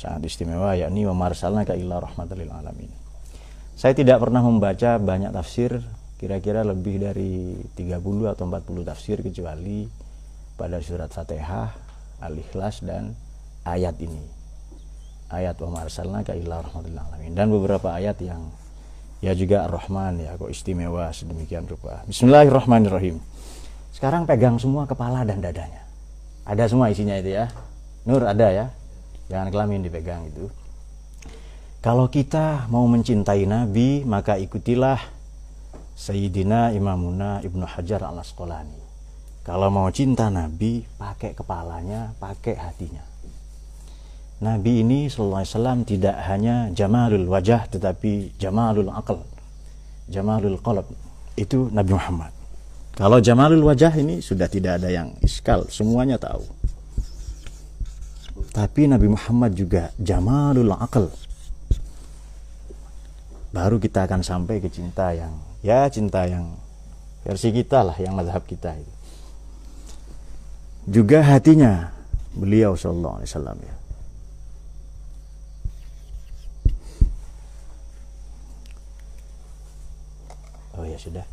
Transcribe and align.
sangat 0.00 0.24
istimewa 0.24 0.72
yakni 0.72 1.04
wa 1.04 1.12
marsalnaka 1.12 1.76
illa 1.76 2.00
rahmatal 2.00 2.40
lil 2.40 2.48
alamin. 2.48 2.88
Saya 3.76 3.92
tidak 3.92 4.24
pernah 4.24 4.40
membaca 4.40 4.96
banyak 4.96 5.28
tafsir 5.28 5.76
kira-kira 6.16 6.64
lebih 6.64 7.00
dari 7.00 7.56
30 7.76 8.00
atau 8.32 8.44
40 8.48 8.88
tafsir 8.88 9.20
kecuali 9.20 9.84
pada 10.56 10.80
surat 10.80 11.12
Fatihah, 11.12 11.68
Al-Ikhlas 12.24 12.80
dan 12.84 13.12
ayat 13.68 13.96
ini. 14.00 14.24
Ayat 15.28 15.60
wa 15.60 15.84
marsalnaka 15.84 16.32
illa 16.32 16.64
rahmatal 16.64 16.96
alamin 16.96 17.36
dan 17.36 17.52
beberapa 17.52 17.92
ayat 17.92 18.16
yang 18.24 18.40
ya 19.20 19.36
juga 19.36 19.68
Ar-Rahman 19.68 20.24
ya 20.24 20.32
kok 20.40 20.48
istimewa 20.48 21.12
sedemikian 21.12 21.68
rupa. 21.68 22.08
Bismillahirrahmanirrahim. 22.08 23.20
Sekarang 23.92 24.24
pegang 24.24 24.56
semua 24.56 24.88
kepala 24.88 25.28
dan 25.28 25.44
dadanya. 25.44 25.84
Ada 26.48 26.72
semua 26.72 26.88
isinya 26.88 27.14
itu 27.20 27.36
ya. 27.36 27.52
Nur 28.08 28.24
ada 28.24 28.48
ya 28.48 28.66
jangan 29.30 29.48
kelamin 29.54 29.86
dipegang 29.86 30.26
itu 30.26 30.50
kalau 31.80 32.10
kita 32.10 32.66
mau 32.68 32.84
mencintai 32.90 33.46
Nabi 33.46 34.02
maka 34.02 34.36
ikutilah 34.36 34.98
Sayyidina 35.94 36.74
Imamuna 36.74 37.40
Ibnu 37.40 37.64
Hajar 37.64 38.04
al 38.04 38.20
Asqalani 38.20 38.90
kalau 39.40 39.72
mau 39.72 39.88
cinta 39.88 40.28
Nabi 40.28 40.84
pakai 41.00 41.32
kepalanya 41.32 42.12
pakai 42.20 42.60
hatinya. 42.60 43.00
Nabi 44.40 44.84
ini 44.84 45.08
Sallallahu 45.08 45.42
Alaihi 45.42 45.52
Wasallam 45.56 45.78
tidak 45.88 46.16
hanya 46.28 46.56
jamalul 46.76 47.26
wajah 47.28 47.68
tetapi 47.68 48.36
jamalul 48.36 48.92
akal 48.92 49.24
jamalul 50.12 50.60
qalb. 50.60 50.86
Itu 51.40 51.72
Nabi 51.72 51.92
Muhammad. 51.96 52.32
Kalau 52.94 53.16
jamalul 53.18 53.64
wajah 53.64 53.96
ini 53.96 54.20
sudah 54.20 54.44
tidak 54.46 54.80
ada 54.80 54.92
yang 54.92 55.16
iskal 55.24 55.64
semuanya 55.72 56.20
tahu 56.20 56.44
tapi 58.50 58.90
Nabi 58.90 59.06
Muhammad 59.14 59.54
juga 59.54 59.94
jamalul 59.98 60.74
akal 60.74 61.10
baru 63.50 63.82
kita 63.82 64.06
akan 64.06 64.22
sampai 64.22 64.62
ke 64.62 64.70
cinta 64.70 65.10
yang 65.10 65.34
ya 65.60 65.90
cinta 65.90 66.26
yang 66.26 66.54
versi 67.26 67.52
kita 67.52 67.84
lah 67.84 67.96
yang 67.98 68.16
mazhab 68.16 68.42
kita 68.46 68.72
itu. 68.78 68.92
Juga 70.88 71.20
hatinya 71.22 71.92
beliau 72.32 72.74
sallallahu 72.74 73.20
alaihi 73.20 73.30
wasallam 73.30 73.58
ya. 73.60 73.74
Oh 80.80 80.86
ya 80.88 80.96
sudah. 80.96 81.26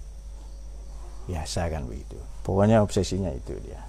Biasa 1.31 1.71
kan 1.71 1.87
begitu. 1.87 2.19
Pokoknya 2.43 2.83
obsesinya 2.83 3.31
itu 3.31 3.55
dia 3.63 3.86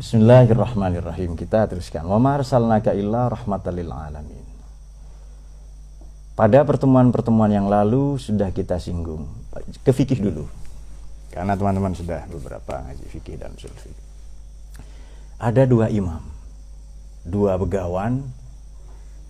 Bismillahirrahmanirrahim. 0.00 1.36
Kita 1.36 1.68
teruskan. 1.68 2.08
Wa 2.08 2.16
marsalnaka 2.16 2.96
illa 2.96 3.28
rahmatan 3.28 3.76
alamin. 3.84 4.44
Pada 6.32 6.64
pertemuan-pertemuan 6.64 7.52
yang 7.52 7.68
lalu 7.68 8.16
sudah 8.16 8.48
kita 8.56 8.80
singgung 8.80 9.28
ke 9.84 9.92
fikih 9.92 10.24
dulu. 10.24 10.48
Karena 11.28 11.52
teman-teman 11.56 11.92
sudah 11.92 12.24
beberapa 12.28 12.80
ngaji 12.88 13.04
fikih 13.08 13.36
dan 13.36 13.52
usul. 13.52 13.72
Ada 15.36 15.68
dua 15.68 15.92
imam, 15.92 16.24
dua 17.24 17.60
begawan 17.60 18.24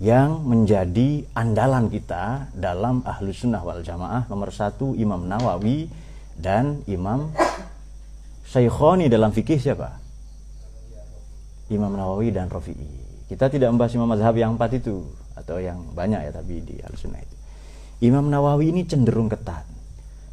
yang 0.03 0.43
menjadi 0.43 1.27
andalan 1.31 1.87
kita 1.87 2.51
dalam 2.59 3.07
ahlu 3.07 3.31
sunnah 3.31 3.63
wal 3.63 3.87
jamaah 3.87 4.27
nomor 4.27 4.51
satu 4.51 4.99
Imam 4.99 5.31
Nawawi 5.31 5.87
dan 6.35 6.83
Imam 6.91 7.31
Syaikhoni 8.47 9.07
dalam 9.07 9.31
fikih 9.31 9.63
siapa? 9.63 10.02
Imam 11.73 11.93
Nawawi 11.97 12.29
dan 12.31 12.53
Rafi'i. 12.53 12.91
Kita 13.33 13.49
tidak 13.49 13.73
membahas 13.73 13.97
Imam 13.97 14.09
Mazhab 14.13 14.37
yang 14.37 14.61
empat 14.61 14.77
itu 14.77 15.09
atau 15.33 15.57
yang 15.57 15.81
banyak 15.97 16.29
ya 16.29 16.31
tapi 16.31 16.61
di 16.61 16.77
Al-Sunnah 16.85 17.21
itu. 17.25 17.37
Imam 18.05 18.29
Nawawi 18.29 18.75
ini 18.75 18.85
cenderung 18.85 19.33
ketat. 19.33 19.65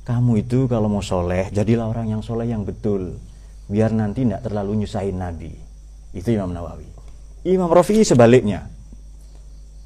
Kamu 0.04 0.42
itu 0.42 0.66
kalau 0.66 0.90
mau 0.90 1.06
soleh, 1.06 1.54
jadilah 1.54 1.86
orang 1.86 2.10
yang 2.10 2.22
soleh 2.26 2.50
yang 2.50 2.66
betul. 2.66 3.16
Biar 3.70 3.94
nanti 3.94 4.26
tidak 4.26 4.42
terlalu 4.42 4.84
nyusahin 4.84 5.22
Nabi. 5.22 5.54
Itu 6.12 6.34
Imam 6.34 6.50
Nawawi. 6.50 6.90
Imam 7.46 7.70
Rafi'i 7.70 8.02
sebaliknya. 8.02 8.66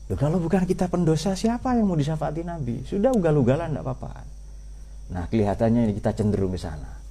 Loh, 0.08 0.16
kalau 0.16 0.40
bukan 0.40 0.64
kita 0.64 0.88
pendosa, 0.88 1.36
siapa 1.36 1.76
yang 1.76 1.92
mau 1.92 2.00
disafaati 2.00 2.42
Nabi? 2.48 2.88
Sudah 2.88 3.12
ugal-ugalan, 3.12 3.76
tidak 3.76 3.84
apa-apa. 3.84 4.24
Nah, 5.12 5.28
kelihatannya 5.28 5.92
kita 6.00 6.16
cenderung 6.16 6.56
ke 6.56 6.60
sana. 6.60 7.03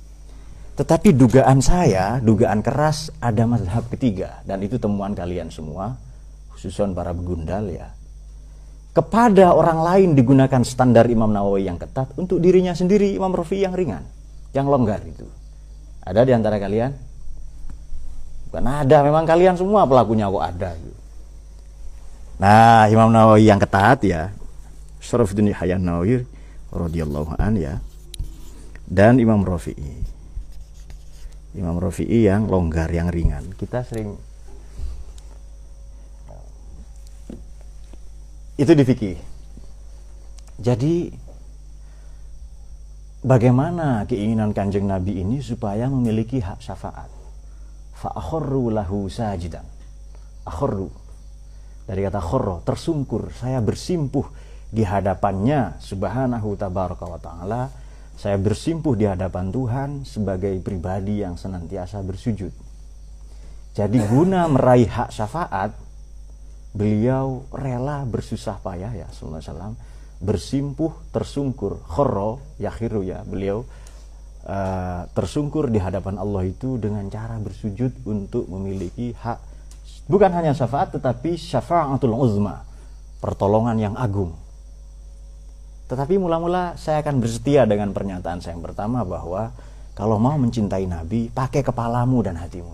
Tetapi 0.73 1.13
dugaan 1.13 1.61
saya, 1.61 2.17
dugaan 2.25 2.65
keras 2.65 3.13
ada 3.21 3.45
mazhab 3.45 3.85
ketiga 3.93 4.41
dan 4.49 4.65
itu 4.65 4.81
temuan 4.81 5.13
kalian 5.13 5.53
semua, 5.53 6.01
khususnya 6.57 6.89
para 6.97 7.13
begundal 7.13 7.69
ya. 7.69 7.93
Kepada 8.93 9.53
orang 9.53 9.85
lain 9.85 10.09
digunakan 10.17 10.65
standar 10.65 11.09
Imam 11.09 11.29
Nawawi 11.29 11.69
yang 11.69 11.81
ketat, 11.81 12.13
untuk 12.17 12.41
dirinya 12.41 12.77
sendiri 12.77 13.13
Imam 13.13 13.33
Rafi 13.33 13.65
yang 13.65 13.73
ringan, 13.73 14.05
yang 14.53 14.69
longgar 14.69 15.01
itu. 15.05 15.25
Ada 16.05 16.29
di 16.29 16.33
antara 16.37 16.61
kalian? 16.61 16.93
Bukan 18.49 18.65
ada, 18.69 19.01
memang 19.01 19.25
kalian 19.25 19.57
semua 19.57 19.89
pelakunya 19.89 20.29
kok 20.29 20.45
ada. 20.45 20.71
Nah, 22.37 22.85
Imam 22.89 23.09
Nawawi 23.09 23.49
yang 23.49 23.61
ketat 23.61 24.05
ya, 24.05 24.29
Syarafuddin 25.01 25.53
Hayyan 25.53 25.85
Nawawi 25.85 26.25
radhiyallahu 26.69 27.37
an 27.41 27.57
ya. 27.57 27.81
Dan 28.85 29.17
Imam 29.17 29.41
Rafi'i 29.41 30.12
Imam 31.53 31.77
Rafi'i 31.77 32.25
yang 32.25 32.49
longgar, 32.49 32.89
yang 32.89 33.13
ringan. 33.13 33.53
Kita 33.57 33.85
sering 33.85 34.17
itu 38.57 38.73
di 38.73 38.85
fikih. 38.85 39.19
Jadi 40.63 41.11
bagaimana 43.25 44.07
keinginan 44.09 44.55
Kanjeng 44.57 44.87
Nabi 44.87 45.21
ini 45.21 45.43
supaya 45.45 45.89
memiliki 45.89 46.41
hak 46.41 46.63
syafaat? 46.63 47.11
Fa'akhorru 47.99 48.73
lahu 48.73 49.11
sajidan. 49.11 49.65
Akhorru. 50.49 50.89
Dari 51.83 52.01
kata 52.07 52.23
khorro, 52.23 52.63
tersungkur. 52.63 53.35
Saya 53.35 53.59
bersimpuh 53.59 54.25
di 54.73 54.87
hadapannya 54.87 55.83
subhanahu 55.83 56.57
wa 56.57 57.21
ta'ala 57.21 57.82
saya 58.23 58.39
bersimpuh 58.39 58.95
di 58.95 59.11
hadapan 59.11 59.51
Tuhan 59.51 59.91
sebagai 60.07 60.55
pribadi 60.63 61.27
yang 61.27 61.35
senantiasa 61.35 61.99
bersujud. 62.07 62.55
Jadi 63.75 63.99
guna 64.07 64.47
meraih 64.47 64.87
hak 64.87 65.11
syafaat, 65.11 65.75
beliau 66.71 67.43
rela 67.51 68.07
bersusah 68.07 68.63
payah 68.63 68.95
ya 68.95 69.09
Sallallahu 69.11 69.77
bersimpuh 70.23 71.11
tersungkur 71.11 71.83
khoro 71.85 72.39
yakhiru 72.63 73.03
ya 73.03 73.27
beliau 73.27 73.67
uh, 74.47 75.03
tersungkur 75.13 75.69
di 75.69 75.83
hadapan 75.83 76.17
Allah 76.17 76.47
itu 76.47 76.79
dengan 76.79 77.05
cara 77.11 77.37
bersujud 77.43 78.07
untuk 78.07 78.47
memiliki 78.49 79.13
hak 79.19 79.43
bukan 80.07 80.31
hanya 80.31 80.55
syafaat 80.55 80.95
tetapi 80.95 81.35
syafaatul 81.35 82.15
uzma 82.15 82.63
pertolongan 83.19 83.77
yang 83.77 83.95
agung 83.99 84.33
tetapi 85.93 86.17
mula-mula 86.17 86.73
saya 86.81 87.05
akan 87.05 87.21
bersetia 87.21 87.69
dengan 87.69 87.93
pernyataan 87.93 88.41
saya 88.41 88.57
yang 88.57 88.65
pertama 88.65 89.05
bahwa 89.05 89.53
kalau 89.93 90.17
mau 90.17 90.41
mencintai 90.41 90.89
Nabi, 90.89 91.29
pakai 91.29 91.61
kepalamu 91.61 92.25
dan 92.25 92.41
hatimu. 92.41 92.73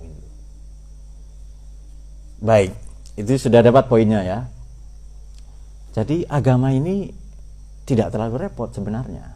Baik, 2.39 2.71
itu 3.19 3.35
sudah 3.35 3.59
dapat 3.59 3.91
poinnya 3.91 4.23
ya. 4.23 4.47
Jadi 5.99 6.23
agama 6.31 6.71
ini 6.71 7.11
tidak 7.83 8.15
terlalu 8.15 8.47
repot 8.47 8.71
sebenarnya. 8.71 9.35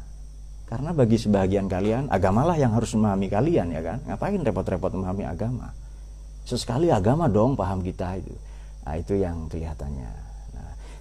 Karena 0.71 0.95
bagi 0.95 1.19
sebagian 1.19 1.67
kalian, 1.67 2.07
agamalah 2.07 2.55
yang 2.55 2.79
harus 2.79 2.95
memahami 2.95 3.27
kalian 3.27 3.75
ya 3.75 3.83
kan. 3.83 3.99
Ngapain 4.07 4.39
repot-repot 4.47 4.95
memahami 4.95 5.27
agama? 5.27 5.75
Sesekali 6.47 6.95
agama 6.95 7.27
dong 7.27 7.59
paham 7.59 7.83
kita 7.83 8.15
itu. 8.15 8.31
Nah, 8.87 8.95
itu 8.95 9.19
yang 9.19 9.51
kelihatannya. 9.51 10.22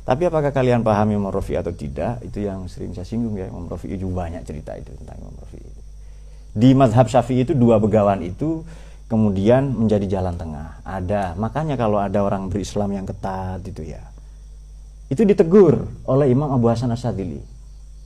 Tapi 0.01 0.25
apakah 0.25 0.49
kalian 0.49 0.81
pahami 0.81 1.13
Imam 1.13 1.29
Rafi 1.29 1.53
atau 1.53 1.69
tidak? 1.69 2.25
Itu 2.25 2.41
yang 2.41 2.65
sering 2.65 2.97
saya 2.97 3.05
singgung 3.05 3.37
ya. 3.37 3.45
Imam 3.45 3.69
Rafi 3.69 3.93
juga 3.95 4.25
banyak 4.25 4.41
cerita 4.41 4.73
itu 4.73 4.89
tentang 4.97 5.17
Imam 5.21 5.35
Rafi. 5.37 5.61
Di 6.51 6.73
madhab 6.73 7.07
Syafi'i 7.07 7.45
itu 7.45 7.53
dua 7.53 7.77
begawan 7.77 8.19
itu 8.25 8.65
kemudian 9.05 9.71
menjadi 9.77 10.19
jalan 10.19 10.35
tengah. 10.35 10.81
Ada. 10.81 11.37
Makanya 11.37 11.77
kalau 11.77 12.01
ada 12.01 12.25
orang 12.25 12.49
berislam 12.49 12.91
yang 12.91 13.05
ketat 13.05 13.61
itu 13.61 13.85
ya. 13.87 14.01
Itu 15.11 15.21
ditegur 15.27 15.85
oleh 16.07 16.31
Imam 16.31 16.49
Abu 16.49 16.71
Hasan 16.71 16.91
Asadili. 16.95 17.43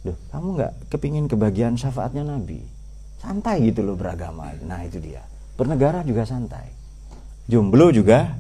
Loh, 0.06 0.18
kamu 0.30 0.48
nggak 0.58 0.74
kepingin 0.92 1.26
kebagian 1.32 1.80
syafaatnya 1.80 2.26
Nabi? 2.26 2.62
Santai 3.22 3.72
gitu 3.72 3.82
loh 3.82 3.96
beragama. 3.98 4.52
Nah 4.66 4.84
itu 4.84 5.00
dia. 5.00 5.24
Bernegara 5.56 6.04
juga 6.04 6.28
santai. 6.28 6.70
Jomblo 7.48 7.90
juga. 7.90 8.36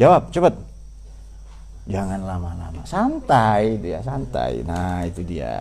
Jawab, 0.00 0.32
cepat 0.32 0.69
jangan 1.90 2.20
lama-lama 2.22 2.82
santai 2.86 3.76
dia 3.82 3.98
santai 4.00 4.62
nah 4.62 5.02
itu 5.04 5.20
dia 5.26 5.60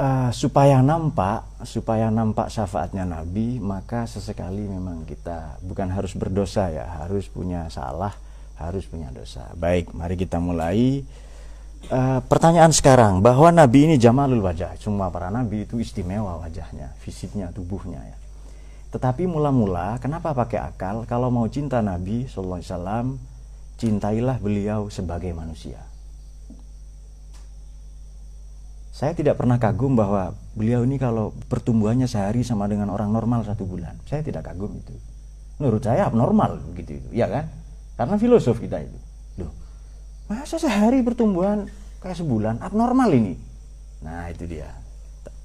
uh, 0.00 0.30
supaya 0.32 0.80
nampak, 0.80 1.44
supaya 1.68 2.08
nampak 2.08 2.48
syafaatnya 2.48 3.04
Nabi, 3.04 3.60
maka 3.60 4.08
sesekali 4.08 4.64
memang 4.64 5.04
kita 5.04 5.60
bukan 5.60 5.92
harus 5.92 6.16
berdosa 6.16 6.72
ya, 6.72 7.04
harus 7.04 7.28
punya 7.28 7.68
salah, 7.68 8.16
harus 8.56 8.88
punya 8.88 9.12
dosa. 9.12 9.44
Baik, 9.56 9.92
mari 9.92 10.16
kita 10.16 10.40
mulai. 10.40 11.04
Uh, 11.88 12.20
pertanyaan 12.28 12.76
sekarang 12.76 13.24
bahwa 13.24 13.48
Nabi 13.48 13.88
ini 13.88 13.96
jamalul 13.96 14.44
wajah, 14.44 14.76
semua 14.76 15.08
para 15.08 15.32
Nabi 15.32 15.64
itu 15.64 15.80
istimewa 15.80 16.36
wajahnya, 16.44 16.92
fisiknya, 17.00 17.48
tubuhnya 17.56 18.04
ya. 18.04 18.16
Tetapi 18.90 19.30
mula-mula 19.30 19.98
kenapa 20.02 20.34
pakai 20.34 20.58
akal? 20.58 21.06
Kalau 21.06 21.30
mau 21.30 21.46
cinta 21.46 21.78
Nabi 21.78 22.26
Sallallahu 22.26 22.62
Alaihi 22.62 23.18
cintailah 23.78 24.36
beliau 24.42 24.90
sebagai 24.90 25.30
manusia. 25.32 25.80
Saya 28.90 29.16
tidak 29.16 29.40
pernah 29.40 29.56
kagum 29.56 29.96
bahwa 29.96 30.36
beliau 30.52 30.84
ini 30.84 31.00
kalau 31.00 31.32
pertumbuhannya 31.48 32.04
sehari 32.04 32.44
sama 32.44 32.68
dengan 32.68 32.92
orang 32.92 33.08
normal 33.08 33.48
satu 33.48 33.64
bulan. 33.64 33.96
Saya 34.04 34.20
tidak 34.20 34.44
kagum 34.44 34.76
itu. 34.76 34.92
Menurut 35.56 35.80
saya 35.80 36.04
abnormal 36.04 36.60
begitu 36.68 37.00
itu, 37.00 37.08
ya 37.16 37.24
kan? 37.24 37.48
Karena 37.96 38.20
filosof 38.20 38.60
kita 38.60 38.76
itu. 38.84 38.98
Loh, 39.40 39.52
masa 40.28 40.60
sehari 40.60 41.00
pertumbuhan 41.00 41.72
kayak 42.04 42.20
sebulan 42.20 42.60
abnormal 42.60 43.08
ini? 43.16 43.40
Nah 44.04 44.28
itu 44.28 44.44
dia. 44.44 44.68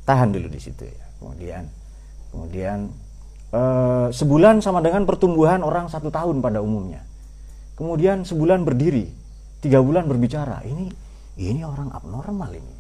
Tahan 0.04 0.36
dulu 0.36 0.52
di 0.52 0.60
situ 0.60 0.84
ya. 0.84 1.06
Kemudian, 1.24 1.64
kemudian 2.36 2.92
eh, 3.54 4.08
sebulan 4.10 4.64
sama 4.64 4.80
dengan 4.80 5.04
pertumbuhan 5.04 5.62
orang 5.62 5.92
satu 5.92 6.10
tahun 6.10 6.40
pada 6.40 6.64
umumnya. 6.64 7.04
Kemudian 7.76 8.24
sebulan 8.24 8.64
berdiri, 8.64 9.12
tiga 9.60 9.84
bulan 9.84 10.08
berbicara. 10.08 10.64
Ini 10.64 10.86
ini 11.36 11.62
orang 11.68 11.92
abnormal 11.92 12.56
ini. 12.56 12.76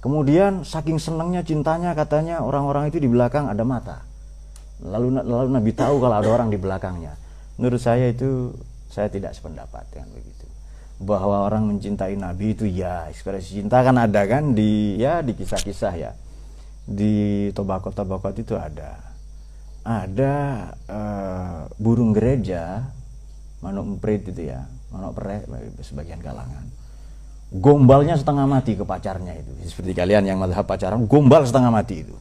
Kemudian 0.00 0.68
saking 0.68 1.00
senangnya 1.00 1.40
cintanya 1.40 1.96
katanya 1.96 2.44
orang-orang 2.44 2.92
itu 2.92 3.00
di 3.00 3.08
belakang 3.08 3.48
ada 3.48 3.64
mata. 3.64 4.04
Lalu 4.84 5.20
lalu 5.24 5.48
Nabi 5.48 5.72
tahu 5.72 5.96
kalau 5.96 6.16
ada 6.20 6.28
orang 6.28 6.52
di 6.52 6.60
belakangnya. 6.60 7.16
Menurut 7.56 7.80
saya 7.80 8.12
itu 8.12 8.52
saya 8.92 9.08
tidak 9.08 9.32
sependapat 9.32 9.84
dengan 9.88 10.12
begitu. 10.12 10.44
Bahwa 11.00 11.48
orang 11.48 11.72
mencintai 11.72 12.20
Nabi 12.20 12.52
itu 12.52 12.68
ya 12.68 13.08
ekspresi 13.08 13.64
cinta 13.64 13.80
kan 13.80 13.96
ada 13.96 14.28
kan 14.28 14.52
di 14.52 15.00
ya 15.00 15.24
di 15.24 15.32
kisah-kisah 15.32 15.94
ya. 15.96 16.12
Di 16.84 17.48
tobakot-tobakot 17.56 18.44
itu 18.44 18.60
ada. 18.60 19.13
Ada 19.84 20.34
uh, 20.88 21.68
burung 21.76 22.16
gereja, 22.16 22.88
manuk 23.60 23.96
emprit 23.96 24.24
itu 24.32 24.48
ya, 24.48 24.64
manuk 24.88 25.12
perek 25.12 25.44
sebagian 25.84 26.24
kalangan. 26.24 26.64
Gombalnya 27.52 28.16
setengah 28.16 28.48
mati 28.48 28.74
ke 28.74 28.82
pacarnya 28.82 29.36
itu. 29.36 29.52
Seperti 29.68 29.92
kalian 29.92 30.24
yang 30.24 30.40
madhab 30.40 30.64
pacaran 30.64 31.04
gombal 31.04 31.44
setengah 31.44 31.68
mati 31.68 32.00
itu. 32.00 32.16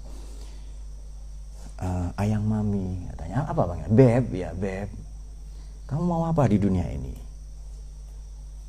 Uh, 1.80 2.12
ayang 2.20 2.44
mami 2.44 3.08
katanya 3.16 3.48
apa 3.48 3.62
bang? 3.64 3.80
Beb 3.88 4.26
ya 4.36 4.52
beb. 4.52 4.92
Kamu 5.88 6.04
mau 6.04 6.24
apa 6.28 6.44
di 6.52 6.60
dunia 6.60 6.86
ini? 6.92 7.16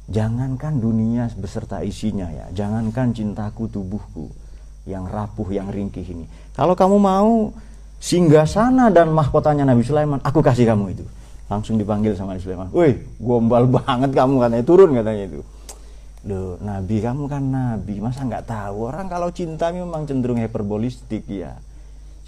Jangankan 0.07 0.79
dunia 0.79 1.27
beserta 1.35 1.83
isinya 1.83 2.31
ya. 2.31 2.47
Jangankan 2.55 3.11
cintaku 3.11 3.67
tubuhku 3.67 4.31
yang 4.87 5.09
rapuh 5.11 5.49
yang 5.51 5.69
ringkih 5.69 6.05
ini. 6.05 6.31
Kalau 6.55 6.77
kamu 6.79 6.97
mau 7.01 7.51
singgah 8.03 8.47
sana 8.49 8.89
dan 8.89 9.11
mahkotanya 9.11 9.65
Nabi 9.67 9.83
Sulaiman 9.83 10.21
aku 10.23 10.41
kasih 10.45 10.69
kamu 10.69 10.95
itu 10.95 11.05
langsung 11.51 11.77
dipanggil 11.77 12.15
sama 12.17 12.35
Nabi 12.35 12.43
Sulaiman 12.43 12.69
woi 12.73 12.99
gombal 13.21 13.69
banget 13.81 14.11
kamu 14.13 14.35
katanya 14.41 14.65
turun 14.65 14.91
katanya 14.97 15.25
itu 15.29 15.41
Loh, 16.25 16.57
Nabi 16.57 17.05
kamu 17.05 17.29
kan 17.29 17.45
Nabi, 17.53 18.01
masa 18.01 18.25
nggak 18.25 18.49
tahu? 18.49 18.89
Orang 18.89 19.13
kalau 19.13 19.29
cinta 19.29 19.69
memang 19.69 20.09
cenderung 20.09 20.41
hiperbolistik 20.41 21.29
ya. 21.29 21.53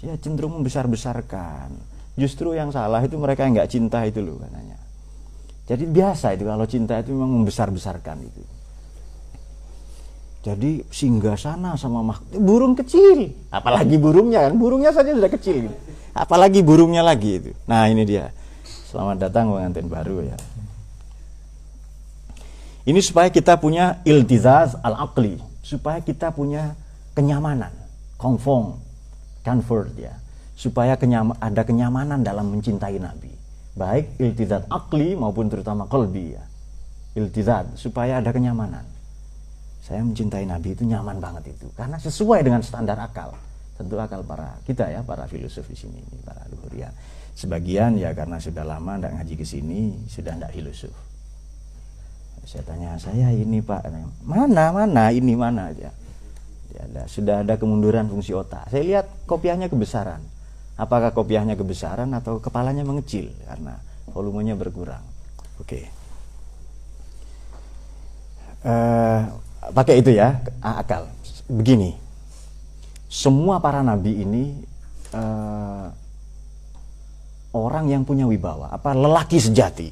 Ya 0.05 0.13
cenderung 0.21 0.61
membesar-besarkan. 0.61 1.73
Justru 2.13 2.53
yang 2.53 2.69
salah 2.69 3.01
itu 3.01 3.17
mereka 3.17 3.49
yang 3.49 3.57
nggak 3.57 3.73
cinta 3.73 4.05
itu 4.05 4.21
loh 4.21 4.37
katanya. 4.37 4.77
Jadi 5.65 5.83
biasa 5.89 6.37
itu 6.37 6.45
kalau 6.45 6.65
cinta 6.69 7.01
itu 7.01 7.09
memang 7.09 7.41
membesar-besarkan 7.41 8.17
itu. 8.21 8.41
Jadi 10.45 10.85
singgah 10.93 11.35
sana 11.35 11.75
sama 11.75 12.05
mak 12.05 12.23
burung 12.37 12.77
kecil, 12.77 13.35
apalagi 13.51 13.99
burungnya 13.99 14.47
kan, 14.47 14.53
burungnya 14.55 14.91
saja 14.95 15.11
sudah 15.11 15.31
kecil 15.33 15.67
gitu. 15.67 15.77
Apalagi 16.17 16.65
burungnya 16.65 17.05
lagi 17.05 17.37
itu. 17.37 17.51
Nah, 17.69 17.85
ini 17.91 18.01
dia. 18.07 18.33
Selamat 18.63 19.27
datang 19.27 19.51
pengantin 19.51 19.85
baru 19.91 20.23
ya. 20.23 20.37
Ini 22.87 23.03
supaya 23.03 23.27
kita 23.27 23.59
punya 23.59 23.99
iltizaz 24.07 24.79
al-aqli, 24.79 25.43
supaya 25.59 25.99
kita 25.99 26.31
punya 26.31 26.79
kenyamanan, 27.11 27.75
komfort, 28.15 28.79
comfort 29.43 29.91
ya. 29.99 30.15
Supaya 30.57 30.97
kenyam 30.97 31.37
ada 31.37 31.61
kenyamanan 31.67 32.25
dalam 32.25 32.49
mencintai 32.49 32.97
Nabi. 32.97 33.29
Baik 33.77 34.17
iltizaz 34.17 34.65
akli 34.73 35.13
maupun 35.13 35.51
terutama 35.51 35.85
kolbi 35.85 36.33
ya. 36.33 36.41
Iltizaz 37.13 37.77
supaya 37.77 38.23
ada 38.23 38.33
kenyamanan. 38.33 38.96
Saya 39.87 40.03
mencintai 40.03 40.43
Nabi 40.43 40.75
itu 40.75 40.83
nyaman 40.83 41.23
banget 41.23 41.55
itu. 41.55 41.71
Karena 41.71 41.95
sesuai 41.95 42.43
dengan 42.43 42.59
standar 42.59 42.99
akal. 42.99 43.31
Tentu 43.79 43.95
akal 43.95 44.19
para 44.27 44.59
kita 44.67 44.91
ya, 44.91 44.99
para 44.99 45.23
filosof 45.31 45.63
di 45.63 45.77
sini, 45.79 46.03
para 46.27 46.43
luhurian. 46.51 46.91
Sebagian 47.31 47.95
ya 47.95 48.11
karena 48.11 48.35
sudah 48.35 48.67
lama 48.67 48.99
tidak 48.99 49.15
ngaji 49.15 49.33
ke 49.39 49.45
sini, 49.47 49.79
sudah 50.11 50.35
tidak 50.35 50.51
filosof. 50.51 50.95
Saya 52.43 52.63
tanya 52.67 52.99
saya 52.99 53.31
ini 53.31 53.63
pak? 53.63 53.87
Mana 54.27 54.75
mana? 54.75 55.13
Ini 55.13 55.33
mana? 55.39 55.71
Aja 55.71 55.91
ya, 56.77 56.81
ada, 56.85 57.03
sudah 57.09 57.35
ada 57.41 57.55
kemunduran 57.57 58.05
fungsi 58.07 58.31
otak. 58.37 58.69
Saya 58.69 58.83
lihat 58.85 59.05
kopiahnya 59.25 59.67
kebesaran. 59.71 60.21
Apakah 60.77 61.09
kopiahnya 61.09 61.57
kebesaran 61.57 62.13
atau 62.13 62.37
kepalanya 62.37 62.85
mengecil? 62.85 63.33
Karena 63.49 63.81
volumenya 64.13 64.53
berkurang. 64.53 65.01
Oke. 65.57 65.65
Okay. 65.65 65.83
uh, 68.61 68.69
eh, 68.69 69.21
pakai 69.73 70.01
itu 70.01 70.13
ya 70.13 70.41
akal. 70.61 71.09
Begini 71.47 72.07
semua 73.07 73.63
para 73.63 73.79
nabi 73.79 74.19
ini 74.19 74.43
uh, 75.15 75.87
orang 77.55 77.87
yang 77.87 78.03
punya 78.03 78.27
wibawa 78.27 78.67
apa 78.69 78.91
lelaki 78.91 79.39
sejati 79.39 79.89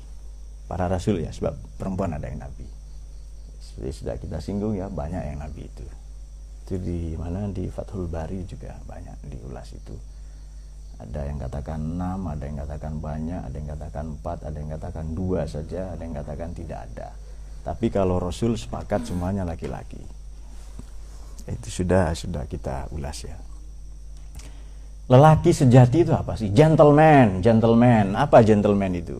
para 0.67 0.91
rasul 0.91 1.23
ya 1.23 1.31
sebab 1.31 1.55
perempuan 1.79 2.11
ada 2.11 2.27
yang 2.27 2.43
nabi. 2.43 2.67
Seperti 3.63 3.91
sudah 4.03 4.15
kita 4.19 4.37
singgung 4.43 4.75
ya 4.75 4.91
banyak 4.91 5.31
yang 5.31 5.39
nabi 5.39 5.65
itu. 5.65 5.85
Itu 6.65 6.75
di 6.81 7.13
mana? 7.15 7.47
Di 7.53 7.69
Fathul 7.69 8.09
Bari 8.09 8.41
juga 8.49 8.73
banyak 8.83 9.31
diulas 9.31 9.69
itu. 9.71 9.95
Ada 10.95 11.27
yang 11.27 11.37
katakan 11.39 11.79
enam 11.79 12.23
ada 12.31 12.43
yang 12.47 12.57
katakan 12.63 12.93
banyak 13.03 13.41
ada 13.43 13.55
yang 13.55 13.69
katakan 13.75 14.05
empat 14.15 14.37
ada 14.47 14.57
yang 14.59 14.71
katakan 14.79 15.05
dua 15.11 15.43
saja 15.43 15.91
ada 15.91 16.01
yang 16.07 16.15
katakan 16.15 16.55
tidak 16.55 16.79
ada 16.87 17.11
tapi 17.65 17.89
kalau 17.89 18.21
Rasul 18.21 18.53
sepakat 18.53 19.09
semuanya 19.09 19.41
laki-laki 19.41 19.99
itu 21.49 21.69
sudah 21.81 22.13
sudah 22.13 22.45
kita 22.45 22.93
ulas 22.93 23.25
ya 23.25 23.37
lelaki 25.09 25.49
sejati 25.49 26.05
itu 26.05 26.13
apa 26.13 26.37
sih 26.37 26.53
gentleman 26.53 27.41
gentleman 27.41 28.13
apa 28.13 28.45
gentleman 28.45 28.93
itu 28.93 29.17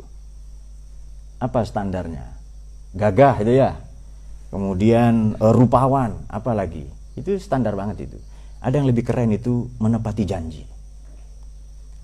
apa 1.39 1.67
standarnya? 1.67 2.25
Gagah 2.95 3.43
itu 3.43 3.53
ya. 3.59 3.75
Kemudian 4.49 5.35
uh, 5.35 5.51
rupawan, 5.51 6.15
apa 6.31 6.55
lagi? 6.55 6.87
Itu 7.13 7.35
standar 7.37 7.75
banget 7.75 8.07
itu. 8.07 8.17
Ada 8.63 8.79
yang 8.79 8.87
lebih 8.87 9.03
keren 9.03 9.35
itu 9.35 9.67
menepati 9.77 10.23
janji. 10.23 10.63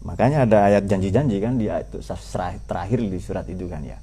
Makanya 0.03 0.49
ada 0.49 0.57
ayat 0.67 0.83
janji-janji 0.89 1.37
kan 1.39 1.55
di 1.55 1.69
ayat 1.69 1.93
terakhir 2.65 2.99
di 2.99 3.19
surat 3.21 3.45
itu 3.47 3.69
kan 3.69 3.85
ya. 3.85 3.97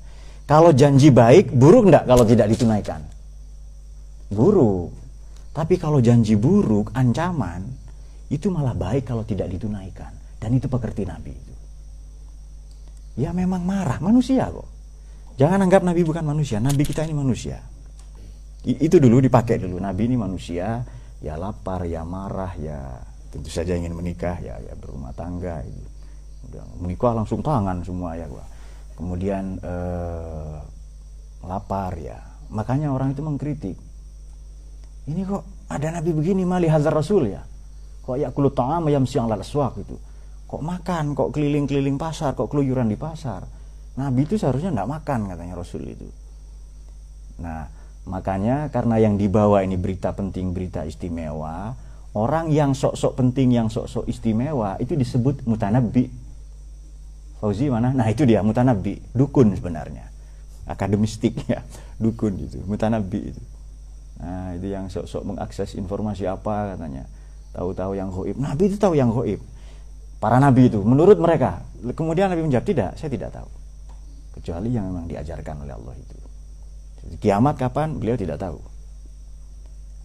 Kalau 0.49 0.73
janji 0.73 1.13
baik, 1.13 1.53
buruk 1.53 1.93
enggak 1.93 2.09
kalau 2.09 2.25
tidak 2.25 2.49
ditunaikan? 2.49 3.05
Buruk. 4.33 4.97
Tapi 5.53 5.77
kalau 5.77 6.01
janji 6.01 6.41
buruk, 6.41 6.89
ancaman, 6.97 7.69
itu 8.33 8.49
malah 8.49 8.73
baik 8.73 9.13
kalau 9.13 9.29
tidak 9.29 9.53
ditunaikan. 9.53 10.09
Dan 10.41 10.57
itu 10.57 10.65
pekerti 10.65 11.05
Nabi 11.05 11.37
itu. 11.37 11.55
Ya 13.21 13.37
memang 13.37 13.61
marah, 13.61 14.01
manusia 14.01 14.49
kok. 14.49 14.65
Jangan 15.37 15.69
anggap 15.69 15.85
Nabi 15.85 16.01
bukan 16.07 16.25
manusia. 16.25 16.63
Nabi 16.63 16.81
kita 16.81 17.05
ini 17.05 17.13
manusia. 17.13 17.61
I, 18.65 18.89
itu 18.89 18.97
dulu 18.97 19.21
dipakai 19.21 19.61
dulu. 19.61 19.77
Nabi 19.77 20.09
ini 20.09 20.17
manusia. 20.17 20.81
Ya 21.19 21.35
lapar, 21.35 21.83
ya 21.85 22.07
marah, 22.07 22.55
ya 22.57 22.79
tentu 23.35 23.51
saja 23.51 23.75
ingin 23.75 23.91
menikah, 23.91 24.39
ya 24.39 24.55
ya 24.63 24.73
berumah 24.79 25.11
tangga. 25.13 25.61
Itu. 25.67 25.85
Udah, 26.49 26.65
menikah 26.79 27.13
langsung 27.13 27.43
tangan 27.43 27.83
semua 27.83 28.15
ya 28.15 28.25
gua. 28.31 28.47
Kemudian 28.99 29.63
eh, 29.63 30.57
lapar 31.47 31.95
ya. 32.03 32.19
Makanya 32.51 32.91
orang 32.91 33.15
itu 33.15 33.23
mengkritik. 33.23 33.79
Ini 35.07 35.21
kok 35.23 35.71
ada 35.71 35.95
Nabi 35.95 36.11
begini 36.11 36.43
mali 36.43 36.67
hazar 36.67 36.91
Rasul 36.91 37.31
ya. 37.31 37.47
Kok 38.03 38.17
ya 38.19 38.35
kulut 38.35 38.59
ta'am 38.59 38.91
ayam 38.91 39.07
siang 39.07 39.31
lalas 39.31 39.55
itu. 39.55 39.97
Kok 40.49 40.65
makan, 40.65 41.13
kok 41.15 41.31
keliling-keliling 41.31 42.01
pasar, 42.01 42.33
kok 42.33 42.49
keluyuran 42.51 42.89
di 42.89 42.97
pasar 42.97 43.45
Nabi 43.99 44.31
itu 44.31 44.39
seharusnya 44.39 44.71
tidak 44.71 44.89
makan 45.03 45.27
katanya 45.27 45.59
Rasul 45.59 45.83
itu. 45.91 46.07
Nah, 47.43 47.67
makanya 48.07 48.71
karena 48.71 49.03
yang 49.03 49.19
dibawa 49.19 49.67
ini 49.67 49.75
berita 49.75 50.15
penting, 50.15 50.55
berita 50.55 50.87
istimewa, 50.87 51.75
orang 52.15 52.55
yang 52.55 52.79
sok-sok 52.79 53.19
penting, 53.19 53.59
yang 53.59 53.67
sok-sok 53.67 54.07
istimewa 54.07 54.79
itu 54.79 54.95
disebut 54.95 55.43
mutanabbi. 55.51 56.28
Fauzi 57.39 57.71
mana? 57.71 57.95
Nah 57.95 58.11
itu 58.11 58.27
dia 58.27 58.43
mutanabbi, 58.43 58.99
dukun 59.15 59.55
sebenarnya, 59.55 60.11
akademistik 60.67 61.39
ya, 61.53 61.63
dukun 62.03 62.35
itu, 62.35 62.59
mutanabbi 62.67 63.31
itu. 63.31 63.43
Nah 64.19 64.59
itu 64.59 64.67
yang 64.75 64.91
sok-sok 64.91 65.23
mengakses 65.23 65.79
informasi 65.79 66.27
apa 66.27 66.75
katanya, 66.75 67.07
tahu-tahu 67.55 67.95
yang 67.95 68.11
goib. 68.11 68.35
Nabi 68.43 68.75
itu 68.75 68.77
tahu 68.77 68.99
yang 68.99 69.15
goib. 69.15 69.39
Para 70.19 70.43
nabi 70.43 70.67
itu, 70.67 70.83
menurut 70.83 71.15
mereka. 71.23 71.63
Kemudian 71.95 72.27
Nabi 72.27 72.43
menjawab 72.43 72.67
tidak, 72.67 72.91
saya 72.99 73.07
tidak 73.07 73.31
tahu, 73.31 73.47
kecuali 74.35 74.75
yang 74.75 74.91
memang 74.91 75.07
diajarkan 75.07 75.63
oleh 75.63 75.79
Allah 75.79 75.95
itu. 75.95 76.17
Kiamat 77.23 77.55
kapan? 77.55 77.95
Beliau 78.03 78.19
tidak 78.19 78.43
tahu. 78.43 78.59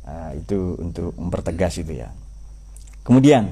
Nah, 0.06 0.38
itu 0.38 0.78
untuk 0.78 1.18
mempertegas 1.18 1.82
itu 1.82 1.98
ya. 1.98 2.14
Kemudian 3.02 3.50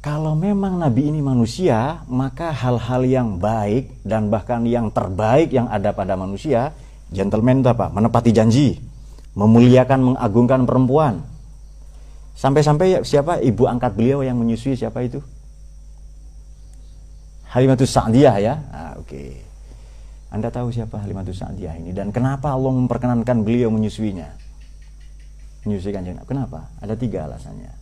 kalau 0.00 0.32
memang 0.32 0.80
Nabi 0.80 1.12
ini 1.12 1.20
manusia, 1.20 2.00
maka 2.08 2.56
hal-hal 2.56 3.04
yang 3.04 3.28
baik 3.36 4.00
dan 4.00 4.32
bahkan 4.32 4.64
yang 4.64 4.88
terbaik 4.88 5.52
yang 5.52 5.68
ada 5.68 5.92
pada 5.92 6.16
manusia, 6.16 6.72
gentleman 7.12 7.60
itu 7.60 7.68
apa? 7.68 7.92
Menepati 7.92 8.32
janji, 8.32 8.80
memuliakan, 9.36 10.16
mengagungkan 10.16 10.64
perempuan. 10.64 11.20
Sampai-sampai 12.32 13.04
siapa 13.04 13.44
ibu 13.44 13.68
angkat 13.68 13.92
beliau 13.92 14.24
yang 14.24 14.40
menyusui 14.40 14.72
siapa 14.72 15.04
itu? 15.04 15.20
Halimatus 17.52 17.92
Sa'diyah 17.92 18.36
ya. 18.40 18.54
Ah, 18.72 18.92
oke. 18.96 19.04
Okay. 19.04 19.30
Anda 20.32 20.48
tahu 20.48 20.72
siapa 20.72 20.96
Halimatus 20.96 21.44
Sa'diyah 21.44 21.76
ini 21.76 21.92
dan 21.92 22.08
kenapa 22.08 22.56
Allah 22.56 22.72
memperkenankan 22.72 23.44
beliau 23.44 23.68
menyusuinya? 23.68 24.32
Menyusui 25.68 25.92
kanjeng 25.92 26.16
Kenapa? 26.24 26.72
Ada 26.80 26.96
tiga 26.96 27.28
alasannya. 27.28 27.79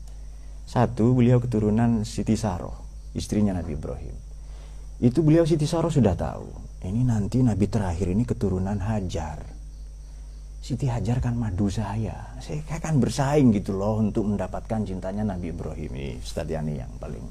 Satu, 0.69 1.17
beliau 1.17 1.41
keturunan 1.41 2.05
Siti 2.05 2.37
Saroh, 2.37 2.77
istrinya 3.17 3.57
Nabi 3.57 3.73
Ibrahim. 3.73 4.13
Itu 5.01 5.25
beliau 5.25 5.49
Siti 5.49 5.65
Saroh 5.65 5.89
sudah 5.89 6.13
tahu. 6.13 6.45
Ini 6.85 7.09
nanti 7.09 7.41
Nabi 7.41 7.65
terakhir 7.73 8.13
ini 8.13 8.29
keturunan 8.29 8.77
Hajar. 8.77 9.41
Siti 10.61 10.85
Hajar 10.85 11.25
kan 11.25 11.41
madu 11.41 11.73
saya. 11.73 12.37
Saya 12.45 12.61
kan 12.85 13.01
bersaing 13.01 13.49
gitu 13.57 13.81
loh 13.81 13.97
untuk 13.97 14.29
mendapatkan 14.29 14.85
cintanya 14.85 15.25
Nabi 15.25 15.57
Ibrahim. 15.57 15.89
Ini 15.89 16.21
Ustaz 16.21 16.45
Yani 16.45 16.77
yang 16.77 16.93
paling. 17.01 17.25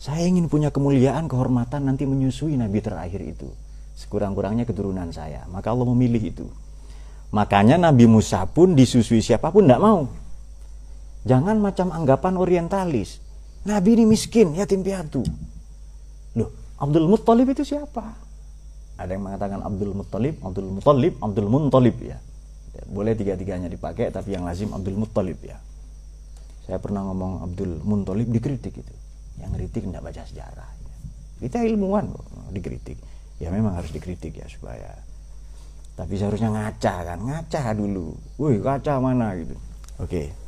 Saya 0.00 0.24
ingin 0.24 0.48
punya 0.48 0.72
kemuliaan, 0.72 1.28
kehormatan 1.28 1.84
nanti 1.84 2.08
menyusui 2.08 2.56
Nabi 2.56 2.80
terakhir 2.80 3.20
itu. 3.20 3.52
Sekurang-kurangnya 4.00 4.64
keturunan 4.64 5.12
saya. 5.12 5.44
Maka 5.52 5.76
Allah 5.76 5.84
memilih 5.92 6.32
itu. 6.32 6.48
Makanya 7.36 7.76
Nabi 7.76 8.08
Musa 8.08 8.48
pun 8.48 8.72
disusui 8.72 9.20
siapa 9.20 9.52
pun 9.52 9.68
tidak 9.68 9.84
mau. 9.84 10.08
Jangan 11.28 11.60
macam 11.60 11.92
anggapan 11.92 12.34
orientalis. 12.40 13.20
Nabi 13.68 14.00
ini 14.00 14.04
miskin, 14.08 14.56
yatim 14.56 14.80
piatu. 14.80 15.20
Loh, 16.32 16.48
Abdul 16.80 17.04
Muttalib 17.12 17.52
itu 17.52 17.60
siapa? 17.60 18.16
Ada 18.96 19.16
yang 19.16 19.28
mengatakan 19.28 19.60
Abdul 19.60 19.92
Muttalib, 19.92 20.40
Abdul 20.40 20.80
Muttalib, 20.80 21.14
Abdul 21.20 21.48
Muntalib 21.48 21.96
ya. 22.00 22.16
Boleh 22.88 23.12
tiga-tiganya 23.12 23.68
dipakai, 23.68 24.08
tapi 24.08 24.32
yang 24.32 24.48
lazim 24.48 24.72
Abdul 24.72 24.96
Muttalib 24.96 25.36
ya. 25.44 25.60
Saya 26.64 26.80
pernah 26.80 27.04
ngomong 27.04 27.44
Abdul 27.44 27.84
Muntalib 27.84 28.32
dikritik 28.32 28.80
itu. 28.80 28.94
Yang 29.44 29.50
kritik 29.60 29.82
tidak 29.92 30.02
baca 30.08 30.22
sejarah. 30.24 30.70
Kita 31.40 31.60
ilmuwan 31.60 32.08
dikritik. 32.52 32.96
Ya 33.40 33.52
memang 33.52 33.76
harus 33.76 33.92
dikritik 33.92 34.40
ya 34.40 34.48
supaya. 34.48 34.88
Tapi 36.00 36.16
seharusnya 36.16 36.48
ngaca 36.48 36.94
kan, 37.12 37.18
ngaca 37.20 37.76
dulu. 37.76 38.16
Wih, 38.40 38.64
kaca 38.64 38.96
mana 39.04 39.36
gitu. 39.36 39.56
Oke. 40.00 40.08
Okay 40.08 40.39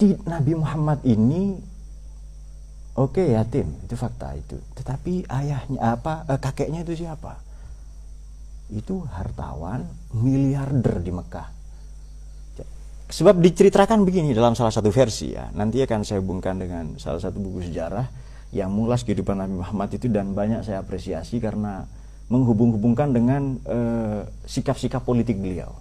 di 0.00 0.16
Nabi 0.24 0.56
Muhammad 0.56 1.04
ini 1.04 1.60
oke 2.96 3.20
okay, 3.20 3.36
yatim 3.36 3.68
itu 3.84 3.94
fakta 4.00 4.32
itu. 4.32 4.56
Tetapi 4.80 5.28
ayahnya 5.28 5.80
apa 5.84 6.24
eh, 6.24 6.40
kakeknya 6.40 6.80
itu 6.88 7.04
siapa? 7.04 7.36
Itu 8.72 9.04
hartawan 9.04 9.84
miliarder 10.16 11.04
di 11.04 11.12
Mekah. 11.12 11.48
Sebab 13.10 13.42
diceritakan 13.42 14.06
begini 14.06 14.30
dalam 14.30 14.54
salah 14.54 14.70
satu 14.70 14.88
versi 14.94 15.34
ya. 15.34 15.50
Nanti 15.50 15.82
akan 15.82 16.06
saya 16.06 16.22
hubungkan 16.22 16.62
dengan 16.62 16.94
salah 16.94 17.18
satu 17.18 17.42
buku 17.42 17.66
sejarah 17.66 18.06
yang 18.54 18.70
mulas 18.70 19.02
kehidupan 19.02 19.34
Nabi 19.34 19.58
Muhammad 19.58 19.90
itu 19.98 20.06
dan 20.06 20.30
banyak 20.30 20.62
saya 20.62 20.78
apresiasi 20.78 21.42
karena 21.42 21.90
menghubung-hubungkan 22.30 23.10
dengan 23.10 23.58
eh, 23.66 24.22
sikap-sikap 24.46 25.02
uh, 25.02 25.06
politik 25.06 25.42
beliau 25.42 25.74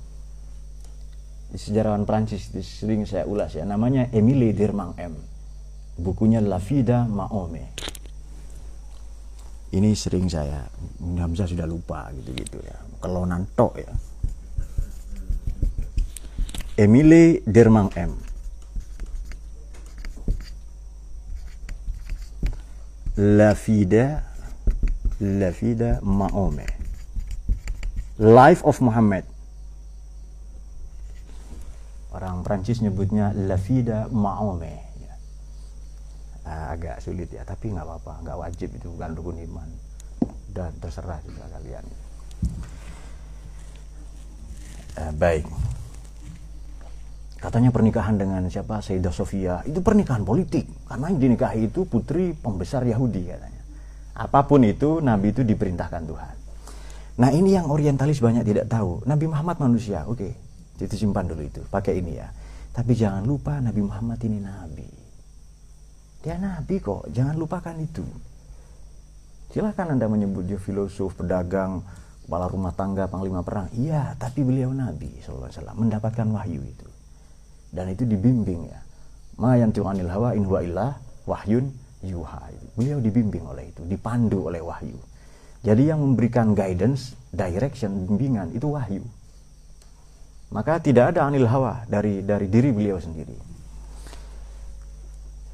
sejarawan 1.56 2.06
Prancis 2.06 2.54
sering 2.66 3.10
saya 3.10 3.26
ulas 3.26 3.58
ya 3.58 3.66
namanya 3.66 4.10
Emile 4.14 4.54
Dirmang 4.54 4.94
M. 4.98 5.18
Bukunya 6.00 6.40
La 6.40 6.62
Vida 6.62 7.10
Maome 7.10 7.80
ini 9.70 9.94
sering 9.94 10.26
saya 10.26 10.66
Hamzah 10.98 11.46
sudah 11.46 11.70
lupa 11.70 12.10
gitu-gitu 12.18 12.58
ya 12.66 12.78
kelonan 13.00 13.46
tok 13.54 13.78
ya. 13.78 13.92
Emile 16.80 17.44
Dirmang 17.46 17.92
M. 17.94 18.12
La 23.20 23.52
Vida 23.54 24.26
La 25.20 25.52
Vida 25.52 26.00
Maome 26.02 26.66
Life 28.18 28.64
of 28.66 28.80
Muhammad 28.82 29.28
orang 32.14 32.42
Prancis 32.42 32.82
nyebutnya 32.82 33.34
La 33.36 33.58
Vida 33.62 34.10
Maome 34.10 34.74
ya. 34.98 35.14
nah, 36.46 36.74
agak 36.74 36.98
sulit 37.06 37.30
ya 37.30 37.46
tapi 37.46 37.70
nggak 37.70 37.86
apa-apa 37.86 38.14
nggak 38.26 38.38
wajib 38.38 38.70
itu 38.74 38.88
bukan 38.90 39.12
rukun 39.14 39.38
iman. 39.46 39.70
Dan 40.50 40.74
terserah 40.82 41.22
juga 41.22 41.46
kalian. 41.54 41.86
Uh, 44.98 45.14
baik. 45.14 45.46
Katanya 47.40 47.70
pernikahan 47.72 48.18
dengan 48.18 48.44
siapa? 48.50 48.82
Sayyidah 48.82 49.14
Sofia. 49.14 49.62
Itu 49.64 49.80
pernikahan 49.86 50.26
politik 50.26 50.66
karena 50.90 51.14
yang 51.14 51.22
dinikahi 51.22 51.70
itu 51.70 51.86
putri 51.86 52.34
pembesar 52.34 52.84
Yahudi 52.84 53.30
katanya. 53.30 53.62
Apa 54.18 54.44
pun 54.44 54.66
itu 54.66 55.00
Nabi 55.00 55.32
itu 55.32 55.46
diperintahkan 55.46 56.04
Tuhan. 56.04 56.36
Nah 57.22 57.30
ini 57.32 57.56
yang 57.56 57.70
orientalis 57.70 58.20
banyak 58.20 58.44
tidak 58.44 58.66
tahu. 58.68 59.06
Nabi 59.06 59.30
Muhammad 59.30 59.62
manusia 59.62 60.04
oke. 60.10 60.18
okay 60.18 60.49
itu 60.88 60.96
simpan 60.96 61.28
dulu 61.28 61.44
itu, 61.44 61.62
pakai 61.68 62.00
ini 62.00 62.16
ya. 62.16 62.28
Tapi 62.70 62.96
jangan 62.96 63.26
lupa 63.26 63.60
Nabi 63.60 63.82
Muhammad 63.84 64.20
ini 64.24 64.40
nabi. 64.40 64.88
Dia 66.24 66.40
nabi 66.40 66.80
kok, 66.80 67.12
jangan 67.12 67.36
lupakan 67.36 67.76
itu. 67.76 68.06
Silakan 69.50 69.98
Anda 69.98 70.06
menyebut 70.06 70.46
dia 70.46 70.62
filosof, 70.62 71.18
pedagang, 71.18 71.82
kepala 72.24 72.46
rumah 72.46 72.72
tangga, 72.72 73.10
panglima 73.10 73.42
perang. 73.42 73.68
Iya, 73.74 74.14
tapi 74.16 74.46
beliau 74.46 74.70
nabi 74.70 75.10
wasallam 75.26 75.76
mendapatkan 75.76 76.28
wahyu 76.30 76.62
itu. 76.62 76.88
Dan 77.74 77.90
itu 77.92 78.06
dibimbing 78.06 78.70
ya. 78.70 78.80
Ma 79.42 79.58
yantiqu 79.58 79.84
anil 79.90 80.12
hawa 80.12 80.38
in 80.38 80.46
huwa 80.46 80.60
illah 80.62 80.92
wahyun 81.26 81.66
yuha. 82.06 82.54
Beliau 82.78 83.02
dibimbing 83.02 83.44
oleh 83.50 83.74
itu, 83.74 83.82
dipandu 83.90 84.54
oleh 84.54 84.62
wahyu. 84.62 84.96
Jadi 85.66 85.92
yang 85.92 86.00
memberikan 86.00 86.54
guidance, 86.56 87.18
direction, 87.34 88.06
bimbingan 88.06 88.54
itu 88.54 88.70
wahyu 88.70 89.04
maka 90.50 90.82
tidak 90.82 91.14
ada 91.14 91.30
anil 91.30 91.46
hawa 91.46 91.86
dari 91.86 92.26
dari 92.26 92.50
diri 92.50 92.74
beliau 92.74 92.98
sendiri. 92.98 93.38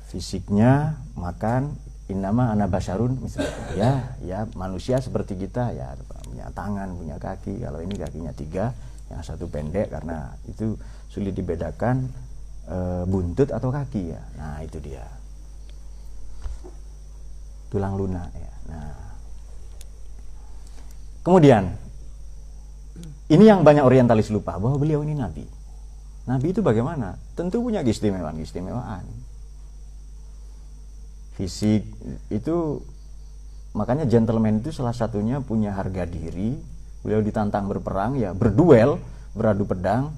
Fisiknya 0.07 0.95
makan 1.19 1.75
inama 2.07 2.55
anak 2.55 2.71
basarun 2.71 3.19
misalnya. 3.19 3.51
Ya 3.75 3.91
ya 4.23 4.39
manusia 4.55 5.03
seperti 5.03 5.35
kita 5.35 5.75
ya 5.75 5.99
punya 6.23 6.47
tangan 6.55 6.95
punya 6.95 7.19
kaki. 7.19 7.59
Kalau 7.59 7.83
ini 7.83 7.95
kakinya 7.99 8.31
tiga 8.31 8.71
yang 9.11 9.19
satu 9.19 9.51
pendek 9.51 9.91
karena 9.91 10.31
itu 10.47 10.79
sulit 11.11 11.35
dibedakan 11.35 12.07
e, 12.65 12.77
buntut 13.03 13.51
atau 13.51 13.67
kaki 13.67 14.15
ya. 14.15 14.21
Nah 14.39 14.63
itu 14.63 14.79
dia. 14.79 15.03
Tulang 17.67 17.99
lunak 17.99 18.31
ya. 18.31 18.53
Nah. 18.71 18.95
Kemudian 21.25 21.84
ini 23.25 23.49
yang 23.49 23.65
banyak 23.65 23.81
orientalis 23.81 24.29
lupa 24.29 24.61
bahwa 24.61 24.77
beliau 24.77 25.01
ini 25.01 25.17
nabi. 25.17 25.45
Nabi 26.29 26.53
itu 26.53 26.61
bagaimana? 26.61 27.17
Tentu 27.33 27.61
punya 27.61 27.81
keistimewaan-keistimewaan. 27.81 29.05
Fisik 31.37 31.89
itu 32.29 32.81
makanya 33.73 34.05
gentleman 34.05 34.61
itu 34.61 34.69
salah 34.69 34.93
satunya 34.93 35.41
punya 35.41 35.73
harga 35.73 36.05
diri. 36.05 36.57
Beliau 37.01 37.21
ditantang 37.21 37.69
berperang 37.69 38.17
ya 38.17 38.33
berduel, 38.33 39.01
beradu 39.33 39.65
pedang. 39.65 40.13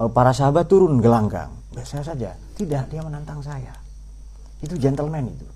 Eh, 0.00 0.10
para 0.12 0.32
sahabat 0.32 0.68
turun 0.68 1.00
gelanggang. 1.00 1.52
Biasa 1.76 2.04
saja. 2.04 2.36
Tidak, 2.56 2.88
dia 2.88 3.00
menantang 3.04 3.44
saya. 3.44 3.72
Itu 4.64 4.80
gentleman 4.80 5.28
itu. 5.28 5.48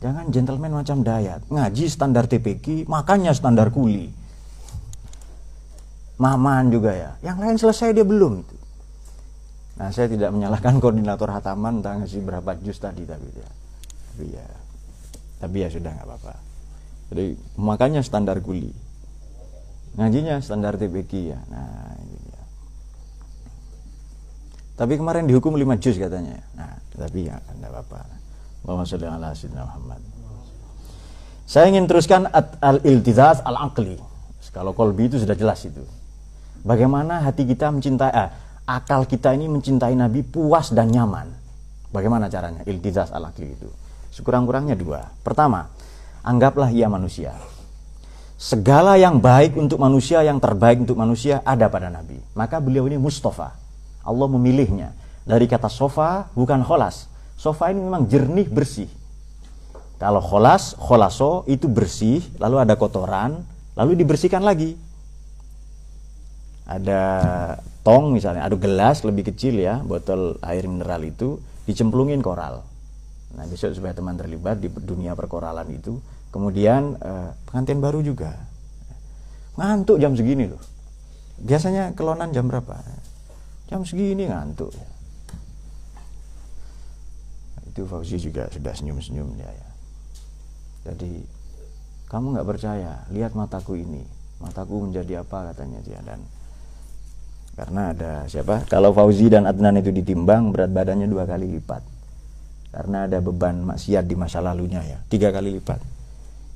Jangan 0.00 0.32
gentleman 0.32 0.72
macam 0.80 1.04
Dayat. 1.04 1.44
Ngaji 1.48 1.84
standar 1.92 2.24
TPQ, 2.24 2.88
makannya 2.88 3.32
standar 3.36 3.68
kuli 3.68 4.27
Maman 6.18 6.74
juga 6.74 6.90
ya. 6.92 7.10
Yang 7.22 7.38
lain 7.38 7.56
selesai 7.56 7.88
dia 7.94 8.02
belum 8.02 8.42
itu. 8.42 8.56
Nah, 9.78 9.94
saya 9.94 10.10
tidak 10.10 10.34
menyalahkan 10.34 10.76
koordinator 10.82 11.30
hataman 11.30 11.78
entah 11.78 11.94
ngasih 12.02 12.20
berapa 12.26 12.58
jus 12.62 12.78
tadi 12.82 13.06
tapi 13.06 13.30
ya. 13.30 13.48
Tapi 14.12 14.26
ya, 14.34 14.46
tapi 15.38 15.56
ya 15.62 15.68
sudah 15.70 15.90
nggak 15.94 16.06
apa-apa. 16.10 16.34
Jadi 17.14 17.26
makanya 17.56 18.02
standar 18.02 18.42
kuli. 18.42 18.74
Ngajinya 19.94 20.42
standar 20.42 20.74
TPQ 20.74 21.12
ya. 21.32 21.38
Nah, 21.48 21.94
ini 22.02 22.16
dia. 22.26 22.42
Tapi 24.74 24.98
kemarin 24.98 25.24
dihukum 25.30 25.54
5 25.54 25.78
juz 25.78 25.96
katanya. 25.96 26.42
Nah, 26.58 26.76
tapi 26.98 27.30
ya 27.30 27.38
enggak 27.54 27.70
apa-apa. 27.72 28.00
Allahumma 28.66 28.84
sholli 28.84 29.06
ala 29.06 29.30
sayyidina 29.32 29.62
Muhammad. 29.64 30.02
Saya 31.48 31.72
ingin 31.72 31.88
teruskan 31.88 32.28
al-iltizaz 32.60 33.40
al-aqli. 33.46 33.96
Kalau 34.52 34.74
kolbi 34.74 35.06
itu 35.08 35.16
sudah 35.22 35.38
jelas 35.38 35.62
itu. 35.64 35.80
Bagaimana 36.66 37.22
hati 37.22 37.46
kita 37.46 37.70
mencintai 37.70 38.12
ah, 38.12 38.30
akal 38.68 39.08
kita 39.08 39.32
ini 39.32 39.48
mencintai 39.48 39.96
Nabi 39.96 40.20
puas 40.26 40.70
dan 40.74 40.92
nyaman. 40.92 41.30
Bagaimana 41.88 42.28
caranya? 42.28 42.60
Iltizaz 42.68 43.10
al-aqli 43.10 43.56
itu. 43.56 43.68
Sekurang-kurangnya 44.12 44.76
dua. 44.76 45.08
Pertama, 45.24 45.72
anggaplah 46.20 46.68
ia 46.68 46.90
manusia. 46.92 47.32
Segala 48.38 48.94
yang 48.94 49.18
baik 49.18 49.58
untuk 49.58 49.82
manusia, 49.82 50.22
yang 50.22 50.38
terbaik 50.38 50.84
untuk 50.84 50.94
manusia 50.94 51.42
ada 51.42 51.66
pada 51.66 51.90
Nabi. 51.90 52.22
Maka 52.36 52.62
beliau 52.62 52.86
ini 52.86 53.00
Mustafa. 53.00 53.56
Allah 54.04 54.28
memilihnya. 54.30 54.94
Dari 55.26 55.48
kata 55.50 55.66
sofa 55.66 56.30
bukan 56.36 56.62
kholas. 56.62 57.10
Sofa 57.34 57.72
ini 57.72 57.82
memang 57.82 58.06
jernih 58.06 58.46
bersih. 58.46 58.86
Kalau 59.98 60.22
kholas, 60.22 60.78
kholaso 60.78 61.42
itu 61.50 61.66
bersih, 61.66 62.22
lalu 62.38 62.62
ada 62.62 62.78
kotoran, 62.78 63.42
lalu 63.74 63.98
dibersihkan 63.98 64.46
lagi. 64.46 64.78
Ada 66.68 67.02
tong 67.80 68.12
misalnya, 68.12 68.44
ada 68.44 68.52
gelas 68.60 69.00
lebih 69.00 69.32
kecil 69.32 69.56
ya, 69.56 69.80
botol 69.80 70.36
air 70.44 70.68
mineral 70.68 71.00
itu 71.00 71.40
dicemplungin 71.64 72.20
koral. 72.20 72.60
Nah 73.32 73.44
besok 73.48 73.72
supaya 73.72 73.96
teman 73.96 74.20
terlibat 74.20 74.60
di 74.60 74.68
dunia 74.68 75.16
perkoralan 75.16 75.64
itu, 75.72 75.96
kemudian 76.28 77.00
eh, 77.00 77.32
pengantin 77.48 77.80
baru 77.80 78.04
juga 78.04 78.36
ngantuk 79.56 79.96
jam 79.96 80.12
segini 80.12 80.44
loh. 80.46 80.60
Biasanya 81.40 81.96
kelonan 81.96 82.30
jam 82.36 82.52
berapa? 82.52 82.76
Jam 83.72 83.82
segini 83.88 84.28
ngantuk. 84.28 84.70
Itu 87.72 87.88
Fauzi 87.88 88.20
juga 88.20 88.50
sudah 88.52 88.76
senyum-senyum 88.76 89.28
ya, 89.40 89.48
ya. 89.48 89.68
Jadi 90.92 91.24
kamu 92.08 92.36
nggak 92.36 92.48
percaya, 92.48 93.04
lihat 93.12 93.36
mataku 93.36 93.76
ini, 93.76 94.04
mataku 94.40 94.84
menjadi 94.84 95.20
apa 95.24 95.52
katanya 95.52 95.80
dia 95.84 96.00
dan 96.04 96.20
karena 97.58 97.90
ada 97.90 98.12
siapa? 98.30 98.62
Kalau 98.70 98.94
Fauzi 98.94 99.26
dan 99.26 99.42
Adnan 99.42 99.82
itu 99.82 99.90
ditimbang 99.90 100.54
berat 100.54 100.70
badannya 100.70 101.10
dua 101.10 101.26
kali 101.26 101.50
lipat. 101.58 101.82
Karena 102.70 103.10
ada 103.10 103.18
beban 103.18 103.66
maksiat 103.66 104.06
di 104.06 104.14
masa 104.14 104.38
lalunya 104.38 104.78
ya, 104.86 105.02
tiga 105.10 105.34
kali 105.34 105.58
lipat. 105.58 105.82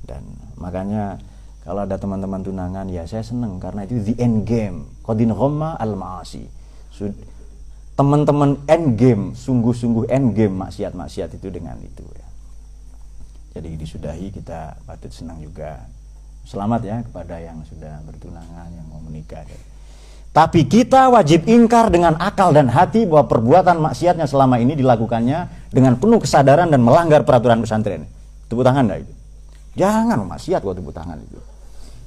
Dan 0.07 0.23
makanya 0.55 1.19
kalau 1.67 1.83
ada 1.83 1.99
teman-teman 1.99 2.39
tunangan 2.39 2.87
ya 2.87 3.03
saya 3.03 3.19
seneng 3.19 3.59
karena 3.59 3.83
itu 3.83 3.99
the 3.99 4.15
end 4.15 4.47
game. 4.47 4.87
Qadin 5.03 5.35
ghamma 5.35 5.75
al 5.75 5.99
maasi. 5.99 6.47
Teman-teman 7.99 8.63
end 8.71 8.95
game, 8.95 9.35
sungguh-sungguh 9.35 10.07
end 10.07 10.31
game 10.31 10.55
maksiat-maksiat 10.55 11.35
itu 11.35 11.51
dengan 11.51 11.75
itu 11.83 12.07
ya. 12.15 12.27
Jadi 13.59 13.75
disudahi 13.75 14.31
kita 14.31 14.79
patut 14.87 15.11
senang 15.11 15.43
juga. 15.43 15.83
Selamat 16.47 16.81
ya 16.87 16.97
kepada 17.03 17.43
yang 17.43 17.59
sudah 17.67 17.99
bertunangan, 18.07 18.71
yang 18.71 18.87
mau 18.87 19.03
menikah. 19.03 19.43
Ya. 20.33 20.41
Tapi 20.41 20.65
kita 20.65 21.13
wajib 21.13 21.45
ingkar 21.45 21.93
dengan 21.93 22.17
akal 22.17 22.57
dan 22.57 22.65
hati 22.73 23.05
bahwa 23.05 23.29
perbuatan 23.29 23.77
maksiatnya 23.77 24.25
selama 24.25 24.57
ini 24.57 24.73
dilakukannya 24.73 25.69
dengan 25.69 25.93
penuh 26.01 26.17
kesadaran 26.17 26.73
dan 26.73 26.81
melanggar 26.81 27.21
peraturan 27.21 27.61
pesantren. 27.61 28.09
Tepuk 28.49 28.65
tangan 28.65 28.89
enggak 28.89 29.05
itu? 29.05 29.13
Jangan 29.77 30.25
maksiat 30.25 30.65
kok 30.65 30.73
tepuk 30.73 30.89
tangan 30.89 31.21
itu. 31.21 31.37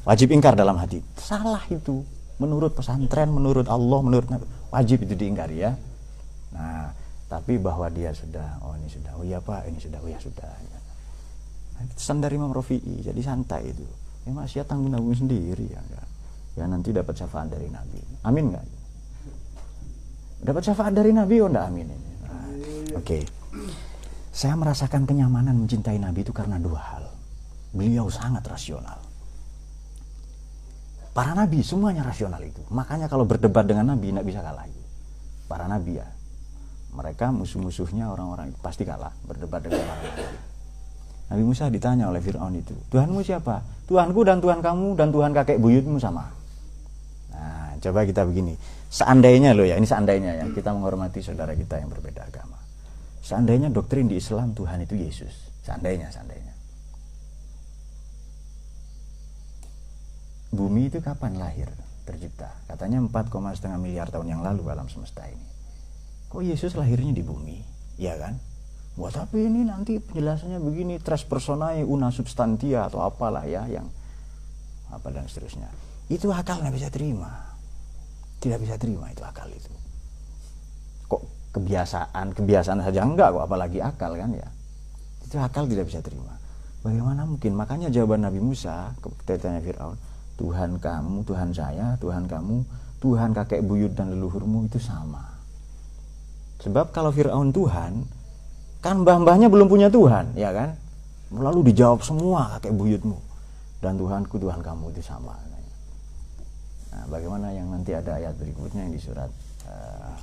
Wajib 0.03 0.35
ingkar 0.35 0.59
dalam 0.59 0.74
hati. 0.74 0.98
Salah 1.22 1.62
itu. 1.70 2.03
Menurut 2.42 2.74
pesantren, 2.74 3.31
menurut 3.31 3.70
Allah, 3.70 4.00
menurut 4.03 4.27
Nabi. 4.27 4.44
Wajib 4.74 5.07
itu 5.07 5.14
diingkari 5.14 5.62
ya. 5.62 5.72
Nah, 6.50 6.90
tapi 7.31 7.57
bahwa 7.62 7.87
dia 7.88 8.11
sudah, 8.12 8.61
oh 8.61 8.74
ini 8.77 8.90
sudah, 8.90 9.12
oh 9.16 9.24
iya 9.24 9.38
pak, 9.40 9.70
ini 9.70 9.79
sudah, 9.81 9.98
oh 10.03 10.11
ya 10.11 10.18
sudah. 10.20 10.50
Nah, 11.79 11.81
itu 11.88 11.94
standar 11.96 12.29
Imam 12.35 12.53
Rafi'i, 12.53 13.07
jadi 13.07 13.20
santai 13.24 13.72
itu. 13.72 13.87
Ya 14.27 14.35
maksiat 14.35 14.66
tanggung-tanggung 14.66 15.14
sendiri 15.14 15.70
ya 15.70 15.81
ya 16.57 16.64
nanti 16.64 16.90
dapat 16.90 17.12
syafaat 17.12 17.53
dari 17.53 17.69
Nabi. 17.69 18.01
Amin 18.25 18.45
nggak? 18.51 18.66
Dapat 20.42 20.62
syafaat 20.73 20.92
dari 20.97 21.12
Nabi 21.12 21.45
oh 21.45 21.49
enggak 21.53 21.66
amin 21.69 21.87
ini. 21.92 22.11
Nah, 22.25 22.49
Oke. 22.97 23.21
Okay. 23.21 23.23
Saya 24.37 24.53
merasakan 24.57 25.09
kenyamanan 25.09 25.57
mencintai 25.57 25.97
Nabi 25.97 26.21
itu 26.25 26.33
karena 26.33 26.61
dua 26.61 26.81
hal. 26.81 27.05
Beliau 27.73 28.09
sangat 28.09 28.45
rasional. 28.45 29.01
Para 31.16 31.33
nabi 31.33 31.64
semuanya 31.64 32.05
rasional 32.05 32.45
itu. 32.45 32.61
Makanya 32.69 33.09
kalau 33.09 33.25
berdebat 33.25 33.64
dengan 33.64 33.97
nabi 33.97 34.12
tidak 34.12 34.29
bisa 34.29 34.45
kalah. 34.45 34.69
Para 35.49 35.64
nabi 35.64 35.97
ya. 35.97 36.09
Mereka 36.92 37.33
musuh-musuhnya 37.33 38.12
orang-orang 38.12 38.53
itu 38.53 38.61
pasti 38.61 38.85
kalah 38.85 39.12
berdebat 39.25 39.64
dengan 39.64 39.81
nabi. 39.88 40.09
Nabi 41.33 41.42
Musa 41.42 41.73
ditanya 41.73 42.12
oleh 42.12 42.21
Fir'aun 42.21 42.55
itu, 42.55 42.77
Tuhanmu 42.92 43.19
siapa? 43.25 43.64
Tuhanku 43.90 44.23
dan 44.23 44.38
Tuhan 44.38 44.62
kamu 44.62 44.95
dan 44.95 45.11
Tuhan 45.11 45.35
kakek 45.35 45.59
buyutmu 45.59 45.99
sama 45.99 46.36
coba 47.81 48.03
kita 48.03 48.27
begini. 48.27 48.59
Seandainya 48.90 49.53
loh 49.53 49.66
ya, 49.66 49.77
ini 49.77 49.87
seandainya 49.87 50.42
ya, 50.42 50.44
kita 50.51 50.72
menghormati 50.72 51.20
saudara 51.22 51.53
kita 51.55 51.79
yang 51.79 51.90
berbeda 51.90 52.27
agama. 52.27 52.59
Seandainya 53.22 53.70
doktrin 53.70 54.07
di 54.07 54.18
Islam 54.18 54.55
Tuhan 54.55 54.87
itu 54.87 54.94
Yesus. 54.94 55.35
Seandainya, 55.66 56.11
seandainya. 56.14 56.55
Bumi 60.55 60.88
itu 60.88 61.03
kapan 61.03 61.37
lahir, 61.37 61.68
tercipta? 62.07 62.55
Katanya 62.70 63.03
4,5 63.03 63.77
miliar 63.77 64.09
tahun 64.09 64.31
yang 64.31 64.42
lalu 64.46 64.70
alam 64.70 64.87
semesta 64.87 65.27
ini. 65.27 65.46
Kok 66.31 66.42
Yesus 66.42 66.79
lahirnya 66.79 67.12
di 67.12 67.22
bumi? 67.27 67.59
Ya 67.99 68.14
kan? 68.14 68.38
Wah 68.96 69.12
tapi 69.12 69.44
ini 69.44 69.68
nanti 69.68 70.01
penjelasannya 70.01 70.57
begini, 70.57 70.96
tres 70.96 71.20
personae 71.29 71.85
una 71.85 72.09
substantia 72.09 72.88
atau 72.88 73.05
apalah 73.05 73.44
ya 73.44 73.68
yang 73.68 73.85
apa 74.88 75.12
dan 75.12 75.29
seterusnya. 75.29 75.68
Itu 76.07 76.31
akal 76.31 76.62
nggak 76.62 76.75
bisa 76.75 76.88
terima. 76.90 77.31
Tidak 78.38 78.59
bisa 78.62 78.79
terima 78.79 79.11
itu 79.11 79.27
akal 79.27 79.51
itu. 79.51 79.73
Kok 81.11 81.23
kebiasaan 81.59 82.31
kebiasaan 82.31 82.79
saja 82.79 83.03
enggak 83.03 83.35
kok 83.35 83.42
apalagi 83.42 83.83
akal 83.83 84.14
kan 84.14 84.31
ya. 84.31 84.47
Itu 85.27 85.42
akal 85.42 85.66
tidak 85.66 85.90
bisa 85.90 85.99
terima. 85.99 86.31
Bagaimana 86.87 87.27
mungkin? 87.27 87.59
Makanya 87.59 87.90
jawaban 87.90 88.23
Nabi 88.23 88.38
Musa 88.38 88.95
ketika 89.27 89.59
Fir'aun 89.59 89.99
Tuhan 90.38 90.79
kamu 90.79 91.27
Tuhan 91.27 91.51
saya 91.51 91.99
Tuhan 91.99 92.31
kamu 92.31 92.62
Tuhan 93.03 93.35
kakek 93.35 93.66
buyut 93.66 93.99
dan 93.99 94.14
leluhurmu 94.14 94.71
itu 94.71 94.79
sama. 94.79 95.27
Sebab 96.62 96.95
kalau 96.95 97.11
Fir'aun 97.11 97.51
Tuhan 97.51 98.07
kan 98.79 99.03
mbah-mbahnya 99.03 99.51
belum 99.51 99.66
punya 99.66 99.90
Tuhan 99.90 100.38
ya 100.38 100.55
kan? 100.55 100.79
Lalu 101.35 101.75
dijawab 101.75 102.07
semua 102.07 102.55
kakek 102.55 102.79
buyutmu. 102.79 103.19
Dan 103.83 103.99
Tuhanku 103.99 104.38
Tuhan 104.38 104.62
kamu 104.62 104.95
itu 104.95 105.03
sama 105.03 105.35
Nah, 106.96 107.04
bagaimana 107.12 107.52
yang 107.52 107.68
nanti 107.68 107.92
ada 107.92 108.16
ayat 108.16 108.32
berikutnya 108.40 108.88
yang 108.88 108.94
di 108.96 109.00
surat 109.00 109.28
uh, 109.68 110.16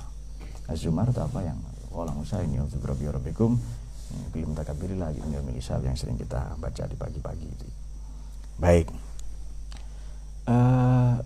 Az-Zumar 0.66 1.06
atau 1.14 1.30
apa 1.30 1.40
yang 1.46 1.58
Walang 1.94 2.18
usah 2.26 2.42
ini 2.42 2.58
untuk 2.58 2.82
rabbikum 2.90 3.54
belum 4.34 4.50
takabiri 4.58 4.98
lagi 4.98 5.22
milisab 5.22 5.82
yang 5.86 5.94
sering 5.94 6.18
kita 6.18 6.58
baca 6.58 6.90
di 6.90 6.96
pagi-pagi 6.98 7.46
itu. 7.46 7.66
Baik. 8.58 8.90
Uh, 10.50 11.22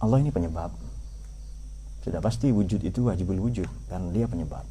Allah 0.00 0.18
ini 0.24 0.32
penyebab. 0.32 0.72
Sudah 2.00 2.20
pasti 2.24 2.48
wujud 2.48 2.80
itu 2.80 3.08
wajibul 3.08 3.36
wujud 3.44 3.68
dan 3.92 4.08
dia 4.08 4.24
penyebab. 4.24 4.64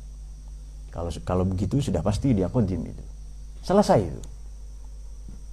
Kalau 0.89 1.13
kalau 1.21 1.45
begitu 1.45 1.77
sudah 1.77 2.01
pasti 2.01 2.33
dia 2.33 2.49
kodim 2.49 2.81
itu. 2.81 3.03
Selesai 3.61 4.01
itu. 4.01 4.21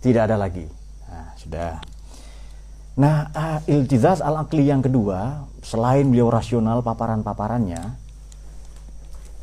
Tidak 0.01 0.25
ada 0.25 0.41
lagi. 0.41 0.65
Nah, 1.09 1.37
sudah 1.37 1.81
Nah, 2.93 3.33
uh, 3.33 3.61
iltizaz 3.65 4.21
al-aqli 4.21 4.69
yang 4.69 4.85
kedua, 4.85 5.49
selain 5.65 6.13
beliau 6.13 6.29
rasional 6.29 6.85
paparan-paparannya, 6.85 7.81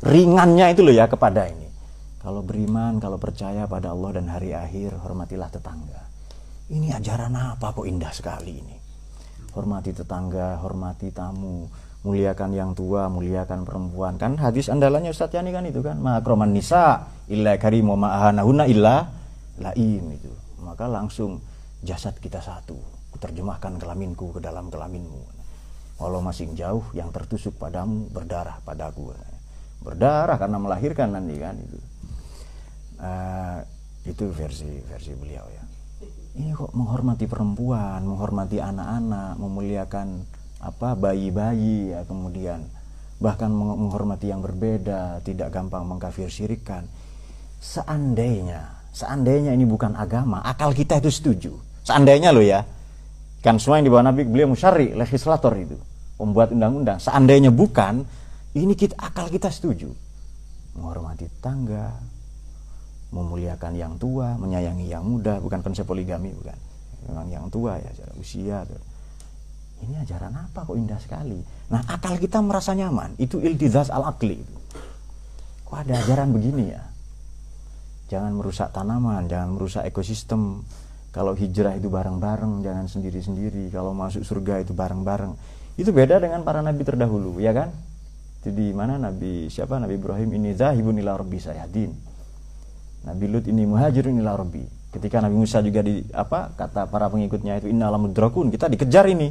ringannya 0.06 0.66
itu 0.70 0.86
loh 0.86 0.94
ya 0.94 1.10
kepada 1.10 1.50
ini. 1.50 1.66
Kalau 2.22 2.46
beriman, 2.46 3.02
kalau 3.02 3.18
percaya 3.18 3.66
pada 3.66 3.90
Allah 3.90 4.22
dan 4.22 4.30
hari 4.30 4.54
akhir, 4.54 4.94
hormatilah 5.02 5.50
tetangga. 5.50 6.02
Ini 6.70 6.94
ajaran 6.94 7.34
apa 7.34 7.74
kok 7.74 7.82
indah 7.82 8.14
sekali 8.14 8.62
ini. 8.62 8.76
Hormati 9.50 9.90
tetangga, 9.90 10.62
hormati 10.62 11.10
tamu, 11.10 11.66
muliakan 12.06 12.54
yang 12.54 12.70
tua, 12.70 13.10
muliakan 13.10 13.66
perempuan. 13.66 14.14
Kan 14.14 14.38
hadis 14.38 14.70
andalannya 14.70 15.10
Ustaz 15.10 15.34
Yani 15.34 15.50
kan 15.50 15.66
itu 15.66 15.82
kan, 15.82 15.98
makroman 15.98 16.54
nisa 16.54 17.10
illa 17.26 17.58
karimu 17.58 17.98
ma'ahanahuna 17.98 18.70
illa 18.70 19.10
laim 19.58 20.14
itu. 20.14 20.30
Maka 20.62 20.86
langsung 20.86 21.42
jasad 21.82 22.14
kita 22.22 22.38
satu 22.38 22.99
terjemahkan 23.20 23.76
kelaminku 23.76 24.32
ke 24.34 24.40
dalam 24.40 24.72
kelaminmu 24.72 25.40
walau 26.00 26.24
masih 26.24 26.48
jauh 26.56 26.82
yang 26.96 27.12
tertusuk 27.12 27.60
padamu 27.60 28.08
berdarah 28.08 28.56
padaku. 28.64 29.12
Berdarah 29.84 30.40
karena 30.40 30.56
melahirkan 30.56 31.12
nanti 31.12 31.36
kan 31.36 31.54
itu. 31.60 31.78
Uh, 33.00 33.60
itu 34.08 34.24
versi 34.32 34.80
versi 34.88 35.12
beliau 35.12 35.44
ya. 35.44 35.64
Ini 36.40 36.56
kok 36.56 36.72
menghormati 36.72 37.28
perempuan 37.28 38.00
menghormati 38.00 38.60
anak-anak 38.60 39.36
memuliakan 39.36 40.24
apa 40.64 40.96
bayi-bayi 40.96 41.92
ya 41.92 42.00
kemudian. 42.08 42.64
Bahkan 43.20 43.52
menghormati 43.52 44.32
yang 44.32 44.40
berbeda 44.40 45.20
tidak 45.20 45.52
gampang 45.52 45.84
mengkafir 45.84 46.32
syirikan 46.32 46.88
seandainya 47.60 48.80
seandainya 48.96 49.52
ini 49.52 49.68
bukan 49.68 49.92
agama 49.92 50.40
akal 50.40 50.72
kita 50.72 50.96
itu 51.04 51.12
setuju. 51.12 51.52
Seandainya 51.84 52.32
loh 52.32 52.40
ya 52.40 52.64
kan 53.40 53.56
semua 53.56 53.80
yang 53.80 53.88
di 53.88 53.92
bawah 53.92 54.06
Nabi 54.08 54.28
beliau 54.28 54.52
musyari 54.52 54.92
legislator 54.92 55.52
itu. 55.56 55.76
Pembuat 56.20 56.52
undang-undang. 56.52 57.00
Seandainya 57.00 57.48
bukan 57.48 58.04
ini 58.52 58.76
kita 58.76 58.96
akal 59.00 59.32
kita 59.32 59.48
setuju. 59.48 59.88
Menghormati 60.76 61.26
tangga 61.40 61.96
memuliakan 63.10 63.74
yang 63.74 63.98
tua 63.98 64.38
menyayangi 64.38 64.86
yang 64.86 65.02
muda 65.02 65.40
bukan 65.42 65.64
konsep 65.64 65.88
poligami 65.88 66.30
bukan. 66.36 66.58
Memang 67.08 67.26
yang 67.32 67.44
tua 67.48 67.80
ya 67.80 67.90
usia 68.20 68.62
tuh. 68.68 68.78
ini 69.80 69.96
ajaran 69.96 70.36
apa 70.36 70.68
kok 70.68 70.76
indah 70.76 71.00
sekali? 71.00 71.40
Nah 71.72 71.80
akal 71.88 72.20
kita 72.20 72.44
merasa 72.44 72.76
nyaman. 72.76 73.16
Itu 73.16 73.40
iltizaz 73.40 73.88
al 73.88 74.04
akli 74.04 74.44
kok 75.70 75.86
ada 75.86 76.02
ajaran 76.02 76.34
begini 76.34 76.74
ya? 76.74 76.82
Jangan 78.10 78.34
merusak 78.34 78.74
tanaman 78.74 79.30
jangan 79.30 79.54
merusak 79.54 79.86
ekosistem 79.86 80.66
kalau 81.10 81.34
hijrah 81.34 81.74
itu 81.74 81.90
bareng-bareng 81.90 82.62
jangan 82.62 82.86
sendiri-sendiri. 82.86 83.66
Kalau 83.74 83.90
masuk 83.90 84.22
surga 84.22 84.62
itu 84.62 84.70
bareng-bareng. 84.70 85.34
Itu 85.74 85.90
beda 85.90 86.22
dengan 86.22 86.46
para 86.46 86.62
nabi 86.62 86.86
terdahulu 86.86 87.42
ya 87.42 87.50
kan? 87.50 87.74
Itu 88.42 88.54
di 88.54 88.70
mana 88.70 88.94
nabi 88.94 89.50
siapa? 89.50 89.82
Nabi 89.82 89.98
Ibrahim 89.98 90.30
ini 90.38 90.54
zahibun 90.54 90.94
ila 91.02 91.18
rabbi 91.18 91.38
sayadin 91.42 91.90
nabi 93.04 93.24
Lut 93.26 93.44
ini 93.50 93.66
muhajirun 93.66 94.14
ila 94.22 94.38
rabbi. 94.38 94.62
Ketika 94.90 95.22
nabi 95.22 95.38
Musa 95.38 95.62
juga 95.62 95.82
di 95.82 96.02
apa 96.14 96.50
kata 96.54 96.90
para 96.90 97.06
pengikutnya 97.10 97.62
itu 97.62 97.70
inna 97.70 97.90
lamudrakun. 97.90 98.50
Kita 98.50 98.66
dikejar 98.70 99.06
ini 99.10 99.30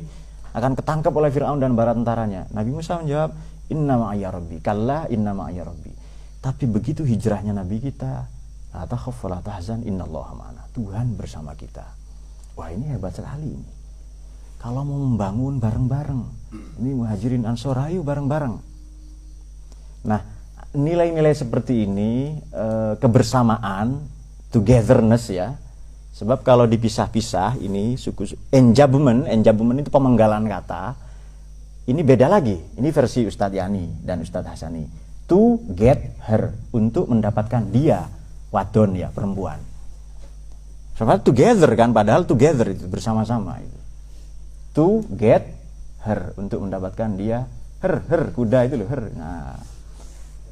akan 0.55 0.71
ketangkap 0.75 1.11
oleh 1.15 1.31
Firaun 1.31 1.59
dan 1.63 1.75
para 1.75 1.95
tentaranya. 1.95 2.47
Nabi 2.55 2.71
Musa 2.75 2.99
menjawab 2.99 3.31
inna 3.71 3.95
ma'aya 3.99 4.27
rabbi. 4.35 4.57
Kalla 4.63 5.05
inna 5.11 5.35
ma'aya 5.35 5.67
rabbi. 5.67 5.91
Tapi 6.39 6.63
begitu 6.71 7.03
hijrahnya 7.03 7.51
nabi 7.51 7.83
kita 7.83 8.38
la 8.73 8.85
takhaf 8.85 9.19
la 9.25 9.41
tahzan 9.41 9.81
innallaha 9.81 10.33
ma'ana 10.37 10.63
Tuhan 10.73 11.17
bersama 11.17 11.57
kita. 11.57 11.85
Wah 12.53 12.69
ini 12.69 12.91
hebat 12.93 13.15
sekali 13.15 13.55
ini. 13.55 13.69
Kalau 14.59 14.83
mau 14.83 14.99
membangun 14.99 15.63
bareng-bareng, 15.63 16.21
ini 16.83 16.91
muhajirin 16.91 17.47
ansor 17.47 17.79
ayo 17.79 18.03
bareng-bareng. 18.03 18.55
Nah 20.03 20.21
nilai-nilai 20.75 21.33
seperti 21.33 21.87
ini 21.87 22.35
e, 22.37 22.65
kebersamaan, 22.99 24.03
togetherness 24.51 25.31
ya. 25.31 25.55
Sebab 26.13 26.43
kalau 26.43 26.67
dipisah-pisah 26.67 27.55
ini 27.63 27.95
suku 27.95 28.35
enjabment, 28.51 29.31
enjabment 29.31 29.79
itu 29.79 29.87
pemenggalan 29.87 30.43
kata. 30.51 30.99
Ini 31.87 32.01
beda 32.03 32.27
lagi. 32.27 32.59
Ini 32.75 32.89
versi 32.91 33.23
Ustadz 33.23 33.55
Yani 33.55 34.03
dan 34.03 34.19
Ustadz 34.19 34.51
Hasani. 34.51 34.83
To 35.31 35.63
get 35.71 36.19
her 36.27 36.51
untuk 36.75 37.07
mendapatkan 37.07 37.63
dia 37.71 38.18
wadon 38.49 38.97
ya 38.97 39.09
perempuan 39.13 39.61
Sama 40.99 41.15
together 41.15 41.71
kan, 41.79 41.95
padahal 41.95 42.27
together 42.27 42.75
itu 42.75 42.83
bersama-sama 42.91 43.55
itu. 43.63 43.79
To 44.75 44.99
get 45.15 45.47
her 46.03 46.35
untuk 46.35 46.59
mendapatkan 46.59 47.15
dia 47.15 47.47
her 47.79 48.03
her 48.03 48.35
kuda 48.35 48.67
itu 48.67 48.75
loh 48.83 48.89
her. 48.91 49.07
Nah, 49.15 49.55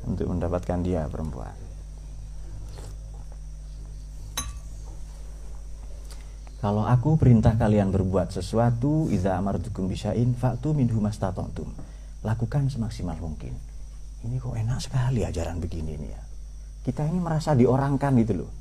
untuk 0.08 0.32
mendapatkan 0.32 0.80
dia 0.80 1.04
perempuan. 1.12 1.52
Kalau 6.64 6.88
aku 6.88 7.20
perintah 7.20 7.60
kalian 7.60 7.92
berbuat 7.92 8.32
sesuatu, 8.32 9.12
idza 9.12 9.36
amartukum 9.36 9.92
bisya'in 9.92 10.32
fa'tu 10.32 10.72
minhu 10.72 11.04
mastata'tum. 11.04 11.70
Lakukan 12.24 12.72
semaksimal 12.72 13.20
mungkin. 13.20 13.52
Ini 14.24 14.40
kok 14.40 14.56
enak 14.56 14.80
sekali 14.80 15.28
ajaran 15.28 15.60
begini 15.60 16.00
nih 16.00 16.10
ya. 16.16 16.27
Kita 16.88 17.04
ini 17.04 17.20
merasa 17.20 17.52
diorangkan 17.52 18.16
gitu 18.24 18.34
loh 18.48 18.52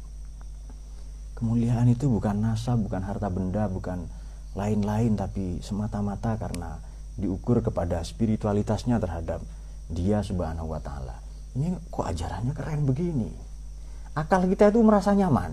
Kemuliaan 1.37 1.93
itu 1.93 2.09
bukan 2.09 2.41
nasab, 2.41 2.81
bukan 2.81 3.05
harta 3.05 3.29
benda, 3.29 3.69
bukan 3.69 4.09
lain-lain, 4.57 5.21
tapi 5.21 5.61
semata-mata 5.61 6.33
karena 6.41 6.81
diukur 7.21 7.61
kepada 7.61 8.01
spiritualitasnya 8.01 8.97
terhadap 8.97 9.45
dia 9.93 10.25
subhanahu 10.25 10.73
wa 10.73 10.81
ta'ala. 10.81 11.21
Ini 11.53 11.77
kok 11.93 12.09
ajarannya 12.09 12.57
keren 12.57 12.89
begini. 12.89 13.29
Akal 14.17 14.49
kita 14.49 14.73
itu 14.73 14.81
merasa 14.81 15.13
nyaman. 15.13 15.53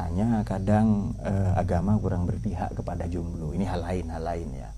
Hanya 0.00 0.40
kadang 0.48 1.12
eh, 1.20 1.52
agama 1.52 2.00
kurang 2.00 2.24
berpihak 2.24 2.72
kepada 2.72 3.04
jomblo. 3.12 3.52
Ini 3.52 3.68
hal 3.68 3.84
lain, 3.84 4.08
hal 4.08 4.24
lain 4.24 4.48
ya. 4.56 4.70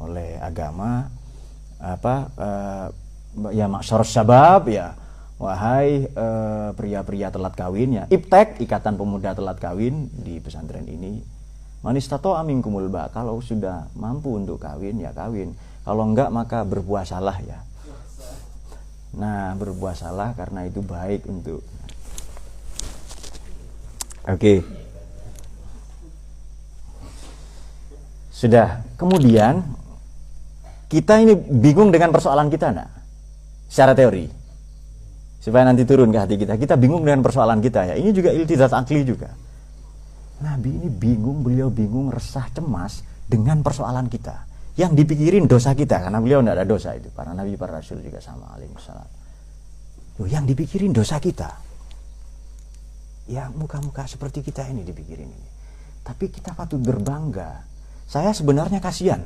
Oleh 0.00 0.40
agama 0.40 1.04
apa 1.84 2.14
eh, 2.32 2.86
ya 3.52 3.66
maksar 3.68 4.04
sabab 4.06 4.70
ya 4.72 4.96
Wahai 5.38 6.10
uh, 6.18 6.74
pria-pria 6.74 7.30
telat 7.30 7.54
kawin 7.54 7.94
ya, 7.94 8.04
iptek 8.10 8.58
ikatan 8.58 8.98
pemuda 8.98 9.38
telat 9.38 9.62
kawin 9.62 10.10
di 10.10 10.42
pesantren 10.42 10.82
ini. 10.82 11.22
Manis 11.86 12.10
tato 12.10 12.34
amin 12.34 12.58
kumulba. 12.58 13.06
Kalau 13.14 13.38
sudah 13.38 13.86
mampu 13.94 14.34
untuk 14.34 14.58
kawin 14.58 14.98
ya 14.98 15.14
kawin. 15.14 15.54
Kalau 15.86 16.10
enggak 16.10 16.34
maka 16.34 16.66
berpuasalah 16.66 17.38
ya. 17.46 17.62
Nah 19.14 19.54
berpuasalah 19.54 20.34
karena 20.34 20.66
itu 20.66 20.82
baik 20.82 21.22
untuk. 21.30 21.62
Oke. 24.26 24.34
Okay. 24.34 24.58
Sudah. 28.34 28.82
Kemudian 28.98 29.62
kita 30.90 31.22
ini 31.22 31.38
bingung 31.38 31.94
dengan 31.94 32.10
persoalan 32.10 32.50
kita 32.50 32.74
nak. 32.74 32.97
Secara 33.68 33.92
teori 33.92 34.38
supaya 35.38 35.64
nanti 35.70 35.86
turun 35.86 36.10
ke 36.10 36.18
hati 36.18 36.36
kita. 36.36 36.60
Kita 36.60 36.74
bingung 36.76 37.06
dengan 37.06 37.22
persoalan 37.22 37.62
kita 37.62 37.88
ya. 37.88 37.94
Ini 37.96 38.10
juga 38.12 38.34
iltizat 38.34 38.74
akli 38.74 39.06
juga. 39.06 39.30
Nabi 40.44 40.70
ini 40.70 40.88
bingung, 40.92 41.42
beliau 41.42 41.72
bingung, 41.72 42.12
resah, 42.12 42.46
cemas 42.52 43.02
dengan 43.26 43.64
persoalan 43.64 44.06
kita. 44.12 44.46
Yang 44.78 45.02
dipikirin 45.02 45.50
dosa 45.50 45.74
kita 45.74 45.98
karena 45.98 46.22
beliau 46.22 46.38
tidak 46.44 46.54
ada 46.54 46.66
dosa 46.68 46.94
itu. 46.94 47.10
Para 47.10 47.34
nabi, 47.34 47.58
para 47.58 47.82
rasul 47.82 47.98
juga 47.98 48.22
sama 48.22 48.54
alaihissalam. 48.54 49.08
Loh, 50.22 50.28
yang 50.30 50.46
dipikirin 50.46 50.94
dosa 50.94 51.18
kita. 51.18 51.50
Ya 53.26 53.50
muka-muka 53.50 54.06
seperti 54.06 54.46
kita 54.46 54.68
ini 54.70 54.86
dipikirin 54.86 55.26
ini. 55.26 55.48
Tapi 56.06 56.30
kita 56.30 56.54
patut 56.54 56.78
berbangga. 56.78 57.66
Saya 58.06 58.30
sebenarnya 58.30 58.78
kasihan. 58.78 59.20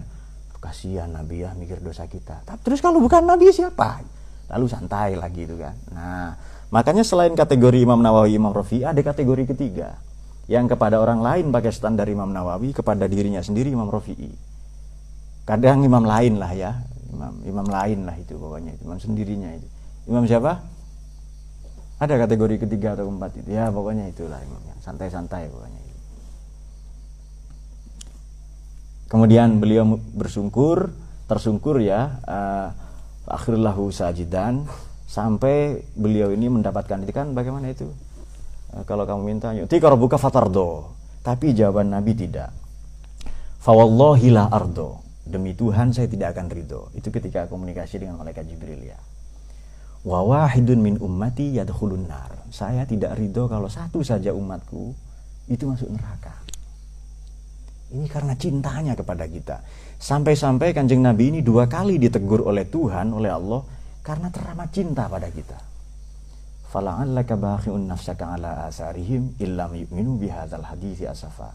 Kasihan 0.62 1.10
Nabi 1.10 1.42
ya 1.42 1.52
mikir 1.58 1.82
dosa 1.82 2.06
kita. 2.06 2.46
Tapi 2.46 2.60
terus 2.62 2.78
kalau 2.78 3.02
bukan 3.02 3.26
Nabi 3.26 3.50
siapa? 3.50 4.21
Lalu 4.50 4.66
santai 4.66 5.14
lagi 5.14 5.46
itu 5.46 5.58
kan. 5.60 5.74
Nah, 5.92 6.34
makanya 6.72 7.04
selain 7.06 7.36
kategori 7.36 7.78
Imam 7.82 8.00
Nawawi, 8.00 8.34
Imam 8.38 8.50
Rafi, 8.50 8.82
ada 8.82 8.98
kategori 8.98 9.54
ketiga 9.54 10.00
yang 10.50 10.66
kepada 10.66 10.98
orang 10.98 11.22
lain 11.22 11.54
pakai 11.54 11.70
standar 11.70 12.10
Imam 12.10 12.30
Nawawi, 12.30 12.74
kepada 12.74 13.06
dirinya 13.06 13.38
sendiri 13.38 13.70
Imam 13.70 13.86
Rafi'i. 13.86 14.34
Kadang 15.42 15.82
imam 15.82 16.06
lain 16.06 16.38
lah 16.38 16.54
ya, 16.54 16.70
imam 17.10 17.42
imam 17.42 17.66
lain 17.66 18.06
lah 18.06 18.14
itu 18.14 18.38
pokoknya 18.38 18.78
imam 18.78 18.98
sendirinya 18.98 19.50
itu. 19.58 19.66
Imam 20.06 20.22
siapa? 20.26 20.62
Ada 22.02 22.18
kategori 22.26 22.66
ketiga 22.66 22.98
atau 22.98 23.06
keempat 23.06 23.42
itu 23.42 23.50
ya 23.54 23.70
pokoknya 23.70 24.10
itulah 24.10 24.38
imamnya 24.38 24.74
santai-santai 24.82 25.46
pokoknya. 25.50 25.80
Itu. 25.82 26.02
Kemudian 29.06 29.62
beliau 29.62 29.98
bersungkur, 30.16 30.90
tersungkur 31.30 31.78
ya. 31.78 32.18
Uh, 32.26 32.68
akhirlahu 33.32 33.88
sajidan. 33.88 34.68
Sampai 35.08 35.84
beliau 35.92 36.32
ini 36.32 36.48
mendapatkan 36.48 36.96
itu 37.04 37.12
kan 37.12 37.36
bagaimana 37.36 37.68
itu? 37.68 37.84
E, 38.72 38.80
kalau 38.88 39.04
kamu 39.04 39.20
minta 39.24 39.52
yutika 39.52 39.92
rabbuka 39.92 40.16
fatardo. 40.16 40.92
Tapi 41.20 41.52
jawaban 41.52 41.92
Nabi 41.92 42.12
tidak. 42.16 42.52
Fawallahi 43.60 44.28
la 44.32 44.48
ardo. 44.48 45.04
Demi 45.22 45.54
Tuhan 45.54 45.94
saya 45.94 46.08
tidak 46.08 46.34
akan 46.34 46.50
ridho. 46.50 46.90
Itu 46.96 47.14
ketika 47.14 47.46
komunikasi 47.46 48.02
dengan 48.02 48.18
malaikat 48.18 48.48
Jibril 48.48 48.82
ya. 48.82 48.98
Wa 50.02 50.24
wahidun 50.26 50.82
min 50.82 50.94
ummati 50.98 51.54
yadkhulun 51.60 52.10
nar. 52.10 52.48
Saya 52.50 52.82
tidak 52.88 53.14
ridho 53.14 53.46
kalau 53.46 53.70
satu 53.70 54.02
saja 54.02 54.34
umatku 54.34 54.96
itu 55.46 55.62
masuk 55.68 55.90
neraka 55.94 56.41
ini 57.92 58.08
karena 58.08 58.32
cintanya 58.34 58.96
kepada 58.96 59.28
kita. 59.28 59.60
Sampai-sampai 60.00 60.74
kanjeng 60.74 61.04
Nabi 61.04 61.30
ini 61.30 61.40
dua 61.44 61.70
kali 61.70 62.00
ditegur 62.00 62.42
oleh 62.42 62.66
Tuhan, 62.66 63.12
oleh 63.12 63.30
Allah, 63.30 63.62
karena 64.02 64.32
teramat 64.32 64.68
cinta 64.74 65.06
pada 65.06 65.28
kita. 65.30 65.58
Fala'allaka 66.72 67.36
bakhi'un 67.36 67.84
nafsaka 67.84 68.34
ala 68.34 68.66
asarihim 68.66 69.36
illam 69.38 69.76
yu'minu 69.76 70.16
bihadzal 70.16 70.64
hadithi 70.64 71.04
asafa. 71.04 71.52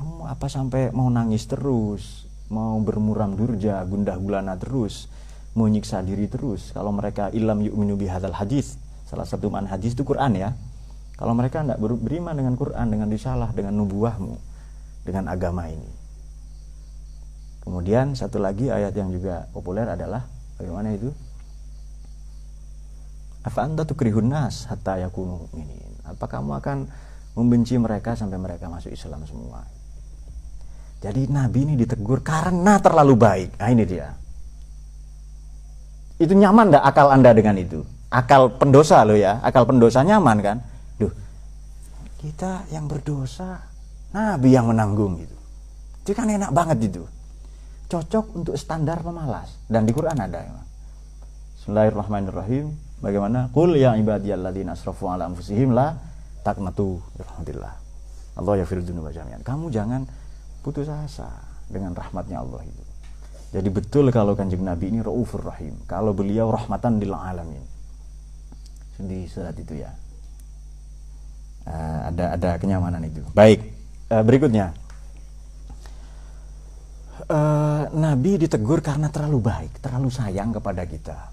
kamu 0.00 0.32
apa 0.32 0.48
sampai 0.48 0.96
mau 0.96 1.12
nangis 1.12 1.44
terus 1.44 2.24
mau 2.48 2.80
bermuram 2.80 3.36
durja 3.36 3.84
gundah 3.84 4.16
gulana 4.16 4.56
terus 4.56 5.12
mau 5.52 5.68
nyiksa 5.68 6.00
diri 6.00 6.24
terus 6.24 6.72
kalau 6.72 6.88
mereka 6.88 7.28
ilam 7.36 7.60
yu'minu 7.60 8.00
bihadzal 8.00 8.32
hadis 8.32 8.80
salah 9.04 9.28
satu 9.28 9.52
man 9.52 9.68
hadis 9.68 9.92
itu 9.92 10.00
Quran 10.00 10.40
ya 10.40 10.50
kalau 11.20 11.36
mereka 11.36 11.60
tidak 11.60 11.76
beriman 11.84 12.32
dengan 12.32 12.56
Quran 12.56 12.86
dengan 12.88 13.12
risalah 13.12 13.52
dengan 13.52 13.76
nubuahmu 13.76 14.49
dengan 15.10 15.26
agama 15.26 15.66
ini. 15.66 15.90
Kemudian 17.66 18.14
satu 18.14 18.38
lagi 18.38 18.70
ayat 18.70 18.94
yang 18.94 19.10
juga 19.10 19.50
populer 19.50 19.84
adalah 19.84 20.22
bagaimana 20.56 20.94
itu? 20.94 21.10
Anda 23.44 23.82
tukrihun 23.84 24.30
nas 24.30 24.70
hatta 24.70 25.02
yakunu 25.02 25.44
mu'minin. 25.44 26.06
Apa 26.06 26.30
kamu 26.30 26.62
akan 26.62 26.78
membenci 27.36 27.76
mereka 27.76 28.14
sampai 28.14 28.38
mereka 28.38 28.70
masuk 28.70 28.94
Islam 28.94 29.26
semua? 29.26 29.66
Jadi 31.02 31.28
Nabi 31.28 31.66
ini 31.66 31.74
ditegur 31.76 32.22
karena 32.22 32.78
terlalu 32.78 33.14
baik. 33.18 33.50
Nah 33.58 33.68
ini 33.68 33.84
dia. 33.84 34.08
Itu 36.20 36.36
nyaman 36.36 36.72
enggak 36.72 36.84
akal 36.84 37.08
anda 37.10 37.32
dengan 37.32 37.56
itu? 37.56 37.80
Akal 38.12 38.52
pendosa 38.60 39.04
loh 39.08 39.16
ya. 39.16 39.40
Akal 39.40 39.64
pendosa 39.64 40.04
nyaman 40.04 40.38
kan? 40.44 40.56
Duh 41.00 41.12
kita 42.20 42.68
yang 42.68 42.84
berdosa 42.84 43.69
Nabi 44.10 44.48
yang 44.54 44.70
menanggung 44.70 45.18
gitu 45.20 45.36
itu 46.06 46.12
kan 46.16 46.26
enak 46.26 46.50
banget 46.50 46.90
itu 46.90 47.04
cocok 47.90 48.24
untuk 48.38 48.54
standar 48.58 49.02
pemalas 49.02 49.50
dan 49.66 49.86
di 49.86 49.92
Quran 49.94 50.18
ada 50.18 50.40
ya 50.42 50.60
Bismillahirrahmanirrahim 51.60 52.90
Bagaimana? 53.00 53.48
Qul 53.48 53.80
ya 53.80 53.96
ibadiyalladzina 53.96 54.76
asrafu 54.76 55.08
ala 55.08 55.24
anfusihim 55.32 55.72
la 55.72 55.96
taqnatu 56.44 57.00
rahmatillah. 57.16 57.74
Allah 58.36 58.54
yaghfiru 58.60 58.84
dzunuba 58.84 59.08
jami'an. 59.08 59.40
Kamu 59.40 59.72
jangan 59.72 60.04
putus 60.60 60.86
asa 60.92 61.32
dengan 61.72 61.96
rahmatnya 61.96 62.44
Allah 62.44 62.60
itu. 62.60 62.82
Jadi 63.50 63.68
betul 63.72 64.12
kalau 64.12 64.36
kanjeng 64.36 64.62
Nabi 64.62 64.92
ini 64.92 65.00
raufur 65.00 65.40
rahim. 65.42 65.80
Kalau 65.88 66.12
beliau 66.12 66.52
rahmatan 66.52 67.00
lil 67.00 67.10
alamin. 67.10 67.64
Di 69.00 69.24
surat 69.24 69.56
itu 69.56 69.80
ya. 69.80 69.90
Uh, 71.64 72.12
ada 72.12 72.36
ada 72.36 72.50
kenyamanan 72.60 73.00
itu. 73.08 73.24
Baik. 73.32 73.64
Uh, 74.10 74.26
berikutnya. 74.26 74.74
Uh, 77.30 77.86
Nabi 77.94 78.42
ditegur 78.42 78.82
karena 78.82 79.06
terlalu 79.06 79.38
baik, 79.38 79.78
terlalu 79.78 80.10
sayang 80.10 80.50
kepada 80.50 80.82
kita 80.82 81.30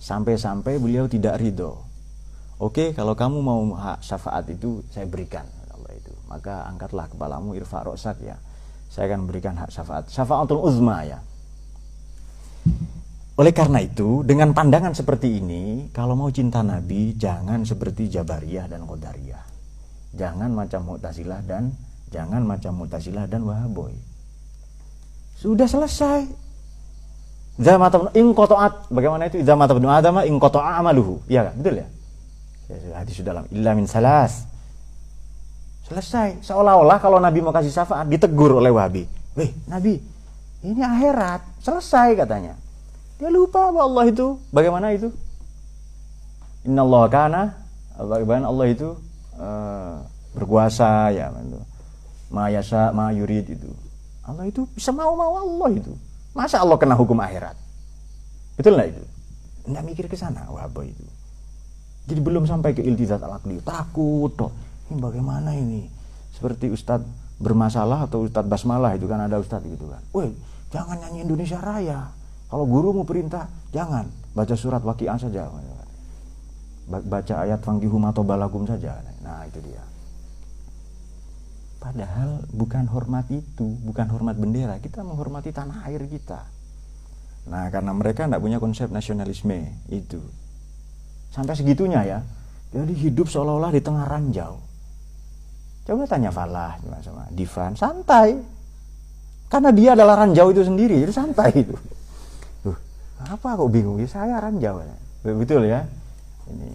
sampai-sampai 0.00 0.80
beliau 0.80 1.04
tidak 1.04 1.36
ridho. 1.36 1.76
Oke, 2.56 2.96
kalau 2.96 3.12
kamu 3.12 3.38
mau 3.44 3.60
hak 3.76 4.00
syafaat 4.00 4.48
itu 4.48 4.80
saya 4.88 5.04
berikan 5.04 5.44
Allah 5.72 5.92
itu. 5.96 6.12
Maka 6.28 6.64
angkatlah 6.72 7.08
kepalamu 7.12 7.52
irfa 7.52 7.84
rosak 7.84 8.20
ya. 8.24 8.36
Saya 8.88 9.12
akan 9.12 9.28
berikan 9.28 9.54
hak 9.60 9.70
syafaat. 9.70 10.08
Syafaatul 10.08 10.60
uzma 10.60 11.04
ya. 11.04 11.20
Oleh 13.40 13.56
karena 13.56 13.80
itu, 13.80 14.20
dengan 14.20 14.52
pandangan 14.52 14.92
seperti 14.92 15.40
ini, 15.40 15.88
kalau 15.96 16.12
mau 16.12 16.28
cinta 16.28 16.60
Nabi, 16.60 17.16
jangan 17.16 17.64
seperti 17.64 18.12
Jabariyah 18.12 18.68
dan 18.68 18.84
Qadariyah. 18.84 19.44
Jangan 20.12 20.52
macam 20.52 20.84
Mu'tazilah 20.84 21.40
dan 21.48 21.72
jangan 22.10 22.42
macam 22.44 22.74
Mu'tazilah 22.78 23.26
dan 23.30 23.46
Wahaboy. 23.46 23.94
Sudah 25.40 25.64
selesai. 25.64 26.28
Idza 27.60 27.76
mata 27.76 28.08
in 28.16 28.32
qata'at 28.32 28.88
bagaimana 28.88 29.28
itu 29.28 29.40
idza 29.40 29.52
mata 29.56 29.76
ibnu 29.76 29.88
adam 29.88 30.20
in 30.24 30.36
qata'a 30.36 30.80
amaluhu. 30.80 31.24
Iya 31.28 31.48
kan? 31.48 31.54
Betul 31.60 31.74
ya? 31.80 31.86
Hadis 32.96 33.20
dalam 33.24 33.44
illa 33.50 33.72
min 33.72 33.84
salas. 33.88 34.46
Selesai. 35.88 36.44
Seolah-olah 36.44 37.02
kalau 37.02 37.18
Nabi 37.18 37.42
mau 37.42 37.50
kasih 37.50 37.72
syafaat 37.74 38.06
ditegur 38.06 38.62
oleh 38.62 38.70
Wahabi. 38.70 39.04
Weh, 39.34 39.50
Nabi, 39.66 39.98
ini 40.62 40.80
akhirat. 40.80 41.40
Selesai 41.60 42.14
katanya. 42.14 42.54
Dia 43.20 43.28
lupa 43.28 43.68
bahwa 43.68 43.84
Allah 43.84 44.04
itu 44.08 44.40
bagaimana 44.48 44.96
itu? 44.96 45.12
Inna 46.64 46.84
Allah 46.84 47.04
kana 47.12 47.42
bagaimana 47.96 48.48
Allah 48.48 48.66
itu 48.72 48.96
uh, 49.36 50.00
berkuasa 50.32 51.12
ya 51.12 51.28
itu. 51.28 51.60
Ma 52.30 52.46
yasa 52.48 52.94
ma 52.94 53.10
yurid 53.10 53.50
itu. 53.50 53.70
Allah 54.22 54.46
itu 54.46 54.64
bisa 54.72 54.94
mau-mau 54.94 55.34
Allah 55.42 55.70
itu. 55.74 55.92
Masa 56.30 56.62
Allah 56.62 56.78
kena 56.78 56.94
hukum 56.94 57.18
akhirat? 57.18 57.58
Betul 58.54 58.78
nggak 58.78 58.88
itu? 58.94 59.02
Nggak 59.66 59.84
mikir 59.84 60.04
ke 60.06 60.14
sana, 60.14 60.46
wabah 60.46 60.86
itu. 60.86 61.04
Jadi 62.06 62.20
belum 62.22 62.46
sampai 62.46 62.74
ke 62.74 62.82
iltizat 62.82 63.22
al 63.22 63.38
takut 63.66 64.30
toh. 64.38 64.50
Ini 64.90 64.98
bagaimana 64.98 65.54
ini? 65.54 65.86
Seperti 66.34 66.70
Ustadz 66.70 67.06
bermasalah 67.38 68.06
atau 68.06 68.26
Ustadz 68.26 68.50
basmalah 68.50 68.94
itu 68.94 69.06
kan 69.10 69.22
ada 69.22 69.38
Ustadz 69.38 69.66
gitu 69.66 69.90
kan. 69.90 70.02
Woi, 70.14 70.30
jangan 70.70 70.98
nyanyi 70.98 71.26
Indonesia 71.26 71.58
Raya. 71.58 72.10
Kalau 72.50 72.66
guru 72.66 72.90
mau 72.90 73.06
perintah, 73.06 73.46
jangan 73.70 74.10
baca 74.34 74.54
surat 74.58 74.82
waqiah 74.82 75.18
saja. 75.18 75.46
Baca 76.90 77.34
ayat 77.46 77.62
fangihum 77.62 78.02
atau 78.10 78.26
balakum 78.26 78.66
saja. 78.66 78.98
Nah, 79.22 79.46
itu 79.46 79.62
dia. 79.62 79.82
Padahal 81.80 82.44
bukan 82.52 82.84
hormat 82.92 83.24
itu, 83.32 83.72
bukan 83.88 84.04
hormat 84.12 84.36
bendera, 84.36 84.76
kita 84.84 85.00
menghormati 85.00 85.48
tanah 85.48 85.88
air 85.88 86.04
kita. 86.04 86.44
Nah, 87.48 87.72
karena 87.72 87.96
mereka 87.96 88.28
tidak 88.28 88.44
punya 88.44 88.60
konsep 88.60 88.92
nasionalisme 88.92 89.64
itu. 89.88 90.20
Sampai 91.32 91.56
segitunya 91.56 92.04
ya. 92.04 92.20
Jadi 92.76 92.92
hidup 92.92 93.32
seolah-olah 93.32 93.72
di 93.72 93.80
tengah 93.80 94.04
ranjau. 94.04 94.60
Coba 95.88 96.04
tanya 96.04 96.28
Falah 96.28 96.76
sama 97.00 97.24
Divan, 97.32 97.72
santai. 97.72 98.36
Karena 99.48 99.72
dia 99.72 99.96
adalah 99.96 100.20
ranjau 100.20 100.52
itu 100.52 100.62
sendiri, 100.62 101.00
jadi 101.00 101.10
santai 101.16 101.64
itu. 101.64 101.74
Tuh, 102.60 102.76
apa 103.24 103.56
kok 103.56 103.72
bingung? 103.72 103.96
Ya, 103.96 104.06
saya 104.06 104.36
ranjau. 104.36 104.84
Betul 105.24 105.64
ya. 105.64 105.88
Ini 106.44 106.68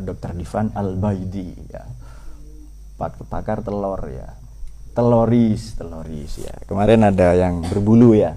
Dr. 0.00 0.32
Divan 0.32 0.72
Al-Baidi 0.72 1.52
ya 1.68 1.84
pakar 2.98 3.62
telur 3.62 4.02
ya. 4.10 4.34
Teloris 4.92 5.78
teloris 5.78 6.42
ya. 6.42 6.54
Kemarin 6.66 7.06
ada 7.06 7.38
yang 7.38 7.62
berbulu 7.62 8.18
ya. 8.18 8.34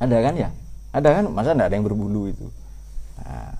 Ada 0.00 0.16
kan 0.24 0.34
ya? 0.40 0.50
Ada 0.96 1.08
kan? 1.20 1.24
Masa 1.28 1.52
enggak 1.52 1.68
ada 1.68 1.76
yang 1.76 1.84
berbulu 1.84 2.32
itu? 2.32 2.48
Nah, 3.20 3.52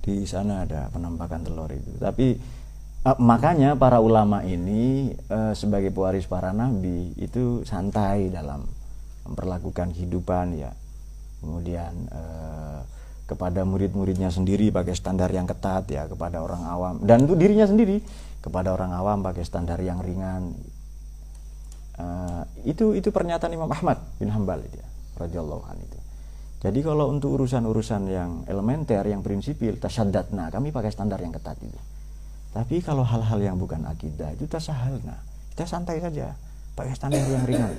di 0.00 0.24
sana 0.24 0.64
ada 0.64 0.88
penampakan 0.88 1.44
telur 1.44 1.68
itu. 1.68 1.92
Tapi 2.00 2.40
uh, 3.04 3.18
makanya 3.20 3.76
para 3.76 4.00
ulama 4.00 4.40
ini 4.42 5.12
uh, 5.28 5.52
sebagai 5.52 5.92
pewaris 5.92 6.24
para 6.24 6.56
nabi 6.56 7.12
itu 7.20 7.60
santai 7.68 8.32
dalam 8.32 8.64
memperlakukan 9.28 9.92
kehidupan 9.92 10.56
ya. 10.56 10.72
Kemudian 11.44 12.08
uh, 12.10 12.80
kepada 13.32 13.64
murid-muridnya 13.64 14.28
sendiri 14.28 14.68
pakai 14.68 14.92
standar 14.92 15.32
yang 15.32 15.48
ketat 15.48 15.88
ya 15.88 16.04
kepada 16.04 16.44
orang 16.44 16.68
awam. 16.68 16.94
Dan 17.00 17.24
itu 17.24 17.32
dirinya 17.32 17.64
sendiri 17.64 18.04
kepada 18.44 18.76
orang 18.76 18.92
awam 18.92 19.24
pakai 19.24 19.40
standar 19.40 19.80
yang 19.80 20.04
ringan. 20.04 20.52
Uh, 21.96 22.44
itu 22.68 22.92
itu 22.92 23.08
pernyataan 23.08 23.52
Imam 23.56 23.68
Ahmad 23.72 24.00
bin 24.20 24.28
Hambal 24.28 24.60
itu 24.68 24.76
ya 24.76 24.88
radhiyallahu 25.16 25.64
itu. 25.80 25.98
Jadi 26.62 26.78
kalau 26.84 27.10
untuk 27.10 27.40
urusan-urusan 27.40 28.02
yang 28.06 28.30
elementer 28.46 29.02
yang 29.08 29.24
prinsipil 29.24 29.80
tasyadatna 29.80 30.52
kami 30.52 30.70
pakai 30.70 30.92
standar 30.92 31.18
yang 31.24 31.32
ketat 31.32 31.56
itu. 31.64 31.80
Tapi 32.52 32.84
kalau 32.84 33.00
hal-hal 33.02 33.40
yang 33.40 33.56
bukan 33.56 33.80
akidah 33.88 34.28
itu 34.36 34.44
tasahalna. 34.44 35.16
Kita 35.56 35.64
santai 35.64 36.04
saja 36.04 36.36
pakai 36.76 36.92
standar 36.92 37.24
yang 37.24 37.44
ringan. 37.48 37.72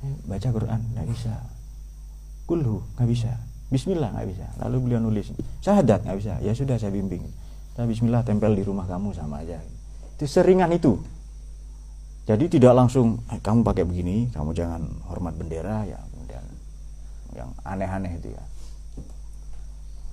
Eh, 0.00 0.14
baca 0.30 0.48
Quran 0.48 0.80
nggak 0.94 1.06
bisa. 1.10 1.34
Kulhu 2.46 2.82
nggak 2.98 3.10
bisa 3.10 3.49
Bismillah 3.70 4.10
nggak 4.10 4.28
bisa. 4.34 4.46
Lalu 4.66 4.76
beliau 4.82 5.00
nulis 5.00 5.30
syahadat 5.62 6.02
nggak 6.02 6.18
bisa. 6.18 6.34
Ya 6.42 6.52
sudah 6.58 6.74
saya 6.76 6.90
bimbing. 6.90 7.22
Saya 7.78 7.86
Bismillah 7.86 8.26
tempel 8.26 8.58
di 8.58 8.66
rumah 8.66 8.84
kamu 8.90 9.14
sama 9.14 9.46
aja. 9.46 9.62
Itu 10.18 10.26
seringan 10.26 10.74
itu. 10.74 10.98
Jadi 12.26 12.50
tidak 12.50 12.74
langsung 12.74 13.22
eh, 13.30 13.38
kamu 13.38 13.62
pakai 13.62 13.86
begini, 13.86 14.28
kamu 14.34 14.50
jangan 14.52 14.82
hormat 15.06 15.38
bendera 15.38 15.86
ya 15.86 15.98
kemudian 16.10 16.44
yang 17.38 17.50
aneh-aneh 17.62 18.12
itu 18.18 18.28
ya. 18.34 18.44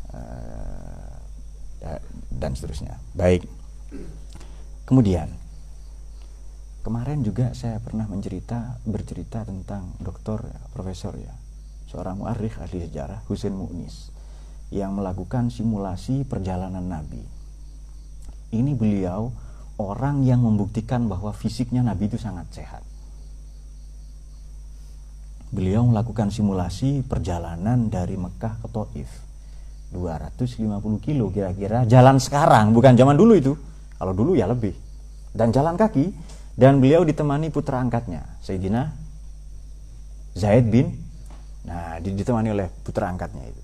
Uh, 0.07 1.99
dan 2.37 2.53
seterusnya. 2.53 3.01
Baik. 3.17 3.43
Kemudian 4.85 5.33
kemarin 6.85 7.25
juga 7.25 7.51
saya 7.57 7.81
pernah 7.81 8.05
mencerita 8.07 8.79
bercerita 8.87 9.43
tentang 9.43 9.97
dokter 9.99 10.39
ya, 10.45 10.61
profesor 10.71 11.17
ya 11.19 11.33
seorang 11.87 12.19
muarikh 12.19 12.59
ahli 12.59 12.83
sejarah 12.87 13.23
Husain 13.25 13.55
Mu'nis 13.55 14.11
yang 14.69 14.95
melakukan 14.95 15.47
simulasi 15.47 16.27
perjalanan 16.27 16.83
Nabi. 16.83 17.23
Ini 18.51 18.71
beliau 18.75 19.31
orang 19.79 20.23
yang 20.23 20.43
membuktikan 20.43 21.07
bahwa 21.07 21.31
fisiknya 21.31 21.83
Nabi 21.83 22.11
itu 22.11 22.19
sangat 22.19 22.47
sehat. 22.51 22.83
Beliau 25.47 25.87
melakukan 25.87 26.27
simulasi 26.27 27.07
perjalanan 27.07 27.87
dari 27.87 28.19
Mekah 28.19 28.59
ke 28.59 28.67
Taif. 28.67 29.11
250 29.95 30.67
kilo 30.99 31.31
kira-kira 31.31 31.87
jalan 31.87 32.19
sekarang, 32.19 32.75
bukan 32.75 32.99
zaman 32.99 33.15
dulu 33.15 33.33
itu. 33.39 33.55
Kalau 33.95 34.11
dulu 34.11 34.35
ya 34.35 34.43
lebih. 34.51 34.75
dan 35.37 35.53
jalan 35.53 35.77
kaki 35.77 36.09
dan 36.57 36.81
beliau 36.81 37.05
ditemani 37.05 37.53
putra 37.53 37.77
angkatnya 37.77 38.25
Sayyidina 38.41 38.89
Zaid 40.33 40.73
bin 40.73 40.97
nah 41.67 41.99
ditemani 41.99 42.55
oleh 42.55 42.67
putra 42.81 43.11
angkatnya 43.11 43.43
itu. 43.43 43.61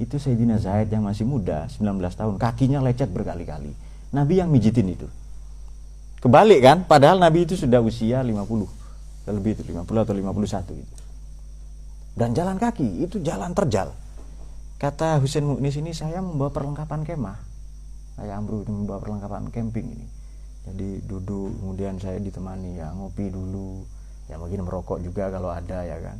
Itu 0.00 0.16
Sayyidina 0.18 0.58
Zaid 0.58 0.90
yang 0.90 1.06
masih 1.06 1.28
muda 1.28 1.70
19 1.70 2.00
tahun. 2.16 2.34
Kakinya 2.40 2.82
lecet 2.82 3.12
berkali-kali. 3.12 3.70
Nabi 4.10 4.40
yang 4.40 4.50
mijitin 4.50 4.90
itu. 4.90 5.06
Kebalik 6.18 6.64
kan? 6.64 6.88
Padahal 6.88 7.20
Nabi 7.20 7.44
itu 7.44 7.54
sudah 7.54 7.84
usia 7.84 8.24
50 8.24 8.84
lebih 9.32 9.56
itu 9.56 9.62
50 9.64 9.88
atau 10.04 10.12
51 10.12 10.76
itu. 10.76 10.94
Dan 12.14 12.36
jalan 12.36 12.60
kaki 12.60 13.08
itu 13.08 13.16
jalan 13.24 13.56
terjal. 13.56 13.90
Kata 14.76 15.16
Husain 15.18 15.48
Muknis 15.48 15.80
ini 15.80 15.96
saya 15.96 16.20
membawa 16.20 16.52
perlengkapan 16.52 17.02
kemah. 17.06 17.38
Saya 18.20 18.38
Amru 18.38 18.62
membawa 18.68 19.00
perlengkapan 19.00 19.48
camping 19.50 19.86
ini. 19.96 20.06
Jadi 20.64 20.88
duduk 21.08 21.56
kemudian 21.60 21.96
saya 21.98 22.20
ditemani 22.20 22.78
ya 22.78 22.92
ngopi 22.92 23.32
dulu. 23.32 23.82
Ya 24.28 24.36
mungkin 24.36 24.62
merokok 24.62 25.00
juga 25.00 25.32
kalau 25.32 25.50
ada 25.50 25.82
ya 25.82 25.98
kan. 25.98 26.16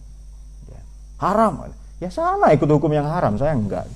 Haram. 1.18 1.70
Ya 2.02 2.10
sana 2.10 2.50
ikut 2.50 2.66
hukum 2.66 2.90
yang 2.90 3.06
haram 3.06 3.38
saya 3.38 3.54
enggak. 3.54 3.86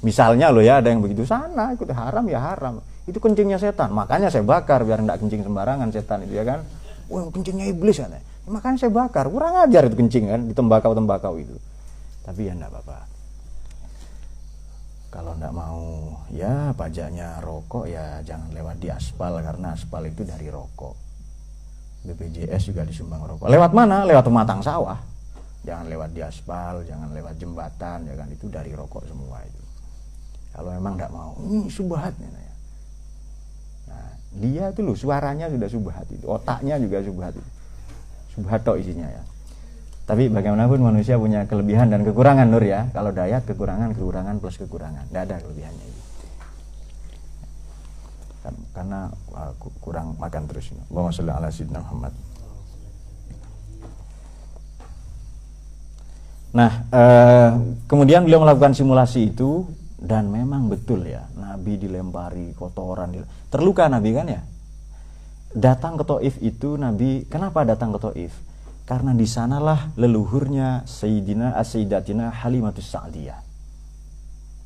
Misalnya 0.00 0.48
loh 0.48 0.64
ya 0.64 0.80
ada 0.80 0.88
yang 0.88 1.04
begitu 1.04 1.28
sana 1.28 1.76
ikut 1.76 1.86
haram 1.92 2.24
ya 2.26 2.40
haram. 2.40 2.80
Itu 3.06 3.20
kencingnya 3.20 3.60
setan 3.60 3.92
makanya 3.94 4.32
saya 4.32 4.42
bakar 4.42 4.82
biar 4.82 5.04
enggak 5.04 5.20
kencing 5.22 5.44
sembarangan 5.46 5.88
setan 5.92 6.26
itu 6.26 6.34
ya 6.34 6.44
kan. 6.44 6.60
Wah 7.10 7.26
kencingnya 7.30 7.66
iblis 7.74 7.98
ya, 7.98 8.06
makanya 8.46 8.86
saya 8.86 8.92
bakar 8.94 9.26
kurang 9.26 9.58
ajar 9.66 9.90
itu 9.90 9.98
kencing 9.98 10.30
kan 10.30 10.40
di 10.46 10.54
tembakau 10.54 10.94
tembakau 10.94 11.34
itu. 11.38 11.54
Tapi 12.22 12.46
ya 12.46 12.52
enggak 12.54 12.70
apa-apa. 12.70 12.98
Kalau 15.10 15.34
enggak 15.34 15.54
mau 15.54 16.14
ya 16.30 16.70
pajaknya 16.70 17.42
rokok 17.42 17.90
ya 17.90 18.22
jangan 18.22 18.54
lewat 18.54 18.78
di 18.78 18.88
aspal 18.94 19.42
karena 19.42 19.74
aspal 19.74 20.06
itu 20.06 20.22
dari 20.22 20.46
rokok. 20.46 20.94
BPJS 22.00 22.72
juga 22.72 22.86
disumbang 22.86 23.20
rokok. 23.26 23.50
Lewat 23.50 23.76
mana? 23.76 24.06
Lewat 24.06 24.24
pematang 24.24 24.64
sawah 24.64 25.09
jangan 25.60 25.86
lewat 25.92 26.10
di 26.16 26.20
aspal 26.24 26.80
jangan 26.88 27.12
lewat 27.12 27.36
jembatan 27.36 28.08
ya 28.08 28.14
kan? 28.16 28.28
Itu 28.32 28.48
dari 28.48 28.72
rokok 28.72 29.04
semua 29.04 29.44
itu. 29.44 29.62
Kalau 30.50 30.70
memang 30.74 30.98
tidak 30.98 31.12
mau 31.14 31.36
ini 31.46 31.70
subhat 31.70 32.14
ya. 32.18 32.28
nah 33.90 34.10
dia 34.40 34.64
itu 34.72 34.80
loh 34.82 34.96
suaranya 34.96 35.46
sudah 35.52 35.68
subhat 35.68 36.06
itu. 36.10 36.26
Otaknya 36.26 36.80
juga 36.80 37.04
subhat 37.04 37.34
itu. 37.36 37.50
Subhat 38.34 38.60
tok 38.64 38.80
isinya 38.80 39.06
ya. 39.06 39.22
Tapi 40.10 40.26
bagaimanapun 40.26 40.82
manusia 40.82 41.14
punya 41.14 41.46
kelebihan 41.46 41.86
dan 41.86 42.02
kekurangan 42.02 42.50
nur 42.50 42.66
ya. 42.66 42.90
Kalau 42.90 43.14
dayat 43.14 43.46
kekurangan 43.46 43.94
kekurangan 43.94 44.42
plus 44.42 44.58
kekurangan. 44.58 45.06
Tidak 45.06 45.22
ada 45.22 45.38
kelebihannya 45.38 45.86
itu. 45.86 46.02
Kan, 48.40 48.54
karena 48.74 49.00
uh, 49.36 49.52
kurang 49.78 50.18
makan 50.18 50.50
terus. 50.50 50.74
Allahumma 50.90 51.14
sholli 51.14 51.30
ala 51.30 51.46
sayyidina 51.52 51.78
Muhammad 51.84 52.29
Nah, 56.50 56.70
eh, 56.90 57.50
kemudian 57.86 58.26
beliau 58.26 58.42
melakukan 58.42 58.74
simulasi 58.74 59.30
itu 59.30 59.70
dan 60.02 60.26
memang 60.34 60.66
betul 60.66 61.06
ya, 61.06 61.30
Nabi 61.38 61.78
dilempari 61.78 62.58
kotoran, 62.58 63.14
terluka 63.46 63.86
Nabi 63.86 64.10
kan 64.10 64.26
ya. 64.26 64.42
Datang 65.50 65.98
ke 65.98 66.04
Taif 66.06 66.34
itu 66.42 66.74
Nabi, 66.74 67.26
kenapa 67.30 67.62
datang 67.62 67.94
ke 67.94 67.98
Taif? 68.02 68.32
Karena 68.86 69.14
di 69.14 69.26
sanalah 69.30 69.94
leluhurnya 69.94 70.82
Sayyidina 70.86 71.54
As-Sayyidatina 71.54 72.34
Halimatus 72.42 72.90
Sa'diyah. 72.90 73.38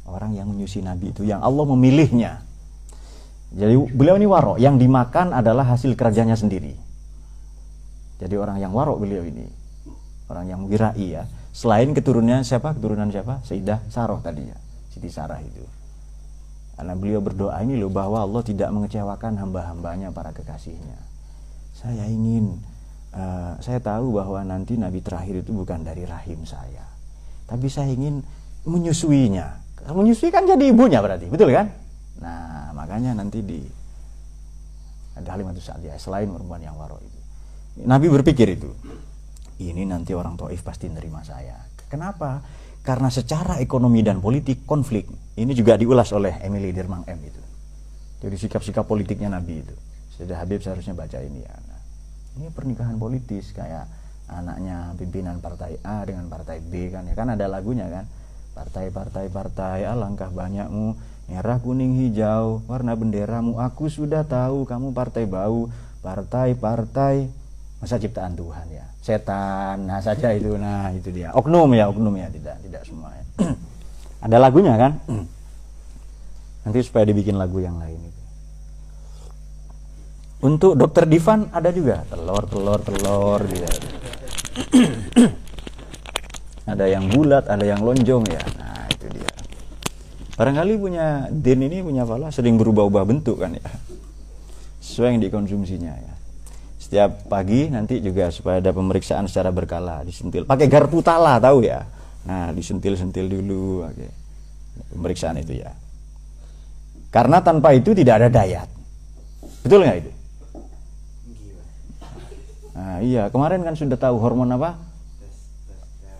Orang 0.08 0.32
yang 0.32 0.48
menyusui 0.48 0.80
Nabi 0.80 1.12
itu, 1.12 1.24
yang 1.24 1.44
Allah 1.44 1.64
memilihnya. 1.68 2.40
Jadi 3.52 3.76
beliau 3.92 4.16
ini 4.16 4.24
warok, 4.24 4.56
yang 4.56 4.80
dimakan 4.80 5.36
adalah 5.36 5.68
hasil 5.68 5.92
kerjanya 5.92 6.36
sendiri. 6.36 6.72
Jadi 8.20 8.34
orang 8.40 8.56
yang 8.56 8.72
warok 8.72 9.04
beliau 9.04 9.24
ini, 9.24 9.44
orang 10.32 10.48
yang 10.48 10.60
wirai 10.64 11.20
ya 11.20 11.24
Selain 11.54 11.94
keturunannya 11.94 12.42
siapa? 12.42 12.74
Keturunan 12.74 13.14
siapa? 13.14 13.38
Sayyidah 13.46 13.86
Saroh 13.86 14.18
tadi 14.18 14.42
ya. 14.42 14.58
Siti 14.90 15.06
Sarah 15.06 15.38
itu. 15.38 15.62
Karena 16.74 16.98
beliau 16.98 17.22
berdoa 17.22 17.54
ini 17.62 17.78
loh 17.78 17.94
bahwa 17.94 18.26
Allah 18.26 18.42
tidak 18.42 18.74
mengecewakan 18.74 19.38
hamba-hambanya 19.38 20.10
para 20.10 20.34
kekasihnya. 20.34 20.98
Saya 21.70 22.10
ingin, 22.10 22.58
uh, 23.14 23.54
saya 23.62 23.78
tahu 23.78 24.18
bahwa 24.18 24.42
nanti 24.42 24.74
Nabi 24.74 24.98
terakhir 24.98 25.46
itu 25.46 25.54
bukan 25.54 25.86
dari 25.86 26.02
rahim 26.02 26.42
saya. 26.42 26.82
Tapi 27.46 27.70
saya 27.70 27.94
ingin 27.94 28.26
menyusuinya. 28.66 29.62
Menyusui 29.94 30.34
kan 30.34 30.42
jadi 30.50 30.74
ibunya 30.74 30.98
berarti, 30.98 31.30
betul 31.30 31.54
kan? 31.54 31.70
Nah, 32.18 32.74
makanya 32.74 33.14
nanti 33.14 33.38
di 33.46 33.62
ada 35.14 35.38
Halimatus 35.38 35.70
Sa'diyah 35.70 35.94
selain 36.02 36.26
perempuan 36.26 36.58
yang 36.58 36.74
waro 36.74 36.98
itu. 36.98 37.20
Nabi 37.86 38.10
berpikir 38.10 38.58
itu 38.58 38.74
ini 39.62 39.86
nanti 39.86 40.16
orang 40.16 40.34
Taif 40.34 40.64
pasti 40.66 40.90
nerima 40.90 41.22
saya. 41.22 41.54
Kenapa? 41.86 42.42
Karena 42.84 43.08
secara 43.08 43.62
ekonomi 43.62 44.02
dan 44.02 44.18
politik 44.18 44.66
konflik 44.66 45.06
ini 45.38 45.52
juga 45.54 45.78
diulas 45.78 46.10
oleh 46.10 46.42
Emily 46.42 46.74
Dirmang 46.74 47.06
M 47.06 47.20
itu. 47.22 47.42
Jadi 48.24 48.36
sikap-sikap 48.40 48.88
politiknya 48.88 49.30
Nabi 49.30 49.62
itu. 49.62 49.74
Sudah 50.14 50.40
Habib 50.42 50.62
seharusnya 50.62 50.94
baca 50.94 51.18
ini 51.20 51.42
ya. 51.42 51.54
Nah, 51.54 51.80
ini 52.40 52.46
pernikahan 52.50 52.96
politis 52.98 53.54
kayak 53.54 53.86
anaknya 54.28 54.96
pimpinan 54.96 55.38
partai 55.38 55.76
A 55.84 56.02
dengan 56.08 56.26
partai 56.32 56.60
B 56.64 56.88
kan 56.88 57.04
ya 57.04 57.14
kan 57.14 57.28
ada 57.28 57.44
lagunya 57.44 57.84
kan 57.92 58.08
partai-partai 58.56 59.28
partai 59.28 59.84
alangkah 59.84 60.32
banyakmu 60.32 60.96
merah 61.28 61.60
kuning 61.60 61.92
hijau 62.00 62.64
warna 62.64 62.96
benderamu 62.96 63.60
aku 63.60 63.92
sudah 63.92 64.24
tahu 64.24 64.64
kamu 64.64 64.96
partai 64.96 65.28
bau 65.28 65.68
partai-partai 66.00 67.43
masa 67.84 68.00
ciptaan 68.00 68.32
Tuhan 68.32 68.66
ya. 68.70 68.84
Setan 69.04 69.84
nah 69.84 70.00
saja 70.00 70.32
itu. 70.32 70.56
Nah 70.56 70.88
itu 70.96 71.12
dia. 71.12 71.28
Oknum 71.36 71.68
ya 71.76 71.92
oknum 71.92 72.16
ya. 72.16 72.32
Tidak 72.32 72.56
tidak 72.64 72.82
semua 72.88 73.12
ya. 73.12 73.24
ada 74.24 74.36
lagunya 74.40 74.74
kan? 74.80 74.96
Nanti 76.64 76.80
supaya 76.80 77.04
dibikin 77.04 77.36
lagu 77.36 77.60
yang 77.60 77.76
lain 77.76 78.00
itu. 78.00 78.22
Untuk 80.44 80.76
dokter 80.76 81.04
Divan 81.08 81.48
ada 81.52 81.68
juga? 81.72 82.04
Telur 82.08 82.44
telur 82.48 82.80
telur 82.80 83.40
dia 83.48 83.68
ada 86.72 86.84
yang 86.88 87.12
bulat 87.12 87.44
ada 87.48 87.64
yang 87.64 87.84
lonjong 87.84 88.24
ya. 88.28 88.42
Nah 88.56 88.88
itu 88.88 89.06
dia. 89.12 89.32
Barangkali 90.40 90.72
punya 90.80 91.28
din 91.28 91.68
ini 91.68 91.84
punya 91.84 92.08
fala 92.08 92.32
sering 92.32 92.56
berubah-ubah 92.56 93.04
bentuk 93.04 93.44
kan 93.44 93.52
ya. 93.52 93.68
Sesuai 94.80 95.16
yang 95.16 95.20
dikonsumsinya 95.20 95.92
ya 95.96 96.13
setiap 96.84 97.24
pagi 97.32 97.72
nanti 97.72 98.04
juga 98.04 98.28
supaya 98.28 98.60
ada 98.60 98.68
pemeriksaan 98.76 99.24
secara 99.24 99.48
berkala 99.48 100.04
disentil. 100.04 100.44
Pakai 100.44 100.68
garpu 100.68 101.00
tala 101.00 101.40
tahu 101.40 101.64
ya? 101.64 101.88
Nah 102.28 102.52
disentil-sentil 102.52 103.24
dulu 103.24 103.88
pemeriksaan 104.92 105.40
itu 105.40 105.64
ya. 105.64 105.72
Karena 107.08 107.40
tanpa 107.40 107.72
itu 107.72 107.96
tidak 107.96 108.20
ada 108.20 108.28
dayat. 108.28 108.68
Betul 109.64 109.88
nggak 109.88 109.96
itu? 110.04 110.12
Nah 112.76 113.00
iya. 113.00 113.32
Kemarin 113.32 113.64
kan 113.64 113.72
sudah 113.80 113.96
tahu 113.96 114.20
hormon 114.20 114.52
apa? 114.52 114.76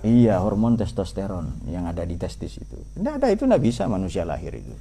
Iya 0.01 0.41
hormon 0.41 0.81
testosteron 0.81 1.69
yang 1.69 1.85
ada 1.85 2.09
di 2.09 2.17
testis 2.17 2.57
itu. 2.57 2.77
Tidak 2.97 3.21
ada 3.21 3.29
itu 3.29 3.45
tidak 3.45 3.61
bisa 3.61 3.85
manusia 3.85 4.25
lahir 4.25 4.57
itu. 4.57 4.73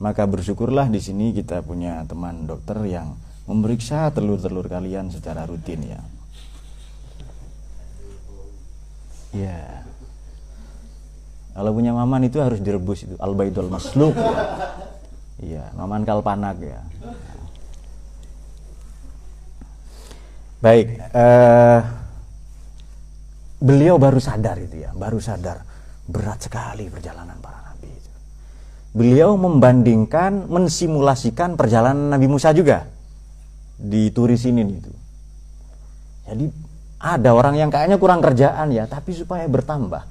Maka 0.00 0.24
bersyukurlah 0.24 0.88
di 0.88 1.04
sini 1.04 1.36
kita 1.36 1.60
punya 1.60 2.00
teman 2.08 2.48
dokter 2.48 2.80
yang 2.88 3.12
memeriksa 3.46 4.10
telur-telur 4.14 4.70
kalian 4.70 5.10
secara 5.10 5.42
rutin 5.46 5.82
ya. 5.82 6.00
Ya. 9.32 9.60
Kalau 11.52 11.72
punya 11.76 11.92
maman 11.92 12.24
itu 12.24 12.40
harus 12.40 12.60
direbus 12.64 13.04
itu 13.04 13.14
albaidul 13.20 13.68
masluk 13.68 14.16
ya. 14.16 14.32
Iya, 15.42 15.64
maman 15.74 16.06
kalpanak 16.06 16.56
ya. 16.62 16.80
Baik, 20.62 20.94
eh, 21.10 21.80
beliau 23.58 23.98
baru 23.98 24.22
sadar 24.22 24.62
itu 24.62 24.86
ya, 24.86 24.94
baru 24.94 25.18
sadar 25.18 25.66
berat 26.06 26.46
sekali 26.46 26.86
perjalanan 26.86 27.34
para 27.42 27.58
nabi 27.58 27.90
itu. 27.90 28.10
Beliau 28.94 29.34
membandingkan, 29.34 30.46
mensimulasikan 30.46 31.58
perjalanan 31.58 32.14
Nabi 32.14 32.30
Musa 32.30 32.54
juga 32.54 32.91
diturisinin 33.82 34.78
itu. 34.78 34.92
Jadi 36.22 36.46
ada 37.02 37.34
orang 37.34 37.58
yang 37.58 37.70
kayaknya 37.74 37.98
kurang 37.98 38.22
kerjaan 38.22 38.70
ya, 38.70 38.86
tapi 38.86 39.10
supaya 39.10 39.42
bertambah. 39.50 40.06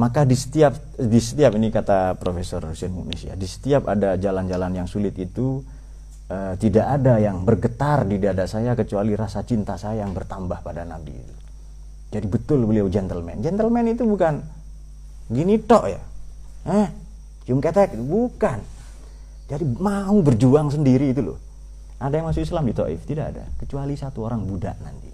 Maka 0.00 0.24
di 0.24 0.32
setiap 0.32 0.72
di 0.96 1.20
setiap 1.20 1.52
ini 1.60 1.68
kata 1.68 2.16
Profesor 2.16 2.64
Hussein 2.64 2.96
Munis 2.96 3.28
ya, 3.28 3.36
di 3.36 3.44
setiap 3.44 3.84
ada 3.92 4.16
jalan-jalan 4.16 4.72
yang 4.72 4.88
sulit 4.88 5.12
itu 5.20 5.60
uh, 6.32 6.56
tidak 6.56 6.86
ada 6.96 7.20
yang 7.20 7.44
bergetar 7.44 8.08
di 8.08 8.16
dada 8.16 8.48
saya 8.48 8.72
kecuali 8.72 9.12
rasa 9.12 9.44
cinta 9.44 9.76
saya 9.76 10.00
yang 10.00 10.16
bertambah 10.16 10.64
pada 10.64 10.88
Nabi 10.88 11.12
itu. 11.12 11.34
Jadi 12.10 12.26
betul 12.26 12.64
beliau 12.64 12.88
gentleman. 12.88 13.44
Gentleman 13.44 13.92
itu 13.92 14.08
bukan 14.08 14.40
gini 15.28 15.60
tok 15.60 15.84
ya. 15.92 16.00
Eh, 16.72 16.88
cium 17.44 17.60
ketek 17.60 17.92
bukan. 18.00 18.58
Jadi 19.52 19.64
mau 19.76 20.16
berjuang 20.24 20.72
sendiri 20.72 21.12
itu 21.12 21.20
loh 21.20 21.49
Ada 22.00 22.16
yang 22.16 22.26
masuk 22.32 22.42
Islam 22.48 22.64
di 22.64 22.72
Taif? 22.72 23.04
Tidak 23.04 23.26
ada, 23.28 23.44
kecuali 23.60 23.92
satu 23.92 24.24
orang 24.24 24.48
budak 24.48 24.80
nanti. 24.80 25.12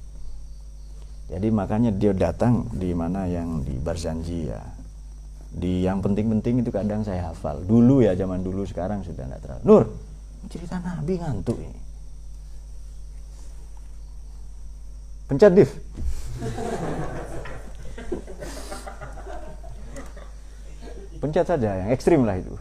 Jadi 1.26 1.50
makanya 1.50 1.90
dia 1.90 2.14
datang 2.14 2.70
di 2.70 2.94
mana 2.94 3.26
yang 3.26 3.66
di 3.66 3.74
Barzanji 3.74 4.46
ya. 4.46 4.62
Di 5.50 5.82
yang 5.82 5.98
penting-penting 5.98 6.62
itu 6.62 6.70
kadang 6.70 7.02
saya 7.02 7.34
hafal. 7.34 7.66
Dulu 7.66 8.06
ya 8.06 8.14
zaman 8.14 8.46
dulu 8.46 8.62
sekarang 8.62 9.02
sudah 9.02 9.26
tidak 9.26 9.42
terlalu. 9.42 9.62
Nur, 9.66 9.82
cerita 10.46 10.78
Nabi 10.78 11.18
ngantuk 11.18 11.58
ini. 11.58 11.80
Pencet 15.26 15.52
div. 15.58 15.70
Pencet 21.18 21.46
saja 21.50 21.70
yang 21.82 21.90
ekstrim 21.90 22.22
lah 22.22 22.38
itu. 22.38 22.54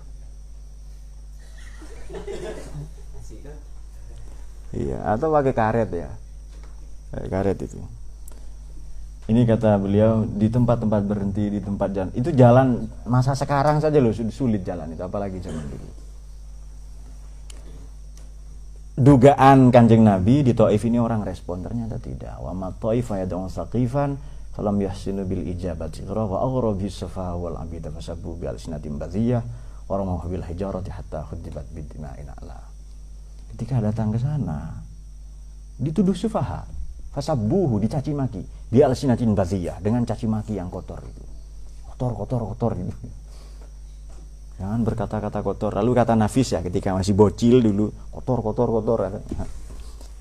Iya, 4.76 5.00
atau 5.16 5.32
pakai 5.32 5.56
karet 5.56 5.90
ya. 5.96 6.12
Pakai 7.16 7.30
karet 7.32 7.58
itu. 7.64 7.80
Ini 9.26 9.42
kata 9.48 9.82
beliau 9.82 10.22
di 10.28 10.52
tempat-tempat 10.52 11.02
berhenti 11.08 11.50
di 11.50 11.58
tempat 11.64 11.90
jalan. 11.96 12.12
Itu 12.14 12.30
jalan 12.30 12.86
masa 13.10 13.34
sekarang 13.34 13.82
saja 13.82 13.98
loh 13.98 14.14
sulit 14.14 14.62
jalan 14.62 14.94
itu 14.94 15.02
apalagi 15.02 15.42
zaman 15.42 15.66
dulu. 15.66 15.90
Dugaan 18.96 19.74
Kanjeng 19.74 20.06
Nabi 20.06 20.46
di 20.46 20.54
Taif 20.54 20.86
ini 20.86 21.02
orang 21.02 21.26
respon 21.26 21.66
ternyata 21.66 21.98
tidak. 21.98 22.38
Wa 22.38 22.54
ma 22.54 22.70
taifa 22.70 23.18
yad'un 23.18 23.50
saqifan 23.50 24.14
falam 24.54 24.78
yahsinu 24.78 25.26
bil 25.26 25.42
ijabati 25.42 26.06
wa 26.06 26.40
aghrabi 26.46 26.88
safa 26.88 27.34
wal 27.34 27.58
abida 27.60 27.92
fasabu 27.92 28.38
bi 28.38 28.48
alsinatim 28.48 28.96
badhiyah 29.02 29.44
wa 29.90 29.94
ramahu 30.00 30.32
bil 30.32 30.46
hijarati 30.46 30.94
hatta 30.94 31.26
khudibat 31.28 31.66
bidima'in 31.74 32.30
ala. 32.30 32.75
Ketika 33.56 33.80
datang 33.80 34.12
ke 34.12 34.20
sana 34.20 34.84
dituduh 35.80 36.12
sufaha 36.12 36.68
fasabuhu 37.16 37.80
dicaci 37.80 38.12
maki. 38.12 38.44
Di 38.68 38.84
alsinatin 38.84 39.32
baziyah 39.32 39.80
dengan 39.80 40.04
caci 40.04 40.28
maki 40.28 40.60
yang 40.60 40.68
kotor 40.68 41.00
itu. 41.00 41.24
Kotor 41.88 42.12
kotor 42.20 42.42
kotor 42.52 42.76
itu 42.76 42.92
jangan 44.60 44.84
berkata-kata 44.84 45.40
kotor. 45.40 45.72
Lalu 45.80 45.92
kata 45.96 46.20
nafis 46.20 46.52
ya 46.52 46.60
ketika 46.60 46.92
masih 46.92 47.16
bocil 47.16 47.64
dulu 47.64 47.96
kotor 48.12 48.44
kotor 48.44 48.68
kotor. 48.76 49.24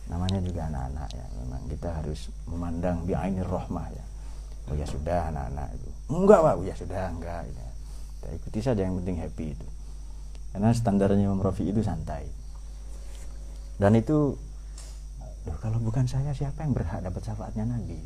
Namanya 0.07 0.39
juga 0.39 0.71
anak-anak 0.71 1.09
ya 1.11 1.27
memang 1.43 1.63
kita 1.67 1.91
harus 1.91 2.31
memandang 2.47 3.03
bi'ainir 3.03 3.51
rohmah 3.51 3.91
ya. 3.91 4.05
Oh 4.71 4.79
ya 4.79 4.87
sudah 4.87 5.35
anak-anak 5.35 5.75
itu. 5.75 5.91
Enggak 6.07 6.39
pak. 6.39 6.55
Ya 6.63 6.75
sudah 6.79 7.03
enggak. 7.11 7.51
Ya. 7.51 7.67
kita 8.15 8.29
ikuti 8.39 8.59
saja 8.63 8.87
yang 8.87 8.95
penting 9.03 9.19
happy 9.19 9.59
itu. 9.59 9.67
Karena 10.55 10.71
standarnya 10.71 11.27
Imam 11.27 11.43
itu 11.43 11.83
santai 11.83 12.31
dan 13.79 13.93
itu 13.99 14.39
Loh, 15.45 15.57
kalau 15.61 15.77
bukan 15.77 16.09
saya 16.09 16.33
siapa 16.33 16.65
yang 16.65 16.73
berhak 16.73 17.05
dapat 17.05 17.21
syafaatnya 17.21 17.69
Nabi? 17.69 18.01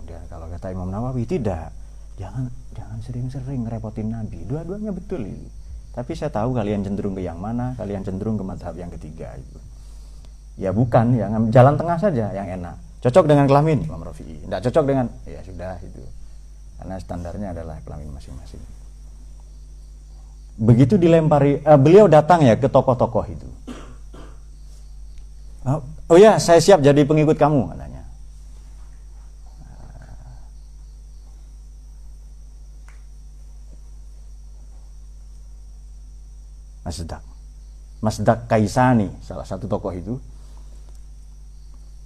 Kemudian 0.00 0.24
kalau 0.32 0.48
kata 0.48 0.72
Imam 0.72 0.88
Nawawi 0.88 1.28
tidak, 1.28 1.68
jangan 2.16 2.48
jangan 2.72 2.98
sering-sering 3.04 3.68
repotin 3.68 4.08
Nabi. 4.08 4.40
Dua-duanya 4.48 4.96
betul 4.96 5.28
itu. 5.28 5.48
Tapi 5.92 6.16
saya 6.16 6.32
tahu 6.32 6.56
kalian 6.56 6.80
cenderung 6.88 7.12
ke 7.12 7.20
yang 7.20 7.36
mana, 7.36 7.76
kalian 7.76 8.00
cenderung 8.00 8.40
ke 8.40 8.44
madhab 8.48 8.72
yang 8.80 8.88
ketiga 8.88 9.36
itu. 9.36 9.60
Ya 10.56 10.72
bukan, 10.72 11.12
ya 11.20 11.28
jalan 11.52 11.76
tengah 11.76 12.00
saja 12.00 12.32
yang 12.32 12.48
enak. 12.48 12.80
Cocok 13.04 13.28
dengan 13.28 13.44
kelamin 13.44 13.84
Imam 13.84 14.00
Rafi'i, 14.00 14.46
tidak 14.46 14.60
cocok 14.72 14.84
dengan 14.88 15.06
ya 15.28 15.40
sudah 15.44 15.76
itu. 15.84 16.02
Karena 16.80 16.96
standarnya 16.96 17.48
adalah 17.52 17.76
kelamin 17.84 18.08
masing-masing. 18.08 18.62
Begitu 20.56 20.96
dilempari, 20.96 21.60
uh, 21.60 21.76
beliau 21.76 22.08
datang 22.08 22.40
ya 22.40 22.56
ke 22.56 22.72
tokoh-tokoh 22.72 23.24
itu. 23.28 23.48
Oh, 25.62 25.78
oh 26.10 26.18
ya, 26.18 26.42
saya 26.42 26.58
siap 26.58 26.82
jadi 26.82 27.06
pengikut 27.06 27.38
kamu 27.38 27.70
katanya. 27.70 28.02
Masdak. 36.82 37.22
Masdak 38.02 38.38
Kaisani, 38.50 39.06
salah 39.22 39.46
satu 39.46 39.70
tokoh 39.70 39.94
itu. 39.94 40.18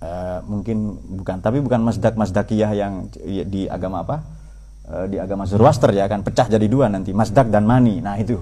Uh, 0.05 0.45
mungkin 0.45 1.01
bukan, 1.17 1.41
tapi 1.41 1.65
bukan 1.65 1.81
Masdak 1.81 2.21
Masdakiyah 2.21 2.77
yang 2.77 3.09
di 3.25 3.65
agama 3.65 4.05
apa? 4.05 4.21
Uh, 4.85 5.09
di 5.09 5.17
agama 5.17 5.49
Zoroaster 5.49 5.91
ya 5.97 6.05
kan 6.05 6.21
pecah 6.21 6.47
jadi 6.47 6.69
dua 6.69 6.93
nanti 6.93 7.17
Masdak 7.17 7.49
dan 7.49 7.65
Mani. 7.65 8.05
Nah 8.05 8.21
itu 8.21 8.37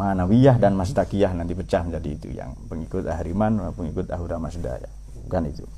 Manawiyah 0.00 0.56
dan 0.56 0.72
Masdakiyah 0.80 1.36
nanti 1.36 1.52
pecah 1.52 1.84
menjadi 1.84 2.08
itu 2.08 2.28
yang 2.32 2.56
pengikut 2.72 3.04
Ahriman 3.04 3.60
pengikut 3.76 4.08
Ahura 4.08 4.40
Mazda 4.40 4.80
ya. 4.80 4.90
bukan 5.28 5.44
itu. 5.52 5.68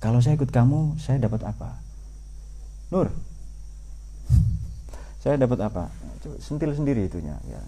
Kalau 0.00 0.24
saya 0.24 0.40
ikut 0.40 0.48
kamu 0.48 0.96
saya 0.96 1.20
dapat 1.20 1.44
apa? 1.44 1.76
Nur. 2.88 3.12
Saya 5.26 5.42
dapat 5.42 5.58
apa? 5.58 5.90
Sentil 6.38 6.70
sendiri 6.70 7.10
itunya 7.10 7.34
ya. 7.50 7.58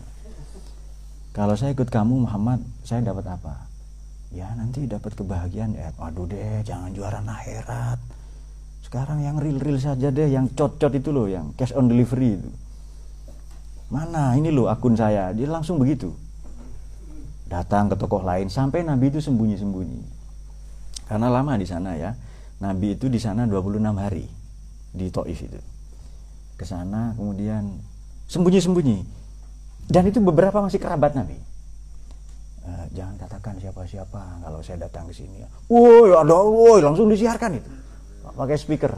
Kalau 1.35 1.59
saya 1.59 1.75
ikut 1.75 1.91
kamu 1.91 2.23
Muhammad 2.23 2.63
saya 2.87 3.03
dapat 3.03 3.27
apa? 3.27 3.67
Ya 4.31 4.47
nanti 4.55 4.87
dapat 4.87 5.19
kebahagiaan 5.19 5.75
ya. 5.75 5.91
Aduh 5.99 6.31
deh 6.31 6.63
jangan 6.63 6.95
juara 6.95 7.19
akhirat. 7.19 7.99
Sekarang 8.87 9.27
yang 9.27 9.43
real-real 9.43 9.83
saja 9.83 10.15
deh 10.15 10.31
yang 10.31 10.47
cot-cot 10.55 10.95
itu 10.95 11.11
loh 11.11 11.27
yang 11.27 11.51
cash 11.59 11.75
on 11.75 11.91
delivery 11.91 12.39
itu 12.39 12.51
mana? 13.89 14.37
Ini 14.37 14.53
loh 14.53 14.69
akun 14.69 14.95
saya. 14.95 15.33
Dia 15.33 15.49
langsung 15.49 15.81
begitu. 15.81 16.13
Datang 17.49 17.89
ke 17.89 17.97
tokoh 17.97 18.21
lain 18.21 18.53
sampai 18.53 18.85
Nabi 18.85 19.09
itu 19.09 19.25
sembunyi-sembunyi. 19.25 20.01
Karena 21.09 21.33
lama 21.33 21.57
di 21.57 21.65
sana 21.65 21.97
ya. 21.97 22.13
Nabi 22.61 22.93
itu 22.93 23.09
di 23.09 23.17
sana 23.17 23.49
26 23.49 23.81
hari. 23.97 24.29
Di 24.93 25.09
Taif 25.09 25.41
itu. 25.41 25.61
Ke 26.61 26.69
sana 26.69 27.17
kemudian 27.17 27.81
sembunyi-sembunyi. 28.29 29.17
Dan 29.89 30.05
itu 30.13 30.21
beberapa 30.21 30.61
masih 30.61 30.77
kerabat 30.77 31.17
Nabi. 31.17 31.41
E, 32.69 32.71
jangan 32.93 33.17
katakan 33.17 33.57
siapa-siapa 33.57 34.45
kalau 34.45 34.61
saya 34.61 34.85
datang 34.85 35.09
ke 35.09 35.17
sini. 35.17 35.41
Woi 35.73 36.13
ada 36.13 36.45
woi 36.45 36.85
langsung 36.85 37.09
disiarkan 37.09 37.57
itu. 37.57 37.71
Pakai 38.37 38.61
speaker. 38.61 38.93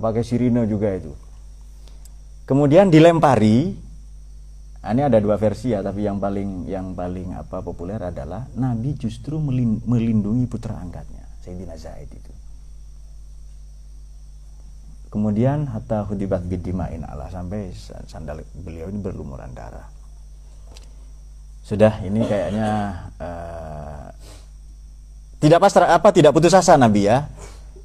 Pakai 0.00 0.24
sirine 0.24 0.64
juga 0.64 0.96
itu 0.96 1.12
Kemudian 2.50 2.90
dilempari. 2.90 3.78
Nah, 4.82 4.90
ini 4.90 5.06
ada 5.06 5.22
dua 5.22 5.38
versi 5.38 5.70
ya, 5.70 5.86
tapi 5.86 6.02
yang 6.02 6.18
paling 6.18 6.66
yang 6.66 6.98
paling 6.98 7.38
apa 7.38 7.62
populer 7.62 8.02
adalah 8.02 8.50
Nabi 8.58 8.98
justru 8.98 9.38
melindungi 9.86 10.50
putra 10.50 10.74
angkatnya, 10.74 11.30
Sayyidina 11.46 11.78
Zaid 11.78 12.10
itu. 12.10 12.32
Kemudian 15.14 15.70
hatta 15.70 16.02
hudibat 16.10 16.42
bidimain 16.42 17.06
Allah 17.06 17.30
sampai 17.30 17.70
sandal 18.10 18.42
beliau 18.66 18.90
ini 18.90 18.98
berlumuran 18.98 19.54
darah. 19.54 19.86
Sudah 21.62 22.02
ini 22.02 22.26
kayaknya 22.26 22.70
uh, 23.20 24.10
tidak 25.38 25.62
pas 25.62 25.76
apa 25.86 26.08
tidak 26.10 26.34
putus 26.34 26.56
asa 26.56 26.74
Nabi 26.74 27.06
ya, 27.06 27.30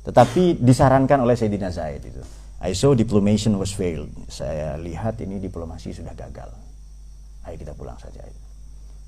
tetapi 0.09 0.57
disarankan 0.57 1.21
oleh 1.21 1.37
Sayyidina 1.37 1.69
Zaid 1.69 2.01
itu. 2.01 2.23
I 2.63 2.71
saw 2.71 2.95
diplomation 2.95 3.59
was 3.59 3.75
failed. 3.75 4.11
Saya 4.31 4.79
lihat 4.79 5.19
ini 5.19 5.43
diplomasi 5.43 5.91
sudah 5.91 6.15
gagal. 6.15 6.47
Ayo 7.43 7.55
kita 7.59 7.75
pulang 7.75 7.99
saja. 7.99 8.23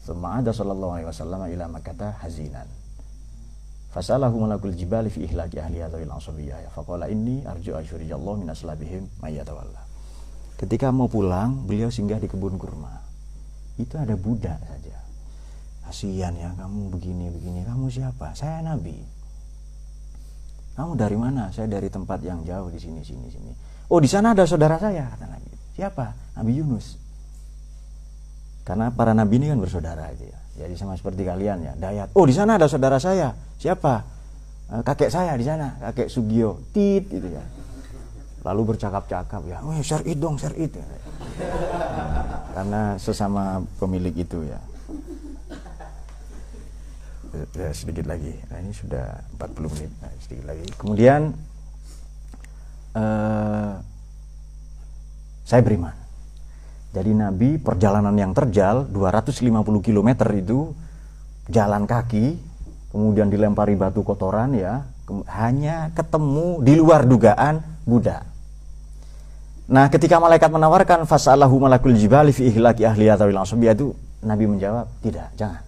ada 0.07 0.51
sallallahu 0.51 0.93
alaihi 0.99 1.07
wasallam 1.07 1.47
ila 1.47 1.65
makata 1.71 2.15
hazinan. 2.19 2.67
Fasalahu 3.91 4.45
malakul 4.45 4.75
jibali 4.75 5.07
fi 5.07 5.25
ihlaki 5.25 5.63
ahli 5.63 5.79
hadhil 5.79 6.11
ansabiyah. 6.11 6.69
Faqala 6.75 7.07
inni 7.07 7.41
arju 7.47 7.73
asyurijallah 7.73 8.33
min 8.35 8.51
aslabihim 8.51 9.07
mayyatawalla. 9.23 9.81
Ketika 10.59 10.91
mau 10.91 11.07
pulang, 11.07 11.65
beliau 11.65 11.87
singgah 11.87 12.19
di 12.19 12.27
kebun 12.27 12.59
kurma. 12.59 12.93
Itu 13.79 13.95
ada 13.97 14.13
budak 14.13 14.59
saja. 14.59 14.97
Kasihan 15.87 16.35
ya 16.35 16.51
kamu 16.59 16.93
begini 16.93 17.31
begini. 17.31 17.63
Kamu 17.63 17.87
siapa? 17.87 18.35
Saya 18.35 18.59
nabi 18.59 19.16
kamu 20.77 20.93
dari 20.93 21.17
mana? 21.17 21.49
Saya 21.49 21.65
dari 21.65 21.89
tempat 21.89 22.21
yang 22.21 22.45
jauh 22.45 22.69
di 22.69 22.77
sini, 22.77 23.01
sini, 23.01 23.25
sini. 23.33 23.49
Oh, 23.89 23.97
di 23.97 24.05
sana 24.05 24.37
ada 24.37 24.45
saudara 24.45 24.77
saya, 24.77 25.09
kata 25.09 25.25
Nabi. 25.25 25.49
Siapa? 25.73 26.05
Nabi 26.37 26.51
Yunus. 26.53 27.01
Karena 28.61 28.93
para 28.93 29.15
nabi 29.17 29.41
ini 29.41 29.49
kan 29.49 29.57
bersaudara 29.57 30.11
aja 30.11 30.21
ya. 30.21 30.39
Jadi 30.61 30.77
sama 30.77 30.93
seperti 30.93 31.25
kalian 31.25 31.65
ya, 31.65 31.73
Dayat. 31.73 32.13
Oh, 32.13 32.29
di 32.29 32.35
sana 32.35 32.61
ada 32.61 32.69
saudara 32.69 33.01
saya. 33.01 33.33
Siapa? 33.57 34.05
Eh, 34.69 34.81
kakek 34.85 35.09
saya 35.09 35.33
di 35.33 35.47
sana, 35.47 35.81
kakek 35.81 36.13
Sugio. 36.13 36.61
Tit 36.75 37.09
itu 37.09 37.25
ya. 37.25 37.41
Lalu 38.45 38.75
bercakap-cakap 38.75 39.41
ya, 39.49 39.57
"Weh, 39.65 39.81
share 39.81 40.05
it 40.05 40.21
dong, 40.21 40.37
share 40.37 40.53
it." 40.59 40.77
Karena 42.53 42.99
sesama 43.01 43.65
pemilik 43.81 44.13
itu 44.13 44.45
ya 44.45 44.59
ya, 47.53 47.71
sedikit 47.75 48.09
lagi. 48.09 48.33
Nah 48.49 48.57
ini 48.63 48.73
sudah 48.73 49.21
40 49.37 49.73
menit. 49.77 49.91
Nah, 50.01 50.11
sedikit 50.23 50.45
lagi. 50.47 50.65
Kemudian 50.79 51.21
uh, 52.97 53.71
saya 55.47 55.61
beriman. 55.63 55.95
Jadi 56.95 57.11
Nabi 57.13 57.49
perjalanan 57.61 58.15
yang 58.17 58.33
terjal 58.33 58.89
250 58.89 59.53
km 59.85 60.09
itu 60.33 60.73
jalan 61.51 61.85
kaki, 61.85 62.39
kemudian 62.89 63.29
dilempari 63.29 63.77
batu 63.77 64.01
kotoran 64.01 64.57
ya, 64.57 64.87
hanya 65.35 65.91
ketemu 65.93 66.63
di 66.63 66.73
luar 66.73 67.05
dugaan 67.05 67.61
Buddha. 67.83 68.23
Nah, 69.67 69.91
ketika 69.91 70.15
malaikat 70.15 70.47
menawarkan 70.47 71.03
fasalahu 71.03 71.59
malakul 71.59 71.91
jibali 71.91 72.31
fi 72.31 72.47
ihlaki 72.47 72.87
ahli 72.87 73.11
atau 73.11 73.27
itu 73.27 73.91
Nabi 74.23 74.45
menjawab, 74.47 74.87
"Tidak, 75.03 75.35
jangan. 75.35 75.66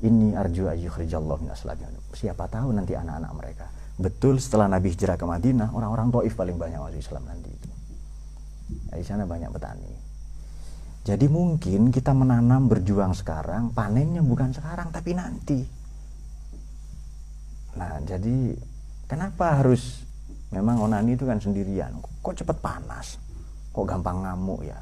Ini 0.00 0.32
arju 0.36 0.68
ayyukhrijallahu 0.72 1.44
min 1.44 1.52
aslabi." 1.52 1.84
Siapa 2.16 2.48
tahu 2.48 2.72
nanti 2.72 2.96
anak-anak 2.96 3.32
mereka. 3.36 3.66
Betul 4.00 4.40
setelah 4.40 4.64
Nabi 4.64 4.96
hijrah 4.96 5.20
ke 5.20 5.28
Madinah, 5.28 5.76
orang-orang 5.76 6.08
Taif 6.08 6.32
paling 6.32 6.56
banyak 6.56 6.80
masuk 6.80 7.00
Islam 7.04 7.22
nanti 7.28 7.52
itu. 7.52 7.68
Nah, 8.88 8.96
di 8.96 9.04
sana 9.04 9.28
banyak 9.28 9.50
petani. 9.52 9.92
Jadi 11.04 11.26
mungkin 11.28 11.92
kita 11.92 12.12
menanam 12.16 12.68
berjuang 12.68 13.12
sekarang, 13.12 13.76
panennya 13.76 14.24
bukan 14.24 14.52
sekarang 14.56 14.88
tapi 14.88 15.12
nanti. 15.12 15.60
Nah, 17.76 18.00
jadi 18.04 18.56
kenapa 19.04 19.60
harus 19.60 20.04
memang 20.48 20.80
onani 20.80 21.16
itu 21.16 21.28
kan 21.28 21.40
sendirian? 21.40 22.00
Kok 22.24 22.40
cepat 22.40 22.56
panas? 22.60 23.20
Kok 23.72 23.84
gampang 23.84 24.24
ngamuk 24.24 24.64
ya? 24.64 24.80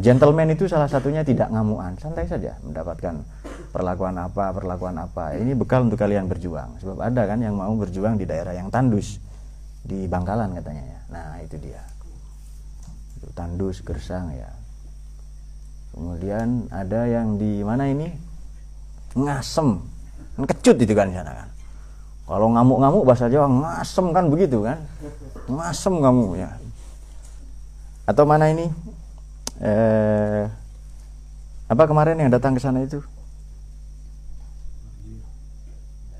Gentleman 0.00 0.56
itu 0.56 0.64
salah 0.64 0.88
satunya 0.88 1.20
tidak 1.20 1.52
ngamuan, 1.52 1.92
santai 2.00 2.24
saja 2.24 2.56
mendapatkan 2.64 3.20
perlakuan 3.68 4.16
apa, 4.16 4.48
perlakuan 4.56 4.96
apa. 4.96 5.36
Ini 5.36 5.52
bekal 5.52 5.84
untuk 5.84 6.00
kalian 6.00 6.24
berjuang. 6.24 6.80
Sebab 6.80 6.96
ada 6.96 7.28
kan 7.28 7.44
yang 7.44 7.52
mau 7.52 7.70
berjuang 7.76 8.16
di 8.16 8.24
daerah 8.24 8.56
yang 8.56 8.72
tandus 8.72 9.20
di 9.84 10.08
Bangkalan 10.08 10.56
katanya 10.56 10.84
ya. 10.88 11.00
Nah, 11.12 11.28
itu 11.44 11.60
dia. 11.60 11.84
Tandus 13.36 13.84
gersang 13.84 14.32
ya. 14.32 14.48
Kemudian 15.92 16.70
ada 16.72 17.04
yang 17.04 17.36
di 17.36 17.60
mana 17.60 17.84
ini? 17.84 18.08
Ngasem. 19.12 19.76
Kan 20.40 20.44
kecut 20.48 20.76
itu 20.80 20.94
kan 20.96 21.12
sana 21.12 21.44
kan. 21.44 21.48
Kalau 22.30 22.46
ngamuk-ngamuk 22.54 23.02
bahasa 23.04 23.26
Jawa 23.26 23.50
ngasem 23.50 24.06
kan 24.16 24.24
begitu 24.32 24.64
kan. 24.64 24.78
Ngasem 25.50 25.94
ya. 26.38 26.50
Atau 28.08 28.24
mana 28.24 28.48
ini 28.48 28.70
eh, 29.60 30.44
apa 31.70 31.82
kemarin 31.86 32.18
yang 32.18 32.32
datang 32.32 32.56
ke 32.56 32.60
sana 32.60 32.82
itu? 32.82 32.98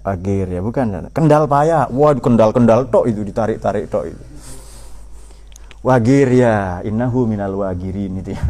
Agir 0.01 0.49
ya 0.49 0.65
bukan. 0.65 1.13
Kendal 1.13 1.45
payah 1.45 1.91
wah 1.93 2.17
kendal 2.17 2.57
kendal 2.57 2.89
tok 2.89 3.11
itu 3.11 3.21
ditarik 3.27 3.61
tarik 3.61 3.91
tok 3.93 4.09
itu. 4.09 4.23
Wagir 5.85 6.29
ya. 6.33 6.81
Innahu 6.85 7.29
minal 7.29 7.53
wagirin 7.57 8.21
itu 8.21 8.33
ya. 8.33 8.45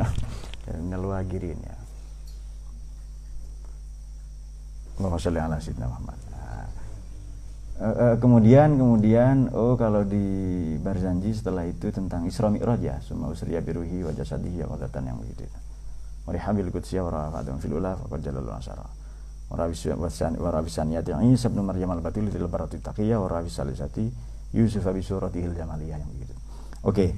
Minal 0.87 1.03
wagirin 1.11 1.59
ya. 1.59 1.75
Allahumma 5.01 5.19
sholli 5.19 5.41
ala 5.41 5.57
sayyidina 5.59 5.89
Muhammad 5.91 6.30
uh, 7.81 8.17
kemudian 8.21 8.77
kemudian 8.77 9.49
oh 9.57 9.75
kalau 9.75 10.05
di 10.05 10.21
Barzanji 10.79 11.33
setelah 11.33 11.65
itu 11.65 11.89
tentang 11.89 12.29
Isra 12.29 12.53
Mi'raj 12.53 12.81
ya 12.85 12.97
summa 13.01 13.33
usriya 13.33 13.65
biruhi 13.65 14.05
wa 14.05 14.13
jasadihi 14.13 14.63
ya 14.63 14.67
wadatan 14.69 15.09
yang 15.09 15.19
begitu 15.19 15.49
wa 16.29 16.31
rihamil 16.37 16.69
qudsiyya 16.71 17.03
wa 17.03 17.11
rafa'atun 17.11 17.57
fil 17.59 17.75
ula 17.81 17.97
faqad 17.97 18.21
jalal 18.23 18.53
asara. 18.55 18.87
Wa 19.51 19.67
rabisan 19.67 20.95
yati 20.95 21.11
Isa 21.35 21.51
ibn 21.51 21.67
Maryam 21.67 21.91
al-batil 21.91 22.31
fil 22.31 22.47
barati 22.47 22.79
taqiyya 22.79 23.19
wa 23.19 23.27
rabisalisati 23.27 24.07
Yusuf 24.55 24.87
bi 24.87 25.03
suratihil 25.03 25.59
jamaliyah 25.59 25.99
yang 25.99 26.11
begitu. 26.15 26.35
Oke. 26.87 26.95
Okay 26.95 27.11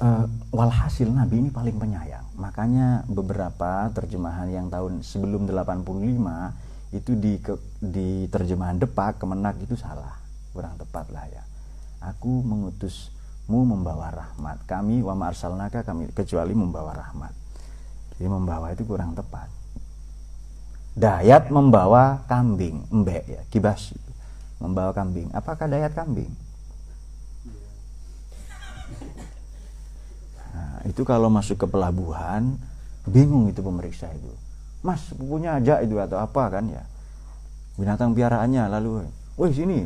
uh, 0.00 0.24
walhasil 0.52 1.08
Nabi 1.08 1.40
ini 1.46 1.50
paling 1.52 1.76
penyayang. 1.76 2.24
Makanya 2.36 3.04
beberapa 3.08 3.88
terjemahan 3.92 4.48
yang 4.52 4.66
tahun 4.68 5.00
sebelum 5.00 5.48
85 5.48 6.65
itu 6.94 7.18
di 7.18 7.38
ke, 7.42 7.58
di 7.82 8.30
terjemahan 8.30 8.78
Depak 8.78 9.18
Kemenak 9.18 9.58
itu 9.62 9.74
salah. 9.74 10.14
Kurang 10.54 10.78
tepat 10.78 11.10
lah 11.10 11.26
ya. 11.26 11.42
Aku 12.14 12.44
mengutusmu 12.46 13.60
membawa 13.66 14.12
rahmat. 14.14 14.62
Kami 14.68 15.02
wa 15.02 15.14
ma'arsalnaka 15.18 15.82
kami 15.82 16.10
kecuali 16.14 16.54
membawa 16.54 16.94
rahmat. 16.94 17.34
Jadi 18.16 18.28
membawa 18.30 18.70
itu 18.72 18.86
kurang 18.86 19.12
tepat. 19.12 19.50
Dayat 20.96 21.52
membawa 21.52 22.24
kambing, 22.24 22.88
embek 22.88 23.24
ya, 23.28 23.42
kibas. 23.52 23.92
Membawa 24.56 24.96
kambing. 24.96 25.28
Apakah 25.36 25.68
dayat 25.68 25.92
kambing? 25.92 26.32
itu 30.86 31.02
kalau 31.02 31.26
masuk 31.26 31.58
ke 31.58 31.66
pelabuhan 31.66 32.56
bingung 33.04 33.50
itu 33.50 33.60
pemeriksa 33.60 34.06
itu 34.14 34.30
mas 34.86 35.10
punya 35.18 35.58
aja 35.58 35.82
itu 35.82 35.98
atau 35.98 36.22
apa 36.22 36.46
kan 36.46 36.70
ya. 36.70 36.82
Binatang 37.74 38.14
piaraannya 38.14 38.70
lalu 38.70 39.02
woi 39.34 39.50
sini. 39.50 39.82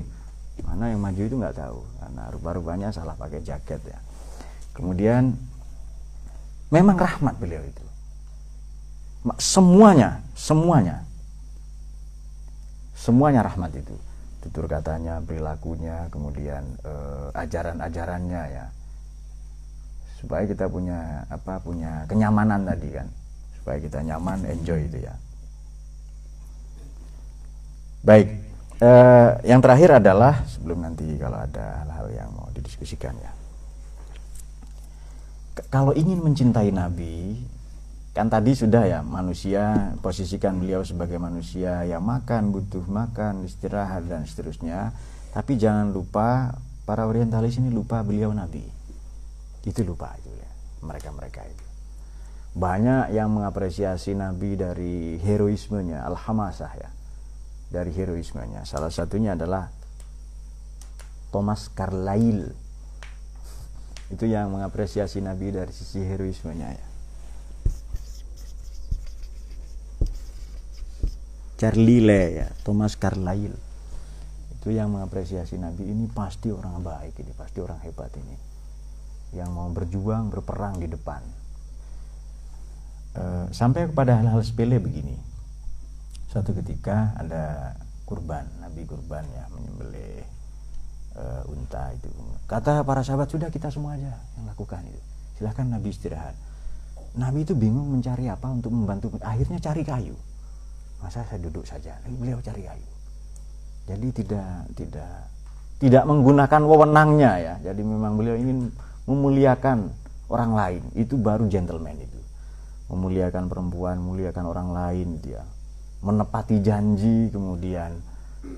Mana 0.60 0.92
yang 0.92 1.00
maju 1.00 1.22
itu 1.24 1.32
nggak 1.40 1.56
tahu. 1.56 1.80
Karena 1.96 2.22
rupa-rupanya 2.36 2.88
salah 2.92 3.16
pakai 3.16 3.40
jaket 3.40 3.80
ya. 3.80 3.96
Kemudian 4.76 5.32
memang 6.68 7.00
rahmat 7.00 7.40
beliau 7.40 7.64
itu. 7.64 7.84
Semuanya 9.40 10.20
semuanya. 10.36 11.00
Semuanya 12.92 13.40
rahmat 13.48 13.72
itu. 13.72 13.96
Tutur 14.44 14.68
katanya 14.68 15.16
perilakunya 15.24 16.12
kemudian 16.12 16.76
eh, 16.84 17.28
ajaran-ajarannya 17.40 18.42
ya. 18.52 18.66
Supaya 20.20 20.44
kita 20.44 20.68
punya 20.68 21.24
apa 21.32 21.56
punya 21.64 22.04
kenyamanan 22.04 22.68
tadi 22.68 22.92
kan 22.92 23.08
supaya 23.70 23.86
kita 23.86 24.02
nyaman 24.02 24.50
enjoy 24.50 24.82
itu 24.82 24.98
ya. 24.98 25.14
Baik 28.02 28.34
eh, 28.82 29.30
yang 29.46 29.62
terakhir 29.62 30.02
adalah 30.02 30.42
sebelum 30.42 30.82
nanti 30.82 31.06
kalau 31.22 31.38
ada 31.38 31.86
hal-hal 31.86 32.10
yang 32.10 32.34
mau 32.34 32.50
didiskusikan 32.50 33.14
ya. 33.14 33.30
Kalau 35.70 35.94
ingin 35.94 36.18
mencintai 36.18 36.74
Nabi 36.74 37.46
kan 38.10 38.26
tadi 38.26 38.58
sudah 38.58 38.90
ya 38.90 39.06
manusia 39.06 39.94
posisikan 40.02 40.58
beliau 40.58 40.82
sebagai 40.82 41.22
manusia 41.22 41.86
yang 41.86 42.02
makan 42.02 42.50
butuh 42.50 42.82
makan 42.90 43.46
istirahat 43.46 44.10
dan 44.10 44.26
seterusnya. 44.26 44.90
Tapi 45.30 45.54
jangan 45.62 45.94
lupa 45.94 46.58
para 46.82 47.06
orientalis 47.06 47.62
ini 47.62 47.70
lupa 47.70 48.02
beliau 48.02 48.34
Nabi. 48.34 48.66
Itu 49.62 49.86
lupa 49.86 50.10
itu 50.18 50.26
ya 50.34 50.50
mereka-mereka 50.82 51.46
itu 51.46 51.69
banyak 52.50 53.14
yang 53.14 53.30
mengapresiasi 53.30 54.18
Nabi 54.18 54.58
dari 54.58 55.14
heroismenya 55.22 56.02
alhamasah 56.02 56.72
ya. 56.74 56.90
Dari 57.70 57.94
heroismenya. 57.94 58.66
Salah 58.66 58.90
satunya 58.90 59.38
adalah 59.38 59.70
Thomas 61.30 61.70
Carlyle. 61.70 62.50
Itu 64.10 64.26
yang 64.26 64.50
mengapresiasi 64.50 65.22
Nabi 65.22 65.54
dari 65.54 65.70
sisi 65.70 66.02
heroismenya 66.02 66.68
ya. 66.74 66.86
Carlyle 71.54 72.22
ya 72.34 72.48
Thomas 72.66 72.98
Carlyle. 72.98 73.54
Itu 74.58 74.74
yang 74.74 74.90
mengapresiasi 74.90 75.54
Nabi. 75.54 75.86
Ini 75.86 76.10
pasti 76.10 76.50
orang 76.50 76.82
baik 76.82 77.22
ini 77.22 77.30
pasti 77.38 77.62
orang 77.62 77.78
hebat 77.86 78.10
ini. 78.18 78.34
Yang 79.38 79.50
mau 79.54 79.70
berjuang 79.70 80.34
berperang 80.34 80.82
di 80.82 80.90
depan 80.90 81.39
e, 83.14 83.22
sampai 83.50 83.90
kepada 83.90 84.18
hal-hal 84.20 84.42
sepele 84.42 84.78
begini. 84.78 85.16
Suatu 86.30 86.54
ketika 86.54 87.14
ada 87.18 87.74
kurban 88.06 88.46
nabi 88.58 88.86
kurban 88.86 89.22
ya 89.34 89.44
menyembelih 89.54 90.22
e, 91.14 91.22
unta 91.50 91.90
itu. 91.94 92.10
Kata 92.46 92.82
para 92.86 93.02
sahabat 93.02 93.30
sudah 93.30 93.50
kita 93.50 93.70
semua 93.70 93.98
aja 93.98 94.14
yang 94.38 94.46
lakukan 94.46 94.82
itu. 94.86 95.00
Silahkan 95.38 95.66
nabi 95.66 95.90
istirahat. 95.90 96.36
Nabi 97.18 97.42
itu 97.42 97.58
bingung 97.58 97.90
mencari 97.90 98.30
apa 98.30 98.46
untuk 98.46 98.70
membantu. 98.70 99.10
Akhirnya 99.22 99.58
cari 99.58 99.82
kayu. 99.82 100.14
Masa 101.02 101.26
saya 101.26 101.40
duduk 101.42 101.66
saja? 101.66 101.98
Beliau 102.06 102.38
cari 102.38 102.62
kayu. 102.62 102.88
Jadi 103.90 104.08
tidak 104.22 104.70
tidak 104.78 105.12
tidak 105.80 106.04
menggunakan 106.06 106.60
wewenangnya 106.62 107.32
ya. 107.40 107.54
Jadi 107.72 107.82
memang 107.82 108.14
beliau 108.14 108.38
ingin 108.38 108.70
memuliakan 109.10 109.90
orang 110.30 110.52
lain. 110.54 110.82
Itu 110.94 111.18
baru 111.18 111.50
gentleman 111.50 111.98
itu 111.98 112.19
memuliakan 112.90 113.46
perempuan 113.46 114.02
memuliakan 114.02 114.44
orang 114.44 114.68
lain 114.74 115.22
dia 115.22 115.46
menepati 116.00 116.64
janji 116.64 117.28
kemudian 117.28 117.92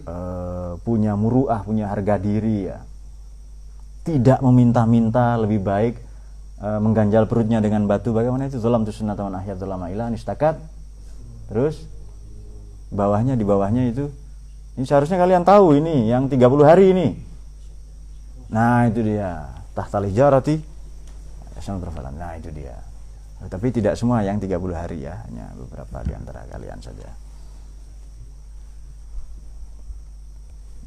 uh, 0.07 0.79
punya 0.87 1.19
muruah 1.19 1.63
punya 1.67 1.91
harga 1.91 2.19
diri 2.19 2.71
ya. 2.71 2.79
Tidak 4.03 4.43
meminta-minta 4.43 5.39
lebih 5.39 5.63
baik 5.63 5.95
uh, 6.59 6.79
mengganjal 6.83 7.27
perutnya 7.31 7.63
dengan 7.63 7.87
batu. 7.87 8.11
Bagaimana 8.11 8.51
itu? 8.51 8.59
Dalam 8.59 8.87
sunnah 8.87 9.15
taman 9.15 9.39
akhir 9.39 9.59
dalam 9.59 9.83
ilah 9.87 10.11
istakat 10.15 10.59
terus 11.51 11.85
bawahnya 12.89 13.37
di 13.37 13.45
bawahnya 13.45 13.93
itu 13.93 14.09
ini 14.79 14.89
seharusnya 14.89 15.21
kalian 15.21 15.45
tahu 15.45 15.77
ini 15.77 16.09
yang 16.09 16.31
30 16.31 16.39
hari 16.63 16.95
ini. 16.95 17.09
Nah 18.51 18.87
itu 18.87 19.03
dia. 19.03 19.51
Tahta 19.73 19.99
lijarati. 19.99 20.57
Nah 22.13 22.33
itu 22.37 22.51
dia 22.53 22.92
Tapi 23.51 23.75
tidak 23.75 23.99
semua 23.99 24.23
yang 24.23 24.39
30 24.39 24.55
hari 24.75 25.03
ya, 25.07 25.19
hanya 25.27 25.51
beberapa 25.59 25.99
di 26.07 26.13
antara 26.15 26.47
kalian 26.47 26.79
saja. 26.79 27.09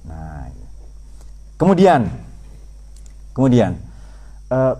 Nah, 0.05 0.45
iya. 0.45 0.67
kemudian, 1.57 2.01
kemudian 3.33 3.73
uh, 4.53 4.77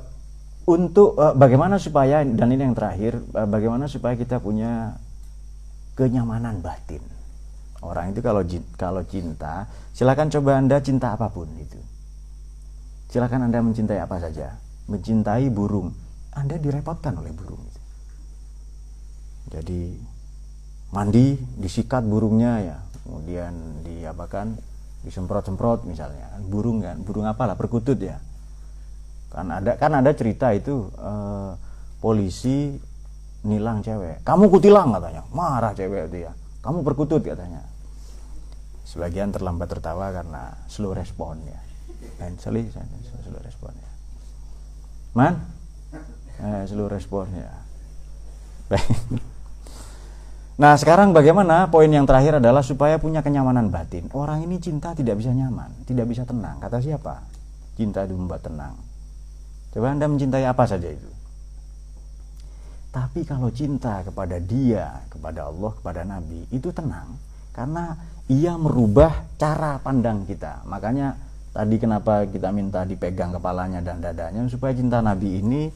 untuk 0.69 1.17
uh, 1.17 1.33
bagaimana 1.33 1.81
supaya 1.81 2.21
dan 2.21 2.53
ini 2.53 2.61
yang 2.61 2.77
terakhir, 2.77 3.17
uh, 3.33 3.49
bagaimana 3.49 3.89
supaya 3.89 4.13
kita 4.13 4.37
punya 4.37 4.93
kenyamanan 5.97 6.61
batin. 6.61 7.01
Orang 7.81 8.13
itu 8.13 8.21
kalau 8.21 8.41
kalau 8.77 9.01
cinta, 9.05 9.69
silakan 9.93 10.29
coba 10.29 10.57
anda 10.57 10.77
cinta 10.81 11.13
apa 11.13 11.29
pun 11.29 11.49
itu. 11.57 11.77
Silakan 13.13 13.49
anda 13.49 13.61
mencintai 13.61 14.01
apa 14.01 14.17
saja, 14.17 14.57
mencintai 14.89 15.47
burung, 15.53 15.93
anda 16.35 16.59
direpotkan 16.59 17.15
oleh 17.15 17.31
burung. 17.31 17.63
Jadi 19.49 19.95
mandi, 20.91 21.39
disikat 21.55 22.03
burungnya 22.03 22.53
ya, 22.59 22.77
kemudian 23.07 23.81
diapakan? 23.87 24.59
Disemprot-semprot 25.05 25.85
misalnya. 25.85 26.33
Burung 26.49 26.81
kan? 26.81 26.97
Burung 27.05 27.29
apalah? 27.29 27.53
Perkutut 27.53 28.01
ya. 28.01 28.17
Kan 29.29 29.53
ada 29.53 29.77
kan 29.77 29.93
ada 29.93 30.11
cerita 30.17 30.49
itu 30.49 30.89
eh, 30.97 31.51
polisi 32.01 32.73
nilang 33.45 33.85
cewek. 33.85 34.25
Kamu 34.25 34.49
kutilang 34.49 34.97
katanya. 34.97 35.21
Marah 35.29 35.77
cewek 35.77 36.09
itu 36.09 36.25
ya. 36.25 36.33
Kamu 36.65 36.81
perkutut 36.81 37.21
katanya. 37.21 37.61
Sebagian 38.81 39.29
terlambat 39.29 39.69
tertawa 39.69 40.09
karena 40.09 40.57
slow 40.65 40.97
respon 40.97 41.37
ya. 41.45 41.59
Dan 42.17 42.41
slow 42.41 43.39
respon 43.45 43.73
ya. 43.77 43.91
Man 45.13 45.54
eh, 46.41 46.63
slow 46.67 46.89
respon 46.89 47.27
ya 47.35 47.51
Nah 50.55 50.79
sekarang 50.79 51.11
bagaimana 51.11 51.67
poin 51.67 51.91
yang 51.91 52.07
terakhir 52.07 52.39
adalah 52.39 52.63
supaya 52.63 52.95
punya 52.95 53.19
kenyamanan 53.19 53.67
batin. 53.67 54.07
Orang 54.15 54.39
ini 54.47 54.55
cinta 54.55 54.95
tidak 54.95 55.19
bisa 55.19 55.35
nyaman, 55.35 55.83
tidak 55.83 56.07
bisa 56.07 56.23
tenang. 56.23 56.63
Kata 56.63 56.79
siapa? 56.79 57.27
Cinta 57.75 58.07
itu 58.07 58.15
membuat 58.15 58.39
tenang. 58.39 58.71
Coba 59.75 59.91
anda 59.91 60.07
mencintai 60.07 60.47
apa 60.47 60.63
saja 60.63 60.87
itu. 60.87 61.11
Tapi 62.95 63.27
kalau 63.27 63.51
cinta 63.51 63.99
kepada 64.07 64.39
dia, 64.39 65.03
kepada 65.11 65.51
Allah, 65.51 65.75
kepada 65.75 66.01
Nabi, 66.07 66.47
itu 66.47 66.71
tenang. 66.71 67.19
Karena 67.51 67.91
ia 68.31 68.55
merubah 68.55 69.27
cara 69.35 69.75
pandang 69.83 70.23
kita. 70.23 70.63
Makanya 70.71 71.19
tadi 71.51 71.75
kenapa 71.75 72.23
kita 72.31 72.55
minta 72.55 72.87
dipegang 72.87 73.35
kepalanya 73.35 73.83
dan 73.83 73.99
dadanya, 73.99 74.47
supaya 74.47 74.71
cinta 74.71 75.03
Nabi 75.03 75.43
ini 75.43 75.67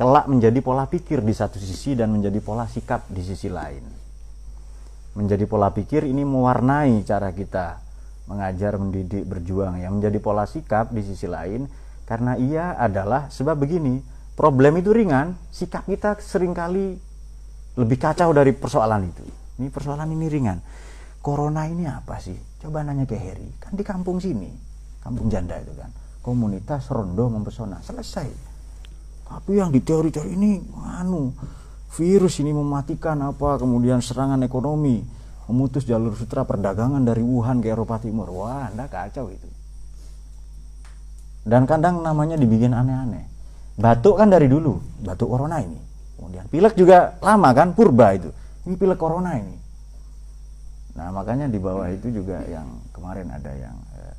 kelak 0.00 0.32
menjadi 0.32 0.64
pola 0.64 0.88
pikir 0.88 1.20
di 1.20 1.36
satu 1.36 1.60
sisi 1.60 1.92
dan 1.92 2.08
menjadi 2.08 2.40
pola 2.40 2.64
sikap 2.64 3.04
di 3.12 3.20
sisi 3.20 3.52
lain. 3.52 3.84
Menjadi 5.12 5.44
pola 5.44 5.68
pikir 5.76 6.08
ini 6.08 6.24
mewarnai 6.24 7.04
cara 7.04 7.36
kita 7.36 7.84
mengajar, 8.24 8.80
mendidik, 8.80 9.28
berjuang. 9.28 9.76
Yang 9.76 9.92
menjadi 10.00 10.18
pola 10.24 10.48
sikap 10.48 10.88
di 10.88 11.04
sisi 11.04 11.28
lain 11.28 11.68
karena 12.08 12.40
ia 12.40 12.80
adalah 12.80 13.28
sebab 13.28 13.60
begini 13.60 14.00
problem 14.40 14.80
itu 14.80 14.88
ringan 14.88 15.36
sikap 15.52 15.84
kita 15.84 16.16
sering 16.16 16.56
kali 16.56 16.96
lebih 17.76 18.00
kacau 18.00 18.32
dari 18.32 18.56
persoalan 18.56 19.04
itu. 19.04 19.20
Ini 19.60 19.68
persoalan 19.68 20.08
ini 20.16 20.26
ringan. 20.32 20.58
Corona 21.20 21.68
ini 21.68 21.84
apa 21.84 22.16
sih? 22.16 22.40
Coba 22.56 22.80
nanya 22.88 23.04
ke 23.04 23.20
Heri. 23.20 23.52
Kan 23.60 23.76
di 23.76 23.84
kampung 23.84 24.16
sini 24.16 24.48
kampung 25.04 25.28
janda 25.28 25.60
itu 25.60 25.76
kan. 25.76 25.92
Komunitas 26.24 26.88
rondo 26.88 27.28
mempesona. 27.28 27.84
Selesai 27.84 28.49
tapi 29.30 29.62
yang 29.62 29.70
di 29.70 29.78
teori-teori 29.78 30.34
ini 30.34 30.58
anu 30.98 31.30
virus 31.94 32.42
ini 32.42 32.50
mematikan 32.50 33.14
apa 33.22 33.62
kemudian 33.62 34.02
serangan 34.02 34.42
ekonomi 34.42 35.06
memutus 35.46 35.86
jalur 35.86 36.18
sutra 36.18 36.42
perdagangan 36.42 37.02
dari 37.06 37.22
Wuhan 37.22 37.62
ke 37.62 37.70
Eropa 37.70 38.02
Timur. 38.02 38.26
Wah 38.34 38.66
anda 38.70 38.90
kacau 38.90 39.30
itu. 39.30 39.46
Dan 41.46 41.66
kadang 41.70 42.02
namanya 42.02 42.34
dibikin 42.34 42.74
aneh-aneh. 42.74 43.26
Batuk 43.78 44.18
kan 44.18 44.30
dari 44.30 44.50
dulu 44.50 44.82
batuk 45.06 45.30
corona 45.30 45.62
ini. 45.62 45.78
Kemudian 46.18 46.50
pilek 46.50 46.74
juga 46.74 47.14
lama 47.22 47.54
kan 47.54 47.70
purba 47.74 48.14
itu. 48.14 48.34
Ini 48.66 48.74
pilek 48.74 48.98
corona 48.98 49.38
ini. 49.38 49.54
Nah 50.98 51.14
makanya 51.14 51.46
di 51.46 51.58
bawah 51.62 51.86
itu 51.86 52.10
juga 52.10 52.42
yang 52.50 52.66
kemarin 52.90 53.30
ada 53.30 53.50
yang 53.54 53.78
eh, 53.94 54.14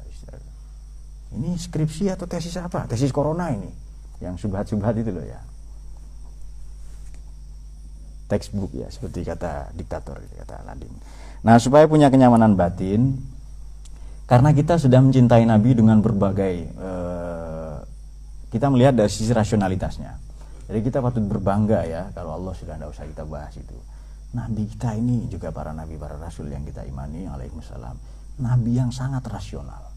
ini 1.36 1.56
skripsi 1.56 2.16
atau 2.16 2.28
tesis 2.28 2.56
apa? 2.60 2.88
Tesis 2.88 3.12
corona 3.12 3.52
ini 3.52 3.81
yang 4.22 4.38
subhat-subhat 4.38 5.02
itu 5.02 5.12
loh 5.12 5.26
ya 5.26 5.42
textbook 8.32 8.72
ya 8.72 8.88
seperti 8.88 9.28
kata 9.28 9.76
diktator 9.76 10.16
kata 10.16 10.64
Aladin. 10.64 10.94
Nah 11.44 11.60
supaya 11.60 11.84
punya 11.92 12.08
kenyamanan 12.08 12.56
batin 12.56 13.20
karena 14.24 14.56
kita 14.56 14.80
sudah 14.80 15.04
mencintai 15.04 15.44
Nabi 15.44 15.76
dengan 15.76 16.00
berbagai 16.00 16.56
eh, 16.72 17.78
kita 18.48 18.72
melihat 18.72 18.96
dari 18.96 19.12
sisi 19.12 19.36
rasionalitasnya. 19.36 20.16
Jadi 20.72 20.80
kita 20.88 21.04
patut 21.04 21.28
berbangga 21.28 21.84
ya 21.84 22.08
kalau 22.16 22.40
Allah 22.40 22.56
sudah 22.56 22.80
tidak 22.80 22.96
usah 22.96 23.04
kita 23.04 23.28
bahas 23.28 23.52
itu. 23.60 23.76
Nabi 24.32 24.64
kita 24.64 24.96
ini 24.96 25.28
juga 25.28 25.52
para 25.52 25.76
nabi 25.76 26.00
para 26.00 26.16
rasul 26.16 26.48
yang 26.48 26.64
kita 26.64 26.88
imani 26.88 27.28
alaihissalam 27.28 28.00
nabi 28.40 28.80
yang 28.80 28.88
sangat 28.88 29.28
rasional 29.28 29.91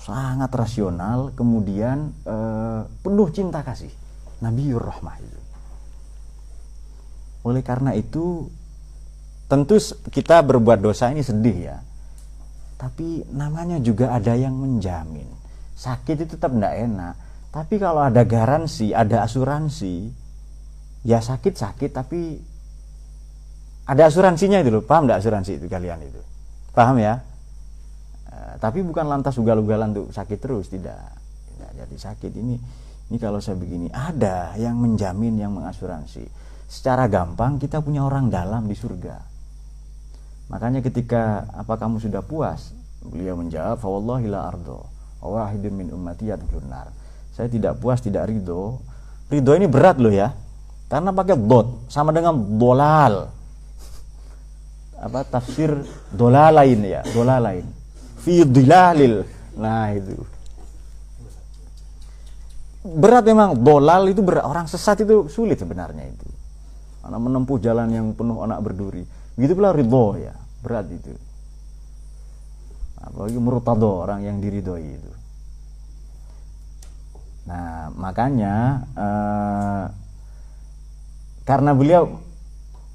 sangat 0.00 0.48
rasional 0.56 1.32
kemudian 1.36 2.16
eh, 2.24 2.80
penuh 3.04 3.28
cinta 3.30 3.60
kasih 3.60 3.92
Nabi 4.40 4.72
Rahmah 4.72 5.16
itu 5.20 5.40
oleh 7.40 7.64
karena 7.64 7.96
itu 7.96 8.48
tentu 9.48 9.80
kita 10.12 10.44
berbuat 10.44 10.78
dosa 10.84 11.08
ini 11.08 11.24
sedih 11.24 11.56
ya. 11.72 11.78
Tapi 12.76 13.28
namanya 13.32 13.80
juga 13.80 14.12
ada 14.12 14.36
yang 14.36 14.56
menjamin. 14.56 15.26
Sakit 15.76 16.24
itu 16.24 16.36
tetap 16.36 16.52
tidak 16.52 16.74
enak. 16.76 17.14
Tapi 17.50 17.74
kalau 17.82 18.06
ada 18.06 18.22
garansi, 18.22 18.94
ada 18.94 19.26
asuransi, 19.26 20.06
ya 21.02 21.18
sakit-sakit 21.18 21.90
tapi 21.90 22.38
ada 23.88 24.06
asuransinya 24.06 24.62
itu 24.62 24.70
loh. 24.70 24.84
Paham 24.84 25.08
tidak 25.08 25.18
asuransi 25.24 25.52
itu 25.60 25.66
kalian 25.66 25.98
itu? 26.04 26.20
Paham 26.76 27.00
ya? 27.00 27.24
Tapi 28.60 28.84
bukan 28.84 29.08
lantas 29.08 29.40
ugal-ugalan 29.40 29.96
untuk 29.96 30.12
sakit 30.12 30.38
terus, 30.38 30.68
tidak. 30.68 31.00
tidak. 31.56 31.70
Jadi 31.80 31.96
sakit 31.96 32.32
ini, 32.36 32.54
ini 33.08 33.16
kalau 33.16 33.40
saya 33.40 33.56
begini, 33.56 33.88
ada 33.88 34.52
yang 34.60 34.76
menjamin, 34.76 35.40
yang 35.40 35.56
mengasuransi 35.56 36.28
secara 36.70 37.10
gampang 37.10 37.58
kita 37.58 37.82
punya 37.82 38.06
orang 38.06 38.30
dalam 38.30 38.70
di 38.70 38.78
surga. 38.78 39.18
Makanya 40.54 40.78
ketika 40.86 41.50
apa 41.50 41.74
kamu 41.74 41.98
sudah 41.98 42.22
puas? 42.22 42.70
Beliau 43.02 43.34
menjawab, 43.34 43.82
"Fawallahi 43.82 44.30
la 44.30 44.46
ardo, 44.46 44.86
wahidun 45.18 45.74
min 45.74 45.88
ummati 45.90 46.30
yadkhulun 46.30 46.70
Saya 47.34 47.50
tidak 47.50 47.82
puas, 47.82 47.98
tidak 47.98 48.30
ridho. 48.30 48.78
Ridho 49.30 49.52
ini 49.58 49.66
berat 49.66 49.98
loh 49.98 50.12
ya. 50.14 50.30
Karena 50.90 51.14
pakai 51.14 51.38
dot 51.38 51.86
sama 51.86 52.10
dengan 52.10 52.34
dolal. 52.58 53.30
Apa 55.00 55.24
tafsir 55.24 55.70
dolal 56.10 56.54
lain 56.54 56.82
ya, 56.84 57.00
dolal 57.14 57.40
lain. 57.40 57.79
Fi 58.20 58.44
dilalil. 58.44 59.24
Nah, 59.56 59.90
itu. 59.96 60.16
Berat 62.84 63.24
memang. 63.24 63.56
Dolal 63.60 64.08
itu 64.12 64.20
berat 64.20 64.44
orang 64.44 64.68
sesat 64.68 65.04
itu 65.04 65.28
sulit 65.32 65.56
sebenarnya 65.60 66.04
itu. 66.08 66.28
Anak 67.04 67.20
menempuh 67.20 67.56
jalan 67.60 67.88
yang 67.88 68.06
penuh 68.12 68.44
anak 68.44 68.60
berduri. 68.60 69.04
Begitu 69.36 69.52
pula 69.56 69.72
ridho 69.72 70.16
ya. 70.20 70.36
Berat 70.60 70.86
itu. 70.92 71.12
Apalagi 73.00 73.40
murtado 73.40 74.04
orang 74.04 74.20
yang 74.20 74.36
diridhoi 74.40 74.84
itu. 74.84 75.12
Nah 77.48 77.88
makanya 77.96 78.84
eh, 78.94 79.84
karena 81.48 81.72
beliau 81.72 82.20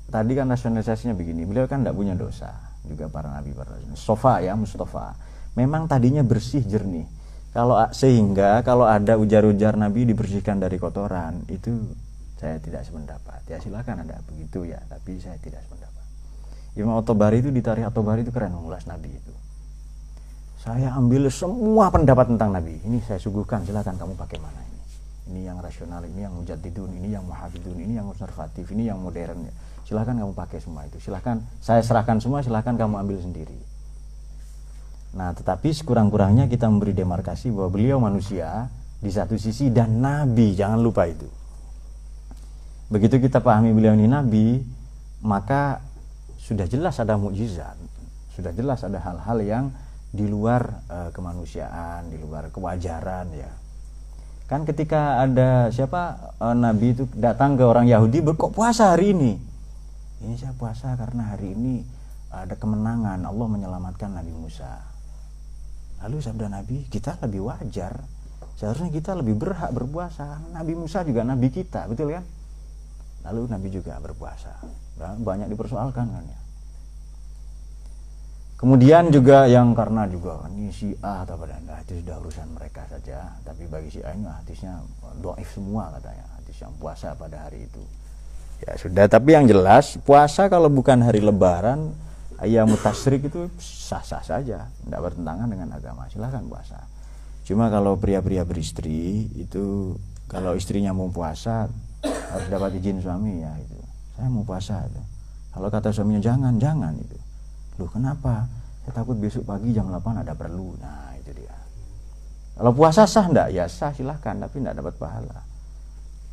tadi 0.08 0.32
kan 0.38 0.48
rasionalisasinya 0.48 1.18
begini 1.18 1.44
beliau 1.44 1.66
kan 1.66 1.82
tidak 1.82 1.98
punya 1.98 2.14
dosa 2.14 2.54
juga 2.86 3.12
para 3.12 3.34
nabi 3.34 3.52
para 3.52 3.76
nabi 3.76 3.98
sofa 3.98 4.40
ya 4.40 4.54
Mustafa. 4.54 5.18
Memang 5.58 5.90
tadinya 5.90 6.22
bersih 6.22 6.64
jernih. 6.64 7.08
Kalau 7.56 7.80
sehingga 7.96 8.60
kalau 8.68 8.84
ada 8.84 9.16
ujar-ujar 9.16 9.80
nabi 9.80 10.04
dibersihkan 10.04 10.60
dari 10.60 10.76
kotoran 10.76 11.44
itu 11.48 11.96
saya 12.36 12.60
tidak 12.60 12.84
sependapat. 12.84 13.42
Ya 13.48 13.58
silakan 13.64 14.04
ada 14.06 14.20
begitu 14.28 14.68
ya. 14.68 14.80
Tapi 14.92 15.18
saya 15.24 15.40
tidak 15.40 15.64
sependapat. 15.64 16.06
Imam 16.76 17.00
Otobari 17.00 17.40
itu 17.40 17.50
di 17.50 17.64
tarikh 17.64 17.88
Otobari 17.88 18.28
itu 18.28 18.36
keren 18.36 18.52
mengulas 18.52 18.84
Nabi 18.84 19.08
itu. 19.08 19.34
Saya 20.60 20.92
ambil 20.98 21.32
semua 21.32 21.88
pendapat 21.88 22.28
tentang 22.28 22.52
Nabi. 22.52 22.76
Ini 22.84 23.00
saya 23.08 23.22
suguhkan 23.22 23.64
silakan 23.64 23.96
kamu 23.96 24.14
pakai 24.20 24.38
mana 24.44 24.60
ini. 24.60 24.82
Ini 25.32 25.42
yang 25.48 25.58
rasional 25.64 26.04
ini 26.04 26.28
yang 26.28 26.34
mujadidun 26.36 26.92
ini 27.00 27.16
yang 27.16 27.24
muhafidun 27.24 27.78
ini 27.80 27.98
yang 27.98 28.12
konservatif 28.12 28.68
ini 28.76 28.92
yang 28.92 29.00
modern 29.00 29.48
silakan 29.86 30.20
kamu 30.20 30.34
pakai 30.34 30.60
semua 30.60 30.84
itu. 30.90 30.98
Silakan 30.98 31.46
saya 31.62 31.86
serahkan 31.86 32.18
semua 32.18 32.42
silakan 32.42 32.76
kamu 32.76 33.00
ambil 33.06 33.18
sendiri. 33.22 33.58
Nah 35.16 35.32
tetapi 35.32 35.72
sekurang-kurangnya 35.72 36.50
kita 36.50 36.68
memberi 36.68 36.92
demarkasi 36.92 37.54
bahwa 37.54 37.70
beliau 37.72 38.02
manusia 38.02 38.68
di 39.00 39.14
satu 39.14 39.38
sisi 39.38 39.70
dan 39.70 40.02
nabi 40.02 40.58
jangan 40.58 40.82
lupa 40.82 41.06
itu. 41.06 41.30
Begitu 42.90 43.22
kita 43.22 43.40
pahami 43.40 43.72
beliau 43.72 43.94
ini 43.94 44.10
nabi 44.10 44.60
maka 45.24 45.80
sudah 46.42 46.70
jelas 46.70 47.02
ada 47.02 47.18
mukjizat 47.18 47.74
sudah 48.36 48.52
jelas 48.52 48.84
ada 48.84 49.00
hal-hal 49.00 49.40
yang 49.42 49.66
di 50.12 50.28
luar 50.28 50.84
uh, 50.92 51.10
kemanusiaan 51.16 52.12
di 52.12 52.20
luar 52.20 52.52
kewajaran 52.52 53.32
ya. 53.32 53.52
Kan 54.46 54.68
ketika 54.68 55.24
ada 55.24 55.72
siapa 55.72 56.36
uh, 56.44 56.52
nabi 56.52 56.92
itu 56.94 57.08
datang 57.16 57.56
ke 57.56 57.64
orang 57.64 57.88
Yahudi 57.88 58.20
berkok 58.20 58.52
puasa 58.52 58.92
hari 58.92 59.16
ini 59.16 59.55
ini 60.24 60.40
saya 60.40 60.56
puasa 60.56 60.96
karena 60.96 61.36
hari 61.36 61.52
ini 61.52 61.84
ada 62.32 62.56
kemenangan. 62.56 63.24
Allah 63.24 63.48
menyelamatkan 63.48 64.16
Nabi 64.16 64.32
Musa. 64.32 64.84
Lalu 66.04 66.18
sabda 66.20 66.48
Nabi 66.52 66.88
kita 66.88 67.20
lebih 67.24 67.48
wajar. 67.48 68.04
Seharusnya 68.56 68.92
kita 68.92 69.16
lebih 69.16 69.36
berhak 69.36 69.72
berpuasa. 69.76 70.40
Nabi 70.56 70.76
Musa 70.76 71.04
juga 71.04 71.28
Nabi 71.28 71.52
kita. 71.52 71.88
Betul 71.92 72.16
kan? 72.16 72.24
Lalu 73.28 73.52
Nabi 73.52 73.68
juga 73.72 74.00
berpuasa. 74.00 74.56
Banyak 75.00 75.52
dipersoalkan 75.52 76.08
kan 76.08 76.24
ya? 76.24 76.40
Kemudian 78.56 79.12
juga 79.12 79.52
yang 79.52 79.76
karena 79.76 80.08
juga 80.08 80.48
ini 80.48 80.72
si 80.72 80.96
A 81.04 81.28
atau 81.28 81.36
apa 81.36 81.60
nah, 81.68 81.76
itu 81.84 82.00
sudah 82.00 82.16
urusan 82.24 82.48
mereka 82.56 82.88
saja. 82.88 83.36
Tapi 83.44 83.68
bagi 83.68 83.92
si 83.92 84.00
A 84.00 84.16
ini 84.16 84.24
hadisnya 84.24 84.80
doif 85.20 85.52
semua 85.52 85.92
katanya. 86.00 86.24
Hadis 86.40 86.56
yang 86.64 86.72
puasa 86.80 87.12
pada 87.20 87.44
hari 87.44 87.68
itu 87.68 87.84
ya 88.64 88.74
sudah. 88.80 89.06
Tapi 89.10 89.36
yang 89.36 89.46
jelas 89.50 90.00
puasa 90.04 90.48
kalau 90.48 90.72
bukan 90.72 91.04
hari 91.04 91.20
lebaran 91.20 91.92
ayam 92.40 92.70
mutasrik 92.70 93.28
itu 93.28 93.52
sah-sah 93.60 94.24
saja. 94.24 94.70
Tidak 94.70 95.00
bertentangan 95.00 95.48
dengan 95.50 95.76
agama. 95.76 96.08
Silahkan 96.08 96.46
puasa. 96.48 96.80
Cuma 97.46 97.70
kalau 97.70 98.00
pria-pria 98.00 98.42
beristri 98.42 99.30
itu 99.38 99.94
kalau 100.26 100.58
istrinya 100.58 100.96
mau 100.96 101.14
puasa 101.14 101.70
harus 102.06 102.48
dapat 102.50 102.82
izin 102.82 103.02
suami 103.02 103.46
ya 103.46 103.54
itu. 103.62 103.78
Saya 104.18 104.28
mau 104.32 104.48
puasa 104.48 104.82
itu. 104.88 105.02
Kalau 105.56 105.68
kata 105.72 105.94
suaminya 105.94 106.22
jangan 106.24 106.58
jangan 106.58 106.94
itu. 106.98 107.18
Loh 107.80 107.90
kenapa? 107.92 108.50
Saya 108.86 109.02
takut 109.02 109.18
besok 109.18 109.46
pagi 109.50 109.74
jam 109.74 109.90
8 109.90 110.26
ada 110.26 110.34
perlu. 110.34 110.74
Nah 110.82 111.14
itu 111.18 111.32
dia. 111.38 111.54
Kalau 112.56 112.72
puasa 112.72 113.06
sah 113.06 113.28
enggak 113.28 113.54
ya 113.54 113.70
sah. 113.70 113.94
Silahkan. 113.94 114.36
Tapi 114.42 114.56
enggak 114.64 114.82
dapat 114.82 114.96
pahala 114.98 115.55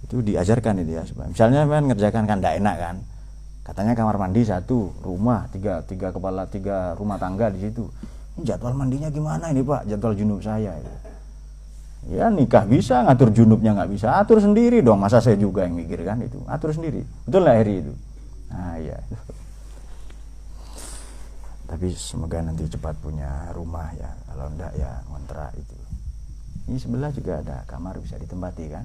itu 0.03 0.19
diajarkan 0.21 0.83
itu 0.83 0.99
ya 0.99 1.03
misalnya 1.31 1.63
kan 1.65 1.83
ngerjakan 1.87 2.23
kan 2.27 2.37
enggak 2.43 2.57
enak 2.59 2.77
kan? 2.77 2.97
Katanya 3.63 3.95
kamar 3.95 4.19
mandi 4.19 4.43
satu 4.43 4.91
rumah 5.07 5.47
tiga 5.55 5.87
tiga 5.87 6.11
kepala 6.11 6.51
tiga 6.51 6.99
rumah 6.99 7.15
tangga 7.17 7.47
di 7.55 7.63
situ. 7.63 7.87
Jadwal 8.43 8.75
mandinya 8.75 9.07
gimana 9.07 9.55
ini 9.55 9.63
pak? 9.63 9.87
Jadwal 9.87 10.19
junub 10.19 10.43
saya 10.43 10.75
itu. 10.75 10.93
Ya 12.11 12.27
nikah 12.27 12.67
bisa 12.67 13.07
ngatur 13.07 13.31
junubnya 13.31 13.79
nggak 13.79 13.91
bisa. 13.95 14.19
Atur 14.19 14.43
sendiri 14.43 14.83
dong. 14.83 14.99
Masa 14.99 15.23
saya 15.23 15.39
juga 15.39 15.63
yang 15.63 15.79
mikir 15.79 16.03
kan 16.03 16.19
itu. 16.19 16.43
Atur 16.51 16.75
sendiri. 16.75 17.07
Betul 17.23 17.47
lah 17.47 17.55
Heri 17.63 17.87
itu? 17.87 17.93
Nah 18.51 18.77
ya 18.83 18.99
tapi 21.73 21.89
semoga 21.97 22.37
nanti 22.45 22.69
cepat 22.69 22.93
punya 23.01 23.49
rumah 23.57 23.89
ya. 23.97 24.13
Kalau 24.29 24.45
enggak 24.53 24.77
ya 24.77 24.93
ngontrak 25.09 25.57
itu. 25.57 25.73
Ini 26.69 26.77
sebelah 26.77 27.09
juga 27.17 27.41
ada 27.41 27.65
kamar 27.65 27.97
bisa 27.97 28.21
ditempati 28.21 28.65
kan 28.69 28.85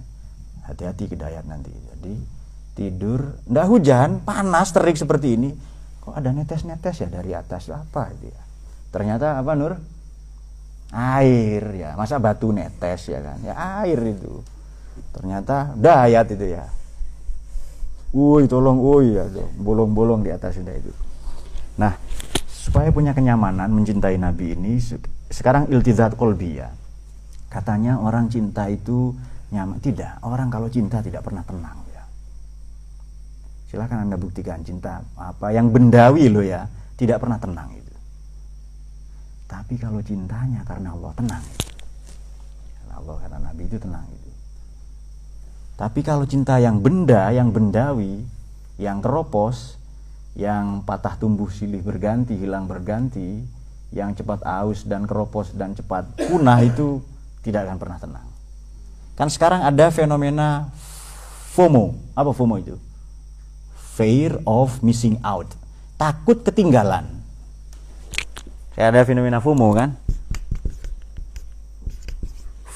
hati-hati 0.67 1.07
ke 1.07 1.15
dayat 1.15 1.47
nanti. 1.47 1.71
Jadi 1.71 2.13
tidur 2.77 3.41
ndak 3.47 3.65
hujan 3.71 4.21
panas 4.21 4.69
terik 4.75 4.99
seperti 4.99 5.39
ini. 5.39 5.49
Kok 6.03 6.15
ada 6.15 6.31
netes-netes 6.31 7.03
ya 7.03 7.09
dari 7.11 7.31
atas 7.35 7.71
apa 7.71 8.11
itu 8.15 8.31
ya? 8.31 8.41
Ternyata 8.91 9.39
apa 9.39 9.51
Nur? 9.55 9.73
Air 10.91 11.63
ya. 11.75 11.89
Masa 11.99 12.19
batu 12.19 12.51
netes 12.51 13.11
ya 13.11 13.19
kan? 13.19 13.39
Ya 13.43 13.55
air 13.83 13.99
itu. 14.03 14.43
Ternyata 15.15 15.75
dayat 15.75 16.27
itu 16.31 16.45
ya. 16.47 16.63
Woi 18.15 18.47
tolong 18.47 18.79
woi 18.79 19.19
ya 19.19 19.27
bolong-bolong 19.59 20.23
di 20.23 20.31
atas 20.31 20.55
sudah 20.55 20.75
itu. 20.75 20.91
Nah 21.75 21.91
supaya 22.47 22.91
punya 22.91 23.15
kenyamanan 23.15 23.71
mencintai 23.71 24.19
Nabi 24.19 24.51
ini 24.51 24.75
sekarang 25.31 25.71
iltizat 25.71 26.19
kolbia 26.19 26.67
katanya 27.47 27.95
orang 28.03 28.27
cinta 28.27 28.67
itu 28.67 29.15
nyaman 29.53 29.79
tidak 29.79 30.19
orang 30.23 30.51
kalau 30.51 30.67
cinta 30.67 30.99
tidak 30.99 31.23
pernah 31.23 31.43
tenang 31.47 31.79
ya 31.93 32.03
silahkan 33.71 34.03
anda 34.03 34.19
buktikan 34.19 34.63
cinta 34.63 35.03
apa 35.15 35.55
yang 35.55 35.71
bendawi 35.71 36.27
loh 36.27 36.43
ya 36.43 36.67
tidak 36.99 37.23
pernah 37.23 37.39
tenang 37.39 37.71
itu 37.75 37.87
tapi 39.47 39.79
kalau 39.79 40.03
cintanya 40.03 40.61
karena 40.67 40.91
Allah 40.91 41.11
tenang. 41.15 41.45
Karena 42.83 42.93
Allah 42.99 43.15
karena 43.23 43.39
Nabi 43.47 43.63
itu 43.63 43.79
tenang 43.79 44.05
itu. 44.11 44.31
Tapi 45.79 45.99
kalau 46.03 46.27
cinta 46.27 46.59
yang 46.59 46.83
benda, 46.83 47.31
yang 47.31 47.55
bendawi, 47.55 48.27
yang 48.75 48.99
keropos, 48.99 49.79
yang 50.35 50.83
patah 50.83 51.15
tumbuh 51.15 51.47
silih 51.47 51.79
berganti, 51.79 52.35
hilang 52.35 52.67
berganti, 52.67 53.47
yang 53.95 54.11
cepat 54.11 54.43
aus 54.43 54.83
dan 54.83 55.07
keropos 55.07 55.55
dan 55.55 55.71
cepat 55.79 56.11
punah 56.27 56.59
itu 56.59 56.99
tidak 57.39 57.71
akan 57.71 57.77
pernah 57.79 57.97
tenang. 58.03 58.27
Kan 59.17 59.33
sekarang 59.33 59.65
ada 59.65 59.89
fenomena 59.89 60.69
FOMO. 61.57 61.97
Apa 62.13 62.37
FOMO 62.37 62.61
itu? 62.61 62.77
Fear 63.97 64.45
of 64.45 64.85
missing 64.85 65.17
out. 65.25 65.49
Takut 65.97 66.45
ketinggalan. 66.45 67.09
Kayak 68.77 68.89
ada 68.93 69.01
fenomena 69.09 69.41
FOMO 69.41 69.73
kan? 69.73 69.97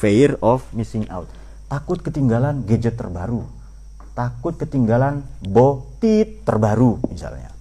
Fear 0.01 0.41
of 0.41 0.65
missing 0.73 1.05
out. 1.13 1.29
Takut 1.69 2.01
ketinggalan 2.01 2.65
gadget 2.65 2.97
terbaru. 2.97 3.45
Takut 4.17 4.57
ketinggalan 4.57 5.21
botit 5.45 6.41
terbaru 6.41 6.97
misalnya. 7.05 7.53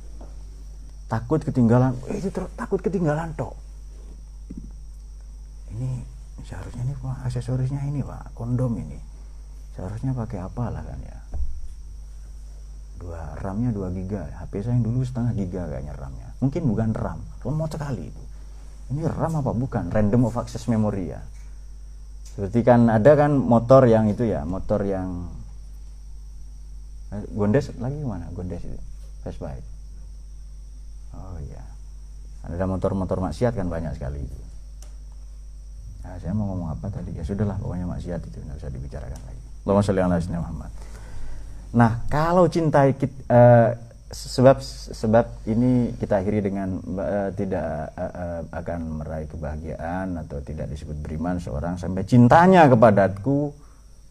Takut 1.05 1.45
ketinggalan, 1.45 2.01
eh, 2.09 2.17
itu 2.17 2.33
takut 2.57 2.81
ketinggalan 2.81 3.37
toh. 3.37 3.53
Ini 5.75 6.10
seharusnya 6.51 6.83
ini 6.83 6.95
pak 6.99 7.17
aksesorisnya 7.31 7.83
ini 7.87 8.03
pak 8.03 8.35
kondom 8.35 8.75
ini. 8.75 8.99
Seharusnya 9.79 10.11
pakai 10.11 10.43
apa 10.43 10.67
lah 10.67 10.83
kan 10.83 10.99
ya. 10.99 11.19
Dua 12.99 13.23
RAM-nya 13.39 13.71
2 13.71 13.97
giga. 14.03 14.27
HP 14.43 14.67
saya 14.67 14.75
yang 14.77 14.85
dulu 14.85 15.07
setengah 15.07 15.33
giga 15.39 15.63
kayaknya 15.71 15.95
RAM-nya. 15.95 16.29
Mungkin 16.43 16.63
bukan 16.67 16.91
RAM 16.93 17.23
lemot 17.47 17.71
sekali 17.71 18.11
itu. 18.11 18.23
Ini 18.91 19.07
RAM 19.07 19.39
apa 19.39 19.55
bukan? 19.55 19.95
Random 19.95 20.27
of 20.27 20.35
access 20.37 20.67
memory 20.67 21.15
ya. 21.15 21.23
Seperti 22.27 22.67
kan 22.67 22.91
ada 22.91 23.15
kan 23.15 23.31
motor 23.31 23.87
yang 23.87 24.11
itu 24.11 24.27
ya 24.27 24.43
motor 24.43 24.83
yang 24.83 25.31
eh, 27.15 27.25
Gondes 27.31 27.71
lagi 27.79 28.03
mana 28.03 28.27
Gondes 28.35 28.61
itu 28.67 28.81
Vespa 29.23 29.55
itu. 29.55 29.71
Oh 31.15 31.39
iya. 31.47 31.63
Ada 32.41 32.67
motor-motor 32.67 33.23
maksiat 33.23 33.55
kan 33.55 33.71
banyak 33.71 33.95
sekali 33.95 34.25
itu 34.25 34.50
nah, 36.05 36.15
saya 36.21 36.33
mau 36.33 36.51
ngomong 36.55 36.69
apa 36.75 36.87
tadi 36.93 37.17
ya 37.17 37.25
sudahlah 37.25 37.57
pokoknya 37.61 37.87
maksiat 37.89 38.21
itu 38.25 38.39
nggak 38.41 38.57
usah 38.61 38.71
dibicarakan 38.73 39.21
lagi 39.25 39.43
Allahumma 39.65 39.85
sholli 39.85 40.03
ala 40.03 40.19
Muhammad 40.19 40.71
nah 41.71 41.93
kalau 42.11 42.45
cinta 42.51 42.83
kita, 42.91 43.17
uh, 43.31 43.71
sebab 44.11 44.59
sebab 44.91 45.47
ini 45.47 45.95
kita 45.95 46.19
akhiri 46.19 46.43
dengan 46.43 46.83
uh, 46.99 47.31
tidak 47.31 47.95
uh, 47.95 48.11
uh, 48.11 48.43
akan 48.51 48.81
meraih 48.99 49.31
kebahagiaan 49.31 50.19
atau 50.27 50.43
tidak 50.43 50.67
disebut 50.67 50.99
beriman 50.99 51.39
seorang 51.39 51.79
sampai 51.79 52.03
cintanya 52.03 52.67
kepadaku 52.67 53.55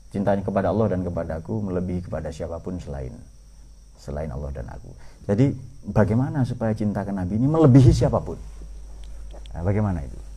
cintanya 0.09 0.41
kepada 0.41 0.71
Allah 0.71 0.95
dan 0.95 1.03
kepadaku 1.03 1.59
melebihi 1.67 2.07
kepada 2.07 2.31
siapa 2.31 2.57
pun 2.63 2.79
selain 2.79 3.11
selain 3.99 4.31
Allah 4.31 4.49
dan 4.55 4.65
aku. 4.71 4.89
Jadi 5.27 5.51
bagaimana 5.91 6.47
supaya 6.47 6.71
cinta 6.71 7.03
ke 7.03 7.11
Nabi 7.11 7.35
ini 7.35 7.45
melebihi 7.51 7.91
siapa 7.91 8.17
pun? 8.23 8.39
Nah, 9.53 9.61
bagaimana 9.61 9.99
itu? 10.01 10.28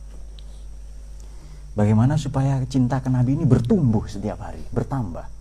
Bagaimana 1.73 2.17
supaya 2.21 2.61
cinta 2.69 3.01
ke 3.01 3.09
Nabi 3.09 3.33
ini 3.37 3.45
bertumbuh 3.49 4.05
setiap 4.05 4.45
hari, 4.45 4.61
bertambah? 4.69 5.33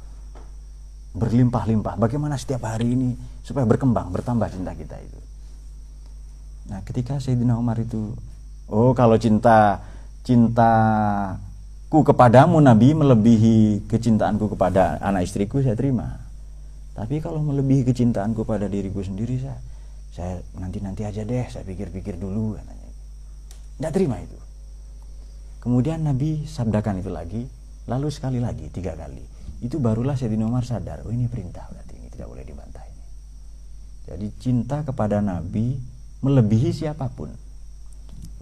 berlimpah-limpah. 1.12 2.01
Bagaimana 2.01 2.41
setiap 2.41 2.64
hari 2.64 2.97
ini 2.97 3.12
supaya 3.45 3.68
berkembang, 3.68 4.09
bertambah 4.12 4.49
cinta 4.49 4.72
kita 4.72 4.97
itu. 4.97 5.20
Nah, 6.72 6.80
ketika 6.89 7.20
Sayyidina 7.20 7.59
Umar 7.59 7.76
itu, 7.76 8.16
oh 8.72 8.97
kalau 8.97 9.20
cinta 9.20 9.83
cintaku 10.24 12.01
kepadamu 12.01 12.62
Nabi 12.62 12.97
melebihi 12.97 13.85
kecintaanku 13.91 14.57
kepada 14.57 14.97
anak 15.05 15.28
istriku 15.28 15.61
saya 15.61 15.76
terima. 15.76 16.16
Tapi 16.93 17.20
kalau 17.20 17.41
melebihi 17.41 17.89
kecintaanku 17.89 18.45
pada 18.45 18.68
diriku 18.68 19.01
sendiri 19.01 19.41
saya 19.41 19.59
saya 20.12 20.45
nanti-nanti 20.61 21.09
aja 21.09 21.24
deh, 21.24 21.49
saya 21.49 21.64
pikir-pikir 21.64 22.20
dulu 22.20 22.57
katanya. 22.57 22.89
Tidak 23.80 23.93
terima 23.97 24.20
itu. 24.20 24.41
Kemudian 25.62 26.02
Nabi 26.02 26.42
sabdakan 26.42 26.98
itu 26.98 27.10
lagi, 27.14 27.46
lalu 27.86 28.10
sekali 28.10 28.42
lagi, 28.42 28.66
tiga 28.74 28.98
kali 28.98 29.32
itu 29.62 29.78
barulah 29.78 30.18
Sayyidina 30.18 30.50
Umar 30.50 30.66
sadar 30.66 31.06
oh 31.06 31.14
ini 31.14 31.30
perintah 31.30 31.70
berarti 31.70 31.94
ini 31.94 32.10
tidak 32.10 32.26
boleh 32.26 32.42
dibantah 32.42 32.82
ini 32.82 33.04
jadi 34.10 34.26
cinta 34.42 34.82
kepada 34.82 35.22
Nabi 35.22 35.78
melebihi 36.18 36.74
siapa 36.74 37.06
pun 37.14 37.30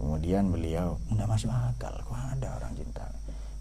kemudian 0.01 0.49
beliau 0.49 0.97
tidak 1.13 1.29
masuk 1.29 1.53
akal 1.53 1.93
kok 1.93 2.17
ada 2.17 2.57
orang 2.57 2.73
cinta 2.75 3.05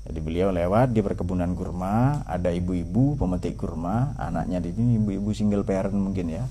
Jadi 0.01 0.17
beliau 0.27 0.49
lewat 0.51 0.97
di 0.97 1.05
perkebunan 1.05 1.53
kurma, 1.55 2.25
ada 2.25 2.51
ibu-ibu 2.51 3.21
pemetik 3.21 3.55
kurma, 3.55 4.17
anaknya 4.19 4.59
di 4.59 4.73
sini 4.75 4.97
ibu-ibu 4.97 5.31
single 5.31 5.63
parent 5.63 5.95
mungkin 5.95 6.27
ya. 6.35 6.43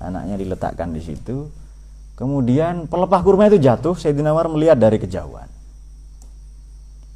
Anaknya 0.00 0.38
diletakkan 0.38 0.94
di 0.96 1.02
situ. 1.02 1.50
Kemudian 2.16 2.88
pelepah 2.88 3.20
kurma 3.20 3.50
itu 3.50 3.60
jatuh, 3.60 3.98
Sayyidina 3.98 4.32
Umar 4.32 4.48
melihat 4.48 4.78
dari 4.78 4.96
kejauhan. 5.02 5.51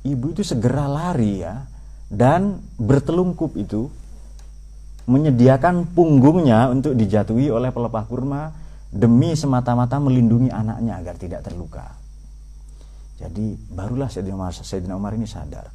Ibu 0.06 0.38
itu 0.38 0.42
segera 0.46 0.86
lari 0.86 1.42
ya. 1.42 1.66
Dan 2.06 2.62
bertelungkup 2.78 3.58
itu 3.58 3.90
menyediakan 5.10 5.90
punggungnya 5.90 6.70
untuk 6.70 6.94
dijatuhi 6.94 7.50
oleh 7.50 7.74
pelepah 7.74 8.06
kurma 8.06 8.54
demi 8.90 9.34
semata-mata 9.34 9.98
melindungi 9.98 10.50
anaknya 10.54 11.02
agar 11.02 11.18
tidak 11.18 11.42
terluka. 11.42 11.94
Jadi 13.18 13.58
barulah 13.74 14.06
Sayyidina 14.06 14.38
Umar, 14.38 14.54
Sayyidina 14.54 14.94
Umar 14.94 15.18
ini 15.18 15.26
sadar 15.26 15.66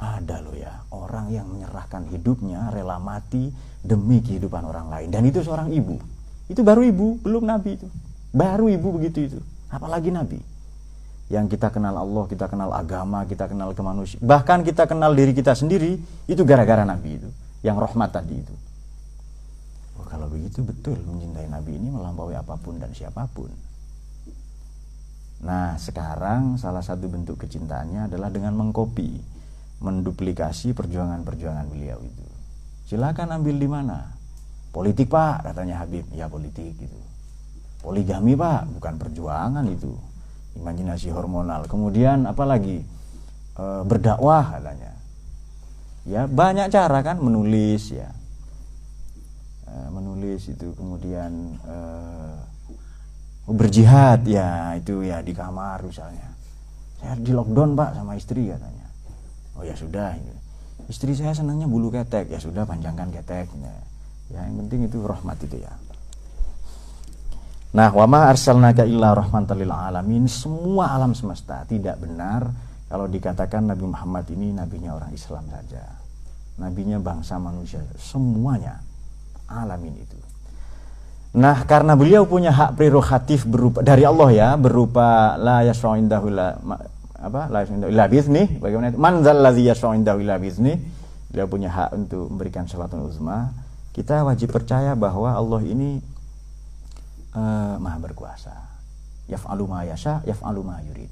ada 0.00 0.40
loh 0.40 0.56
ya 0.56 0.80
orang 0.96 1.28
yang 1.28 1.44
menyerahkan 1.48 2.08
hidupnya 2.08 2.72
rela 2.72 2.96
mati 2.96 3.52
demi 3.84 4.24
kehidupan 4.24 4.64
orang 4.64 4.88
lain. 4.88 5.08
Dan 5.12 5.28
itu 5.28 5.44
seorang 5.44 5.68
ibu. 5.74 6.00
Itu 6.48 6.64
baru 6.64 6.86
ibu 6.86 7.20
belum 7.20 7.46
nabi 7.46 7.76
itu. 7.76 7.88
Baru 8.32 8.72
ibu 8.72 8.96
begitu 8.96 9.18
itu. 9.26 9.40
Apalagi 9.70 10.10
nabi 10.10 10.40
yang 11.30 11.46
kita 11.46 11.70
kenal 11.70 11.94
Allah 11.94 12.24
kita 12.26 12.50
kenal 12.50 12.74
agama 12.74 13.22
kita 13.24 13.46
kenal 13.46 13.70
kemanusiaan 13.72 14.20
bahkan 14.20 14.66
kita 14.66 14.84
kenal 14.90 15.14
diri 15.14 15.30
kita 15.30 15.54
sendiri 15.54 15.96
itu 16.26 16.42
gara-gara 16.42 16.82
nabi 16.82 17.22
itu 17.22 17.30
yang 17.62 17.78
rahmat 17.78 18.10
tadi 18.10 18.34
itu 18.34 18.54
oh, 19.96 20.06
kalau 20.10 20.26
begitu 20.26 20.66
betul 20.66 20.98
mencintai 21.06 21.46
nabi 21.46 21.78
ini 21.78 21.88
melampaui 21.94 22.34
apa 22.34 22.58
pun 22.58 22.76
dan 22.82 22.90
siapa 22.90 23.30
pun 23.30 23.48
Nah, 25.40 25.80
sekarang 25.80 26.60
salah 26.60 26.84
satu 26.84 27.08
bentuk 27.08 27.40
kecintaannya 27.40 28.12
adalah 28.12 28.28
dengan 28.28 28.52
mengkopi, 28.60 29.16
menduplikasi 29.80 30.76
perjuangan-perjuangan 30.76 31.64
beliau 31.72 31.96
itu. 32.04 32.24
Silakan 32.92 33.40
ambil 33.40 33.56
di 33.56 33.68
mana? 33.70 33.98
Politik, 34.68 35.08
Pak, 35.08 35.48
katanya 35.48 35.80
Habib. 35.80 36.04
Ya, 36.12 36.28
politik 36.28 36.76
gitu. 36.76 36.98
Poligami, 37.80 38.36
Pak, 38.36 38.68
bukan 38.76 38.94
perjuangan 39.00 39.64
itu. 39.64 39.96
Imajinasi 40.58 41.12
hormonal. 41.14 41.68
Kemudian 41.70 42.26
apalagi? 42.26 42.82
E, 43.54 43.64
berdakwah 43.86 44.58
katanya. 44.58 44.96
Ya, 46.08 46.24
banyak 46.26 46.72
cara 46.72 47.04
kan 47.04 47.22
menulis 47.22 47.92
ya. 47.92 48.10
E, 49.68 49.74
menulis 49.92 50.48
itu 50.50 50.74
kemudian 50.74 51.60
e, 51.62 51.76
berjihad 53.50 54.22
ya 54.26 54.78
itu 54.78 55.02
ya 55.02 55.18
di 55.24 55.34
kamar 55.34 55.82
misalnya 55.82 56.30
saya 57.02 57.16
di 57.18 57.32
lockdown 57.34 57.74
pak 57.74 57.98
sama 57.98 58.14
istri 58.14 58.46
katanya 58.46 58.86
oh 59.58 59.64
ya 59.66 59.74
sudah 59.74 60.14
istri 60.86 61.16
saya 61.18 61.34
senangnya 61.34 61.66
bulu 61.66 61.90
ketek 61.90 62.30
ya 62.30 62.38
sudah 62.38 62.62
panjangkan 62.62 63.10
keteknya 63.10 63.74
ya 64.30 64.46
yang 64.46 64.66
penting 64.66 64.86
itu 64.86 65.02
rahmat 65.02 65.38
itu 65.42 65.56
ya 65.58 65.72
nah 67.70 67.88
wama 67.94 68.26
arsalnaka 68.26 68.82
illa 68.82 69.14
rahmatan 69.14 69.56
lil 69.58 69.70
alamin 69.70 70.26
semua 70.26 70.90
alam 70.94 71.14
semesta 71.14 71.62
tidak 71.66 72.02
benar 72.02 72.50
kalau 72.90 73.06
dikatakan 73.06 73.70
Nabi 73.70 73.86
Muhammad 73.86 74.26
ini 74.34 74.50
nabinya 74.50 74.98
orang 74.98 75.14
Islam 75.14 75.46
saja 75.46 75.86
nabinya 76.58 76.98
bangsa 76.98 77.38
manusia 77.38 77.78
semuanya 77.96 78.82
alamin 79.46 79.94
itu 79.96 80.30
Nah, 81.30 81.62
karena 81.62 81.94
beliau 81.94 82.26
punya 82.26 82.50
hak 82.50 82.74
prerogatif 82.74 83.46
berupa 83.46 83.86
dari 83.86 84.02
Allah 84.02 84.28
ya, 84.34 84.48
berupa 84.58 85.38
la 85.38 85.62
yasra'u 85.62 85.94
indahu 85.94 86.26
la 86.26 86.58
apa? 87.22 87.46
La 87.46 87.62
yasra'u 87.62 87.86
illa 87.86 88.10
bi'izni. 88.10 88.58
Bagaimana 88.58 88.90
itu? 88.90 88.98
Man 88.98 89.22
dzalladzi 89.22 89.62
yasra'u 89.70 89.94
indahu 89.94 90.18
illa 90.26 90.42
bi'izni. 90.42 90.74
Beliau 91.30 91.46
punya 91.46 91.70
hak 91.70 91.94
untuk 91.94 92.34
memberikan 92.34 92.66
sesuatu 92.66 92.98
uzma. 92.98 93.54
Kita 93.94 94.26
wajib 94.26 94.50
percaya 94.50 94.98
bahwa 94.98 95.30
Allah 95.30 95.62
ini 95.62 96.02
uh, 97.34 97.76
Maha 97.78 97.98
berkuasa. 98.00 98.54
Yaf'alu 99.30 99.64
ma 99.70 99.86
yasha, 99.86 100.22
yaf'alu 100.26 100.60
ma 100.66 100.82
yurid. 100.82 101.10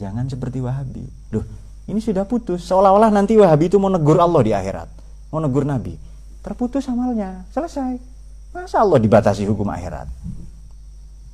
Jangan 0.00 0.26
seperti 0.26 0.64
Wahabi. 0.64 1.04
Duh, 1.28 1.44
ini 1.86 2.00
sudah 2.00 2.24
putus. 2.24 2.64
Seolah-olah 2.64 3.12
nanti 3.12 3.36
Wahabi 3.36 3.68
itu 3.68 3.76
mau 3.76 3.92
negur 3.92 4.16
Allah 4.16 4.42
di 4.42 4.52
akhirat. 4.56 4.88
Mau 5.30 5.42
negur 5.42 5.68
Nabi. 5.68 5.94
Terputus 6.44 6.88
amalnya. 6.88 7.44
Selesai 7.52 8.14
Masa 8.54 8.86
Allah 8.86 9.02
dibatasi 9.02 9.50
hukum 9.50 9.66
akhirat? 9.66 10.06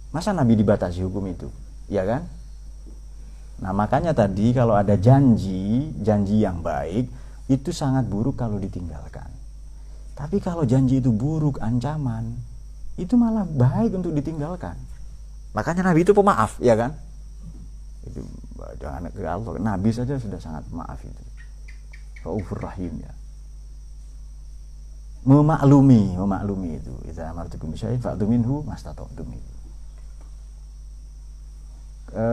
Masa 0.09 0.33
Nabi 0.33 0.57
dibatasi 0.57 1.05
hukum 1.05 1.29
itu? 1.29 1.53
Ya 1.93 2.09
kan? 2.09 2.25
Nah 3.61 3.77
makanya 3.77 4.17
tadi 4.17 4.57
kalau 4.57 4.73
ada 4.73 4.97
janji, 4.97 5.93
janji 6.01 6.41
yang 6.41 6.65
baik, 6.65 7.13
itu 7.53 7.71
sangat 7.77 8.09
buruk 8.09 8.41
kalau 8.41 8.57
ditinggalkan. 8.57 9.29
Tapi 10.17 10.41
kalau 10.41 10.65
janji 10.65 11.05
itu 11.05 11.13
buruk, 11.13 11.61
ancaman, 11.61 12.41
itu 13.01 13.17
malah 13.17 13.49
baik 13.49 13.97
untuk 13.97 14.13
ditinggalkan. 14.13 14.77
Makanya 15.57 15.91
Nabi 15.91 16.05
itu 16.05 16.13
pemaaf, 16.13 16.61
ya 16.61 16.77
kan? 16.77 16.95
Itu 18.05 18.23
jangan 18.79 19.09
ke 19.11 19.25
Allah, 19.25 19.53
Nabi 19.59 19.91
saja 19.91 20.21
sudah 20.21 20.39
sangat 20.39 20.69
maaf 20.71 21.01
itu. 21.03 21.23
Raufur 22.21 22.61
Rahim 22.61 23.01
ya. 23.01 23.13
Memaklumi 25.25 26.17
memaklumi 26.17 26.81
itu. 26.81 26.93
Idza 27.09 27.33
amartukum 27.33 27.73
syai 27.77 27.97
fa'tu 28.01 28.25
minhu 28.25 28.65
mastata'tum 28.65 29.29
itu. 29.29 29.53
E, 32.13 32.25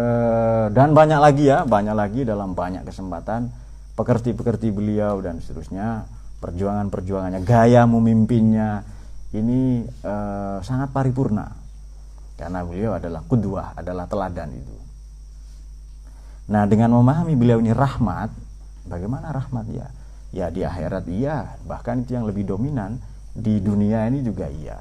dan 0.72 0.91
banyak 0.91 1.20
lagi 1.20 1.51
ya. 1.51 1.68
Banyak 1.68 1.95
lagi 1.95 2.24
dalam 2.24 2.55
banyak 2.55 2.88
kesempatan. 2.88 3.51
Pekerti-pekerti 3.95 4.72
beliau 4.72 5.20
dan 5.20 5.39
seterusnya. 5.39 6.07
Perjuangan-perjuangannya 6.39 7.41
gaya 7.43 7.84
memimpinnya 7.89 8.97
ini 9.36 9.84
e, 9.84 10.13
sangat 10.63 10.93
paripurna. 10.95 11.51
Karena 12.38 12.61
beliau 12.61 12.95
adalah 12.95 13.25
kudwah 13.25 13.73
adalah 13.73 14.05
teladan 14.05 14.53
itu. 14.53 14.75
Nah 16.53 16.63
dengan 16.69 16.95
memahami 16.95 17.34
beliau 17.34 17.59
ini 17.59 17.73
rahmat 17.73 18.32
bagaimana 18.88 19.34
rahmat? 19.34 19.65
Ya 19.73 19.88
ya 20.32 20.53
di 20.53 20.61
akhirat 20.61 21.09
iya 21.09 21.57
bahkan 21.65 22.03
itu 22.05 22.13
yang 22.13 22.30
lebih 22.30 22.45
dominan 22.45 23.01
di 23.34 23.57
dunia 23.59 24.05
ini 24.07 24.21
juga 24.21 24.47
iya. 24.47 24.80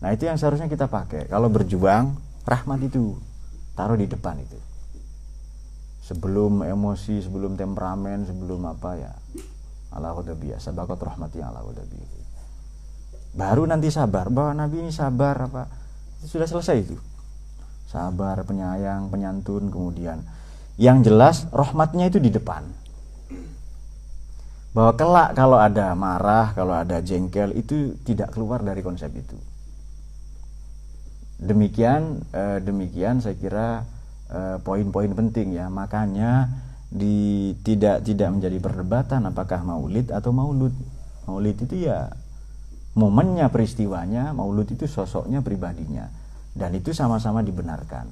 Nah 0.00 0.14
itu 0.14 0.24
yang 0.30 0.38
seharusnya 0.38 0.70
kita 0.70 0.86
pakai. 0.86 1.26
Kalau 1.26 1.50
berjuang 1.50 2.14
rahmat 2.46 2.80
itu 2.86 3.18
taruh 3.74 3.98
di 3.98 4.06
depan 4.06 4.38
itu. 4.38 4.56
Sebelum 6.04 6.62
emosi 6.62 7.26
sebelum 7.26 7.58
temperamen 7.58 8.22
sebelum 8.24 8.70
apa 8.70 8.90
ya. 8.96 9.12
Allah 9.92 10.14
udah 10.14 10.34
biasa 10.34 10.70
bakot 10.72 10.98
rahmati 11.02 11.38
Allah 11.42 11.62
udah 11.62 11.84
biasa 11.86 12.23
baru 13.34 13.66
nanti 13.66 13.90
sabar 13.90 14.30
bahwa 14.30 14.64
Nabi 14.64 14.86
ini 14.86 14.92
sabar 14.94 15.50
apa 15.50 15.66
sudah 16.24 16.46
selesai 16.46 16.76
itu 16.80 16.96
sabar 17.90 18.42
penyayang 18.46 19.10
penyantun 19.10 19.68
kemudian 19.68 20.22
yang 20.78 21.02
jelas 21.02 21.46
rahmatnya 21.50 22.10
itu 22.10 22.18
di 22.18 22.30
depan 22.30 22.66
bahwa 24.74 24.92
kelak 24.98 25.30
kalau 25.38 25.58
ada 25.62 25.94
marah, 25.94 26.50
kalau 26.50 26.74
ada 26.74 26.98
jengkel 26.98 27.54
itu 27.54 27.94
tidak 28.02 28.34
keluar 28.34 28.58
dari 28.58 28.82
konsep 28.82 29.14
itu. 29.14 29.38
Demikian 31.38 32.26
eh, 32.34 32.58
demikian 32.58 33.22
saya 33.22 33.38
kira 33.38 33.86
eh, 34.34 34.58
poin-poin 34.66 35.14
penting 35.14 35.54
ya. 35.54 35.70
Makanya 35.70 36.50
di 36.90 37.54
tidak 37.62 38.02
tidak 38.02 38.34
menjadi 38.34 38.58
perdebatan 38.58 39.30
apakah 39.30 39.62
maulid 39.62 40.10
atau 40.10 40.34
maulud. 40.34 40.74
Maulid 41.30 41.56
itu 41.62 41.86
ya 41.86 42.10
momennya 42.94 43.50
peristiwanya, 43.50 44.30
maulud 44.30 44.66
itu 44.70 44.86
sosoknya 44.86 45.42
pribadinya. 45.42 46.06
Dan 46.54 46.78
itu 46.78 46.94
sama-sama 46.94 47.42
dibenarkan. 47.42 48.06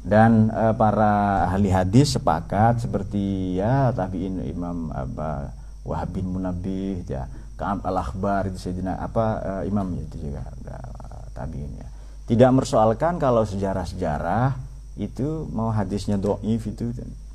Dan 0.00 0.48
uh, 0.48 0.72
para 0.72 1.44
ahli 1.52 1.68
hadis 1.68 2.16
sepakat 2.16 2.80
seperti 2.80 3.58
ya 3.60 3.92
tabiin 3.92 4.40
Imam 4.48 4.88
apa 4.88 5.52
Wahab 5.84 6.16
bin 6.16 6.32
Munabih 6.32 7.04
ya 7.04 7.28
Kaab 7.58 7.84
al 7.84 7.98
Akhbar 8.00 8.48
itu 8.48 8.56
Sayyidina 8.56 8.96
apa 8.96 9.26
uh, 9.42 9.62
Imam 9.68 9.84
itu 9.98 10.16
juga 10.30 10.48
uh, 10.48 11.28
tabiin 11.36 11.76
ya. 11.76 11.88
Tidak 12.24 12.50
mersoalkan 12.54 13.20
kalau 13.20 13.44
sejarah-sejarah 13.44 14.56
itu 14.96 15.44
mau 15.52 15.68
hadisnya 15.74 16.16
doif 16.16 16.64
itu 16.64 16.94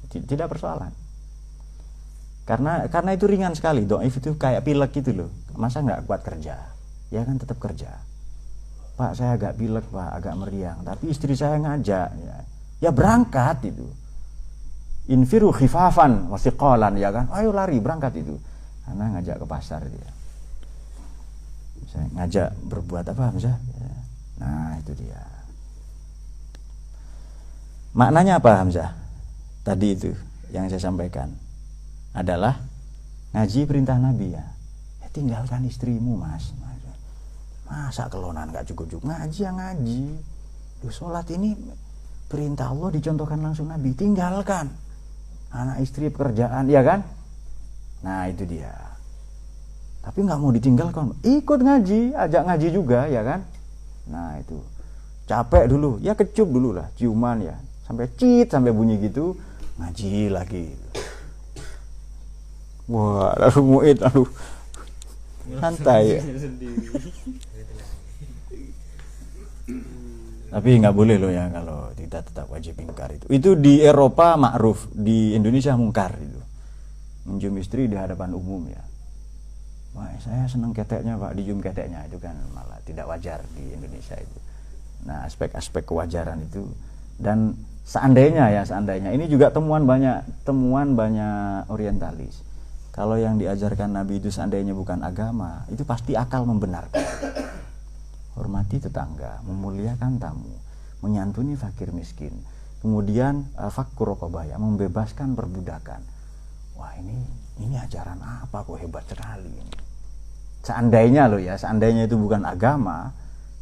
tidak 0.09 0.49
persoalan 0.49 1.02
karena 2.43 2.91
karena 2.91 3.15
itu 3.15 3.23
ringan 3.23 3.55
sekali 3.55 3.87
doif 3.87 4.19
itu 4.19 4.35
kayak 4.35 4.67
pilek 4.67 4.91
gitu 4.99 5.15
loh. 5.15 5.29
Masa 5.55 5.79
nggak 5.79 6.03
kuat 6.03 6.21
kerja? 6.27 6.59
Ya 7.07 7.21
kan 7.23 7.39
tetap 7.39 7.55
kerja. 7.59 8.03
Pak 8.93 9.15
saya 9.15 9.39
agak 9.39 9.55
pilek 9.55 9.87
Pak 9.89 10.11
agak 10.21 10.35
meriang 10.37 10.83
tapi 10.83 11.09
istri 11.09 11.39
saya 11.39 11.55
ngajak 11.63 12.09
ya. 12.19 12.35
Ya 12.83 12.89
berangkat 12.91 13.63
itu. 13.63 13.87
Infiru 15.07 15.55
khifafan 15.55 16.27
wasiqalan 16.27 16.99
ya 16.99 17.15
kan? 17.15 17.31
Ayo 17.31 17.55
lari 17.55 17.79
berangkat 17.79 18.19
itu. 18.19 18.35
Karena 18.83 19.15
ngajak 19.15 19.39
ke 19.39 19.45
pasar 19.47 19.81
dia. 19.87 20.11
Saya 21.87 22.07
ngajak 22.11 22.49
berbuat 22.67 23.05
apa 23.07 23.23
Hamzah 23.31 23.55
ya. 23.55 23.91
nah 24.43 24.75
itu 24.83 24.91
dia. 24.99 25.21
Maknanya 27.95 28.43
apa 28.43 28.51
Hamzah 28.59 28.89
tadi 29.63 29.95
itu 29.95 30.11
yang 30.51 30.67
saya 30.67 30.91
sampaikan 30.91 31.31
adalah 32.13 32.61
ngaji 33.33 33.65
perintah 33.65 33.97
Nabi 33.97 34.37
ya. 34.37 34.45
ya 35.01 35.07
tinggalkan 35.09 35.65
istrimu 35.65 36.17
mas. 36.17 36.53
Masa 37.73 38.05
kelonan 38.05 38.53
nggak 38.53 38.69
cukup 38.69 38.85
cukup 38.85 39.09
ngaji 39.09 39.39
yang 39.41 39.57
ngaji. 39.57 40.01
Duh, 40.85 40.93
sholat 40.93 41.25
ini 41.33 41.57
perintah 42.29 42.69
Allah 42.69 42.93
dicontohkan 42.93 43.41
langsung 43.41 43.73
Nabi. 43.73 43.97
Tinggalkan 43.97 44.69
anak 45.49 45.81
istri 45.81 46.13
pekerjaan, 46.13 46.69
ya 46.69 46.85
kan? 46.85 47.01
Nah 48.05 48.29
itu 48.29 48.45
dia. 48.45 48.73
Tapi 50.03 50.19
nggak 50.27 50.39
mau 50.41 50.51
ditinggalkan, 50.51 51.15
ikut 51.23 51.59
ngaji, 51.63 52.11
ajak 52.11 52.43
ngaji 52.43 52.67
juga, 52.75 53.07
ya 53.07 53.23
kan? 53.23 53.39
Nah 54.11 54.35
itu 54.35 54.59
capek 55.23 55.71
dulu, 55.71 55.95
ya 56.03 56.11
kecup 56.11 56.51
dulu 56.51 56.75
lah, 56.75 56.91
ciuman 56.99 57.39
ya, 57.39 57.55
sampai 57.87 58.11
cit 58.19 58.51
sampai 58.51 58.75
bunyi 58.75 58.99
gitu, 58.99 59.39
ngaji 59.79 60.27
lagi. 60.27 60.75
Wah, 62.93 63.33
lalu 63.41 63.61
muid, 63.65 63.97
lalu 64.05 64.29
santai 65.57 66.21
ya. 66.21 66.21
Tapi 70.53 70.69
nggak 70.77 70.93
boleh 70.93 71.17
loh 71.17 71.33
ya 71.33 71.49
kalau 71.49 71.89
tidak 71.97 72.29
tetap 72.29 72.45
wajib 72.53 72.77
ingkar 72.77 73.09
itu. 73.09 73.25
Itu 73.33 73.57
di 73.57 73.81
Eropa 73.81 74.37
ma'ruf, 74.37 74.93
di 74.93 75.33
Indonesia 75.33 75.73
mungkar 75.73 76.13
itu. 76.21 76.37
Menjum 77.25 77.57
istri 77.57 77.89
di 77.89 77.97
hadapan 77.97 78.37
umum 78.37 78.69
ya. 78.69 78.83
Wah, 79.97 80.13
saya 80.21 80.45
senang 80.45 80.69
keteknya 80.69 81.17
Pak, 81.17 81.33
dijum 81.33 81.57
keteknya 81.57 82.05
itu 82.05 82.21
kan 82.21 82.37
malah 82.53 82.77
tidak 82.85 83.09
wajar 83.09 83.41
di 83.57 83.73
Indonesia 83.73 84.13
itu. 84.13 84.37
Nah, 85.09 85.25
aspek-aspek 85.25 85.89
kewajaran 85.89 86.45
itu 86.45 86.69
dan 87.17 87.57
seandainya 87.81 88.53
ya, 88.53 88.61
seandainya 88.61 89.09
ini 89.09 89.25
juga 89.25 89.49
temuan 89.49 89.89
banyak 89.89 90.45
temuan 90.45 90.93
banyak 90.93 91.65
orientalis. 91.73 92.42
Kalau 92.93 93.17
yang 93.17 93.41
diajarkan 93.41 93.89
Nabi 93.89 94.21
itu 94.21 94.29
seandainya 94.29 94.77
bukan 94.77 95.01
agama, 95.01 95.65
itu 95.73 95.81
pasti 95.81 96.13
akal 96.13 96.45
membenarkan 96.45 97.01
hormati 98.37 98.77
tetangga, 98.81 99.41
memuliakan 99.45 100.21
tamu, 100.21 100.53
menyantuni 101.01 101.57
fakir 101.57 101.89
miskin. 101.89 102.33
Kemudian 102.85 103.49
uh, 103.57 103.73
fakkur 103.73 104.13
rokobaya, 104.13 104.59
membebaskan 104.61 105.33
perbudakan. 105.33 106.05
Wah 106.77 106.93
ini 106.99 107.17
ini 107.61 107.77
ajaran 107.77 108.21
apa 108.21 108.61
kok 108.65 108.77
hebat 108.77 109.05
sekali 109.09 109.49
ini. 109.49 109.75
Seandainya 110.61 111.25
loh 111.29 111.41
ya, 111.41 111.57
seandainya 111.57 112.05
itu 112.05 112.17
bukan 112.17 112.45
agama, 112.45 113.09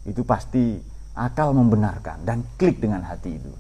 itu 0.04 0.28
pasti 0.28 0.80
akal 1.16 1.56
membenarkan 1.56 2.24
dan 2.28 2.44
klik 2.56 2.84
dengan 2.84 3.04
hati 3.08 3.36
itu. 3.36 3.54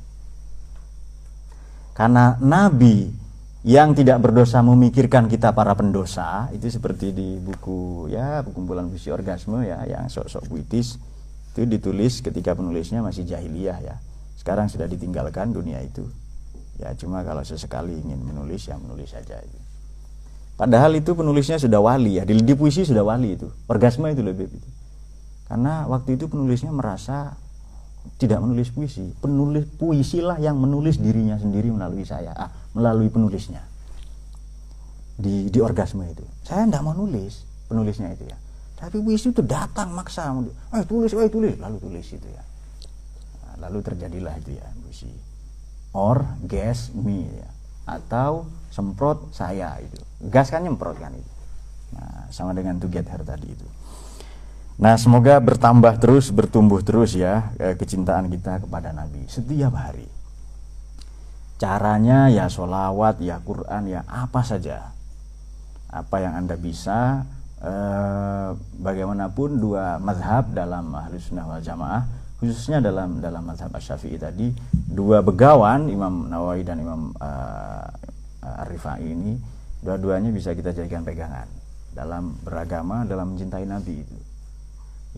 Karena 1.91 2.39
Nabi 2.39 3.20
yang 3.62 3.93
tidak 3.93 4.18
berdosa 4.26 4.66
memikirkan 4.66 5.30
kita 5.30 5.53
para 5.53 5.78
pendosa 5.78 6.49
itu 6.49 6.66
seperti 6.66 7.14
di 7.14 7.38
buku 7.38 8.09
ya 8.09 8.41
kumpulan 8.41 8.89
puisi 8.89 9.14
orgasme 9.14 9.62
ya 9.62 9.86
yang 9.86 10.09
sok-sok 10.09 10.49
puitis 10.49 10.97
itu 11.53 11.68
ditulis 11.68 12.26
ketika 12.26 12.57
penulisnya 12.57 13.03
masih 13.05 13.28
jahiliyah 13.28 13.78
ya. 13.84 13.95
Sekarang 14.39 14.72
sudah 14.72 14.88
ditinggalkan 14.89 15.53
dunia 15.53 15.78
itu. 15.84 16.07
Ya 16.82 16.95
cuma 16.97 17.22
kalau 17.22 17.45
sesekali 17.45 17.93
ingin 18.01 18.24
menulis 18.24 18.66
ya 18.66 18.80
menulis 18.80 19.14
saja 19.14 19.38
itu. 19.38 19.59
Padahal 20.57 20.97
itu 20.97 21.14
penulisnya 21.14 21.62
sudah 21.62 21.78
wali 21.78 22.18
ya 22.18 22.24
di, 22.26 22.39
di 22.41 22.53
puisi 22.57 22.82
sudah 22.82 23.05
wali 23.05 23.38
itu. 23.38 23.51
Orgasme 23.70 24.09
itu 24.09 24.26
lebih 24.26 24.49
itu 24.49 24.70
karena 25.51 25.84
waktu 25.84 26.16
itu 26.16 26.32
penulisnya 26.32 26.72
merasa 26.72 27.36
tidak 28.16 28.39
menulis 28.39 28.72
puisi. 28.72 29.12
Penulis 29.20 29.68
puisilah 29.76 30.39
yang 30.39 30.55
menulis 30.55 30.95
dirinya 30.95 31.36
sendiri 31.36 31.68
melalui 31.68 32.07
saya. 32.07 32.32
Ah, 32.32 32.47
melalui 32.74 33.11
penulisnya. 33.11 33.63
Di 35.17 35.51
di 35.51 35.59
orgasme 35.61 36.07
itu. 36.09 36.26
Saya 36.41 36.65
tidak 36.65 36.82
mau 36.82 36.95
nulis 36.95 37.45
penulisnya 37.69 38.11
itu 38.11 38.26
ya. 38.28 38.38
Tapi 38.82 38.97
puisi 38.97 39.30
itu 39.30 39.45
datang 39.45 39.93
maksa 39.93 40.34
eh 40.74 40.84
tulis 40.88 41.13
eh 41.13 41.30
tulis. 41.30 41.55
Lalu 41.61 41.78
tulis 41.78 42.07
itu 42.09 42.28
ya. 42.28 42.43
Nah, 43.45 43.67
lalu 43.67 43.80
terjadilah 43.86 44.34
itu 44.41 44.57
ya 44.57 44.65
puisi 44.82 45.11
or 45.93 46.26
gas 46.47 46.89
me 46.95 47.28
ya. 47.28 47.49
Atau 47.86 48.49
semprot 48.74 49.30
saya 49.36 49.78
itu. 49.84 49.99
Gas 50.32 50.49
kan 50.49 50.65
nyemprot 50.65 50.97
kan 50.97 51.13
itu. 51.13 51.32
Nah 51.93 52.32
sama 52.34 52.55
dengan 52.55 52.80
to 52.80 52.88
get 52.89 53.05
her 53.11 53.22
tadi 53.22 53.51
itu. 53.51 53.67
Nah, 54.82 54.97
semoga 54.97 55.38
bertambah 55.38 56.01
terus, 56.01 56.34
bertumbuh 56.34 56.82
terus 56.82 57.13
ya 57.13 57.53
eh, 57.61 57.78
kecintaan 57.78 58.26
kita 58.34 58.65
kepada 58.65 58.89
Nabi 58.89 59.30
setiap 59.30 59.78
hari 59.78 60.09
caranya 61.62 62.26
ya 62.34 62.49
sholawat 62.49 63.22
ya 63.22 63.38
Quran 63.45 63.86
ya 63.86 64.01
apa 64.09 64.41
saja. 64.41 64.89
Apa 65.93 66.26
yang 66.26 66.34
anda 66.34 66.57
bisa 66.57 67.22
eh, 67.62 68.49
bagaimanapun 68.82 69.62
dua 69.62 70.01
mazhab 70.01 70.49
dalam 70.57 70.89
ahli 70.97 71.22
sunnah 71.22 71.45
wal 71.45 71.62
jamaah 71.62 72.01
khususnya 72.41 72.82
dalam 72.82 73.22
dalam 73.22 73.45
mazhab 73.45 73.70
syafi'i 73.78 74.18
tadi 74.18 74.49
dua 74.74 75.22
begawan 75.22 75.86
Imam 75.86 76.26
Nawawi 76.26 76.66
dan 76.66 76.82
Imam 76.82 77.14
uh, 77.22 77.86
Ar-Rifai 78.66 79.05
ini 79.05 79.38
dua-duanya 79.86 80.34
bisa 80.34 80.57
kita 80.57 80.74
jadikan 80.74 81.05
pegangan 81.05 81.45
dalam 81.93 82.34
beragama 82.41 83.05
dalam 83.05 83.38
mencintai 83.38 83.70
Nabi 83.70 84.01
itu. 84.01 84.18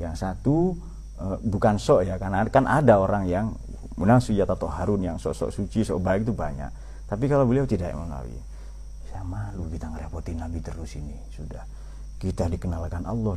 Yang 0.04 0.16
satu 0.20 0.76
uh, 1.24 1.40
bukan 1.48 1.80
sok 1.80 2.04
ya 2.04 2.20
karena 2.20 2.44
kan 2.52 2.68
ada 2.68 3.00
orang 3.00 3.24
yang 3.32 3.56
Sujata 3.98 4.58
atau 4.58 4.70
Harun 4.70 5.02
yang 5.06 5.18
sosok 5.22 5.54
suci, 5.54 5.86
sok 5.86 6.02
baik 6.02 6.26
itu 6.26 6.34
banyak. 6.34 6.70
Tapi 7.06 7.26
kalau 7.30 7.46
beliau 7.46 7.64
tidak 7.70 7.94
mengawi, 7.94 8.36
saya 9.06 9.22
malu 9.22 9.70
kita 9.70 9.90
ngerepotin 9.94 10.42
Nabi 10.42 10.60
terus 10.60 10.98
ini. 10.98 11.14
Sudah 11.30 11.62
kita 12.18 12.50
dikenalkan 12.50 13.06
Allah, 13.06 13.34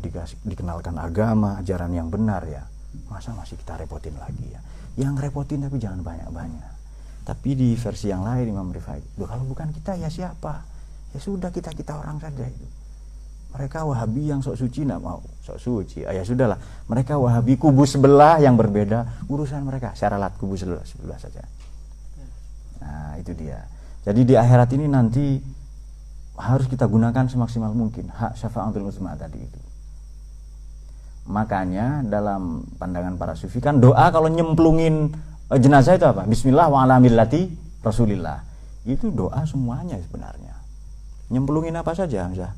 dikenalkan 0.47 0.97
agama, 0.97 1.61
ajaran 1.61 1.93
yang 1.93 2.09
benar 2.09 2.43
ya. 2.49 2.65
Masa 3.13 3.37
masih 3.37 3.61
kita 3.61 3.77
repotin 3.77 4.17
lagi 4.17 4.49
ya? 4.49 4.61
Yang 4.97 5.29
repotin 5.29 5.61
tapi 5.61 5.77
jangan 5.77 6.01
banyak-banyak. 6.01 6.75
Tapi 7.27 7.51
di 7.53 7.75
versi 7.77 8.09
yang 8.09 8.25
lain 8.25 8.55
Imam 8.55 8.71
Rifai, 8.71 9.03
kalau 9.19 9.45
bukan 9.45 9.75
kita 9.75 9.99
ya 9.99 10.09
siapa? 10.09 10.65
Ya 11.13 11.19
sudah 11.21 11.53
kita 11.53 11.75
kita 11.77 11.99
orang 12.01 12.17
saja 12.23 12.47
itu 12.49 12.67
mereka 13.57 13.89
Wahabi 13.89 14.29
yang 14.29 14.45
sok 14.45 14.61
suci 14.61 14.85
tidak 14.85 15.01
mau 15.01 15.25
sok 15.47 15.63
suci. 15.63 16.03
Ah, 16.03 16.11
ya 16.11 16.27
sudahlah. 16.27 16.59
Mereka 16.91 17.15
Wahabi 17.15 17.55
kubu 17.55 17.87
sebelah 17.87 18.43
yang 18.43 18.59
berbeda 18.59 19.31
urusan 19.31 19.63
mereka. 19.63 19.95
Saya 19.95 20.19
ralat 20.19 20.35
kubu 20.35 20.59
sebelah 20.59 20.83
sebelah 20.83 21.15
saja. 21.23 21.47
Nah 22.83 23.15
itu 23.23 23.31
dia. 23.39 23.63
Jadi 24.03 24.27
di 24.27 24.35
akhirat 24.35 24.71
ini 24.75 24.91
nanti 24.91 25.39
harus 26.35 26.67
kita 26.67 26.91
gunakan 26.91 27.31
semaksimal 27.31 27.71
mungkin. 27.71 28.11
Hak 28.11 28.35
syafaatul 28.35 28.91
uzma 28.91 29.15
tadi 29.15 29.39
itu. 29.39 29.61
Makanya 31.31 32.07
dalam 32.07 32.67
pandangan 32.79 33.19
para 33.19 33.35
sufi 33.35 33.59
kan 33.59 33.83
doa 33.83 34.11
kalau 34.15 34.31
nyemplungin 34.31 35.11
eh, 35.51 35.59
jenazah 35.59 35.99
itu 35.99 36.07
apa? 36.07 36.27
Bismillah 36.27 36.67
wa 36.71 36.87
ala 36.87 36.99
Rasulillah. 37.83 38.43
Itu 38.87 39.15
doa 39.15 39.43
semuanya 39.47 39.99
sebenarnya. 39.99 40.55
Nyemplungin 41.31 41.75
apa 41.75 41.91
saja 41.95 42.27
Hamzah? 42.27 42.55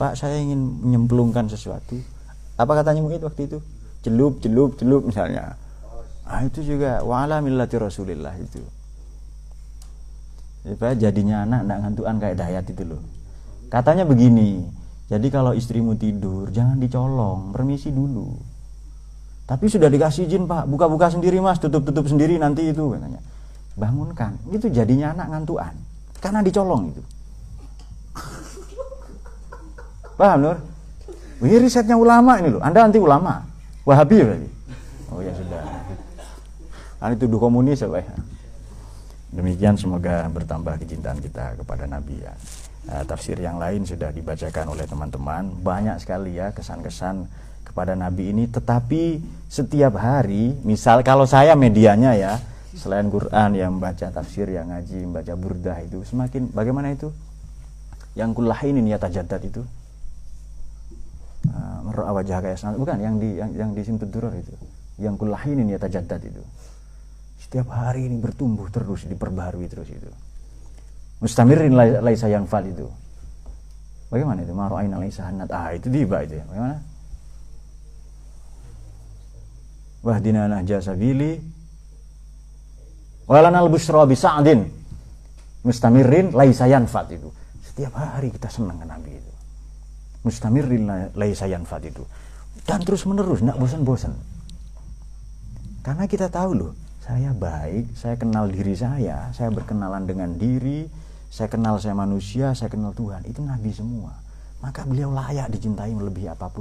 Pak 0.00 0.16
saya 0.16 0.40
ingin 0.40 0.80
menyemplungkan 0.80 1.50
sesuatu 1.50 2.00
apa 2.58 2.72
katanya 2.82 3.06
Mu'id 3.06 3.22
waktu 3.22 3.46
itu? 3.46 3.58
Celup 4.02 4.42
celup 4.42 4.74
celup 4.74 5.06
misalnya. 5.06 5.54
Ah 6.26 6.42
itu 6.42 6.66
juga 6.66 7.06
wala 7.06 7.38
millati 7.38 7.78
rasulillah 7.78 8.34
itu. 8.34 8.58
Supaya 10.66 10.98
jadinya 10.98 11.46
anak 11.46 11.64
tidak 11.64 11.78
ngantuan 11.86 12.16
kayak 12.18 12.36
dayat 12.36 12.64
itu 12.66 12.82
loh. 12.82 13.00
Katanya 13.70 14.02
begini 14.02 14.66
jadi 15.08 15.26
kalau 15.32 15.56
istrimu 15.56 15.96
tidur 15.96 16.50
jangan 16.50 16.76
dicolong 16.76 17.54
permisi 17.54 17.88
dulu. 17.88 18.34
Tapi 19.48 19.64
sudah 19.70 19.88
dikasih 19.88 20.28
izin 20.28 20.44
pak 20.44 20.68
buka-buka 20.68 21.08
sendiri 21.08 21.40
mas 21.40 21.56
tutup-tutup 21.56 22.04
sendiri 22.04 22.36
nanti 22.36 22.68
itu 22.68 22.92
katanya. 22.92 23.22
Bangunkan 23.78 24.36
itu 24.50 24.66
jadinya 24.68 25.14
anak 25.16 25.26
ngantuan 25.32 25.72
karena 26.20 26.42
dicolong 26.42 26.90
itu. 26.90 27.02
Paham 30.20 30.38
Nur? 30.42 30.58
Ini 31.38 31.56
risetnya 31.62 31.94
ulama 31.94 32.42
ini 32.42 32.50
loh. 32.50 32.62
Anda 32.62 32.90
anti 32.90 32.98
ulama. 32.98 33.38
Wahabi 33.86 34.16
berarti. 34.26 34.48
Oh 35.14 35.22
ya 35.22 35.30
sudah. 35.30 35.62
Anda 36.98 37.14
tuduh 37.14 37.38
komunis 37.38 37.78
apa 37.86 38.02
ya? 38.02 38.10
Demikian 39.30 39.78
semoga 39.78 40.26
bertambah 40.34 40.82
kecintaan 40.82 41.22
kita 41.22 41.54
kepada 41.62 41.86
Nabi 41.86 42.18
ya. 42.18 42.34
Nah, 42.90 43.04
tafsir 43.06 43.38
yang 43.38 43.60
lain 43.60 43.86
sudah 43.86 44.10
dibacakan 44.10 44.74
oleh 44.74 44.82
teman-teman. 44.88 45.62
Banyak 45.62 46.02
sekali 46.02 46.42
ya 46.42 46.50
kesan-kesan 46.50 47.30
kepada 47.62 47.94
Nabi 47.94 48.34
ini. 48.34 48.50
Tetapi 48.50 49.22
setiap 49.46 49.94
hari, 49.94 50.58
misal 50.66 51.06
kalau 51.06 51.22
saya 51.22 51.54
medianya 51.54 52.18
ya, 52.18 52.42
selain 52.74 53.06
Quran 53.14 53.54
yang 53.54 53.78
membaca 53.78 54.10
tafsir, 54.10 54.50
yang 54.50 54.74
ngaji, 54.74 55.06
membaca 55.06 55.34
burdah 55.38 55.78
itu, 55.86 56.02
semakin 56.02 56.50
bagaimana 56.50 56.90
itu? 56.90 57.14
Yang 58.18 58.42
kulah 58.42 58.58
ini 58.66 58.82
niat 58.82 58.98
tajadat 59.06 59.46
itu 59.46 59.62
Ah, 61.54 61.80
merah 61.84 62.12
wajah 62.12 62.38
kayak 62.44 62.58
bukan 62.76 62.98
yang 63.00 63.16
di 63.16 63.40
yang, 63.40 63.50
yang 63.56 63.70
di 63.72 63.82
Simtud 63.86 64.12
itu 64.12 64.54
yang 64.98 65.14
kulahin 65.14 65.62
ini 65.62 65.74
ya 65.74 65.80
tajad 65.80 66.10
itu 66.20 66.42
setiap 67.38 67.70
hari 67.70 68.10
ini 68.10 68.18
bertumbuh 68.18 68.68
terus 68.68 69.06
diperbarui 69.06 69.70
terus 69.70 69.88
itu 69.88 70.10
Mustamirin 71.18 71.74
laisa 71.74 72.30
yanfad 72.30 72.70
itu. 72.70 72.86
Bagaimana 74.08 74.46
itu? 74.46 74.54
Maro'ain 74.54 74.94
laisa 74.94 75.26
hanat. 75.26 75.50
Ah, 75.50 75.74
itu 75.74 75.90
tiba 75.90 76.22
itu 76.22 76.38
ya. 76.38 76.44
Bagaimana? 76.46 76.76
Wahdina 79.98 80.46
nahja 80.46 80.78
sabili 80.78 81.42
walanal 83.26 83.66
busra 83.66 84.06
bi 84.06 84.14
sa'din. 84.14 84.62
Mustamirin 85.66 86.30
laisa 86.30 86.70
yanfad 86.70 87.18
itu. 87.18 87.28
Setiap 87.66 87.98
hari 87.98 88.30
kita 88.30 88.46
senang 88.46 88.78
ke 88.78 88.86
Nabi 88.86 89.10
itu. 89.18 89.32
Mustamirin 90.28 90.84
laisa 91.16 91.48
yanfad 91.48 91.88
itu. 91.88 92.04
Dan 92.68 92.84
terus 92.84 93.08
menerus, 93.08 93.40
tidak 93.40 93.56
bosan-bosan. 93.56 94.12
Karena 95.80 96.04
kita 96.04 96.28
tahu 96.28 96.52
loh, 96.52 96.72
saya 97.00 97.32
baik, 97.32 97.96
saya 97.96 98.20
kenal 98.20 98.52
diri 98.52 98.76
saya, 98.76 99.32
saya 99.32 99.48
berkenalan 99.48 100.04
dengan 100.04 100.36
diri, 100.36 100.84
saya 101.28 101.48
kenal 101.48 101.80
saya 101.80 101.96
manusia, 101.96 102.52
saya 102.52 102.68
kenal 102.72 102.92
Tuhan. 102.92 103.24
Itu 103.24 103.40
Nabi 103.44 103.72
semua. 103.72 104.12
Maka 104.64 104.84
beliau 104.88 105.12
layak 105.12 105.52
dicintai 105.52 105.92
melebihi 105.92 106.32
apa 106.32 106.48
pun 106.48 106.56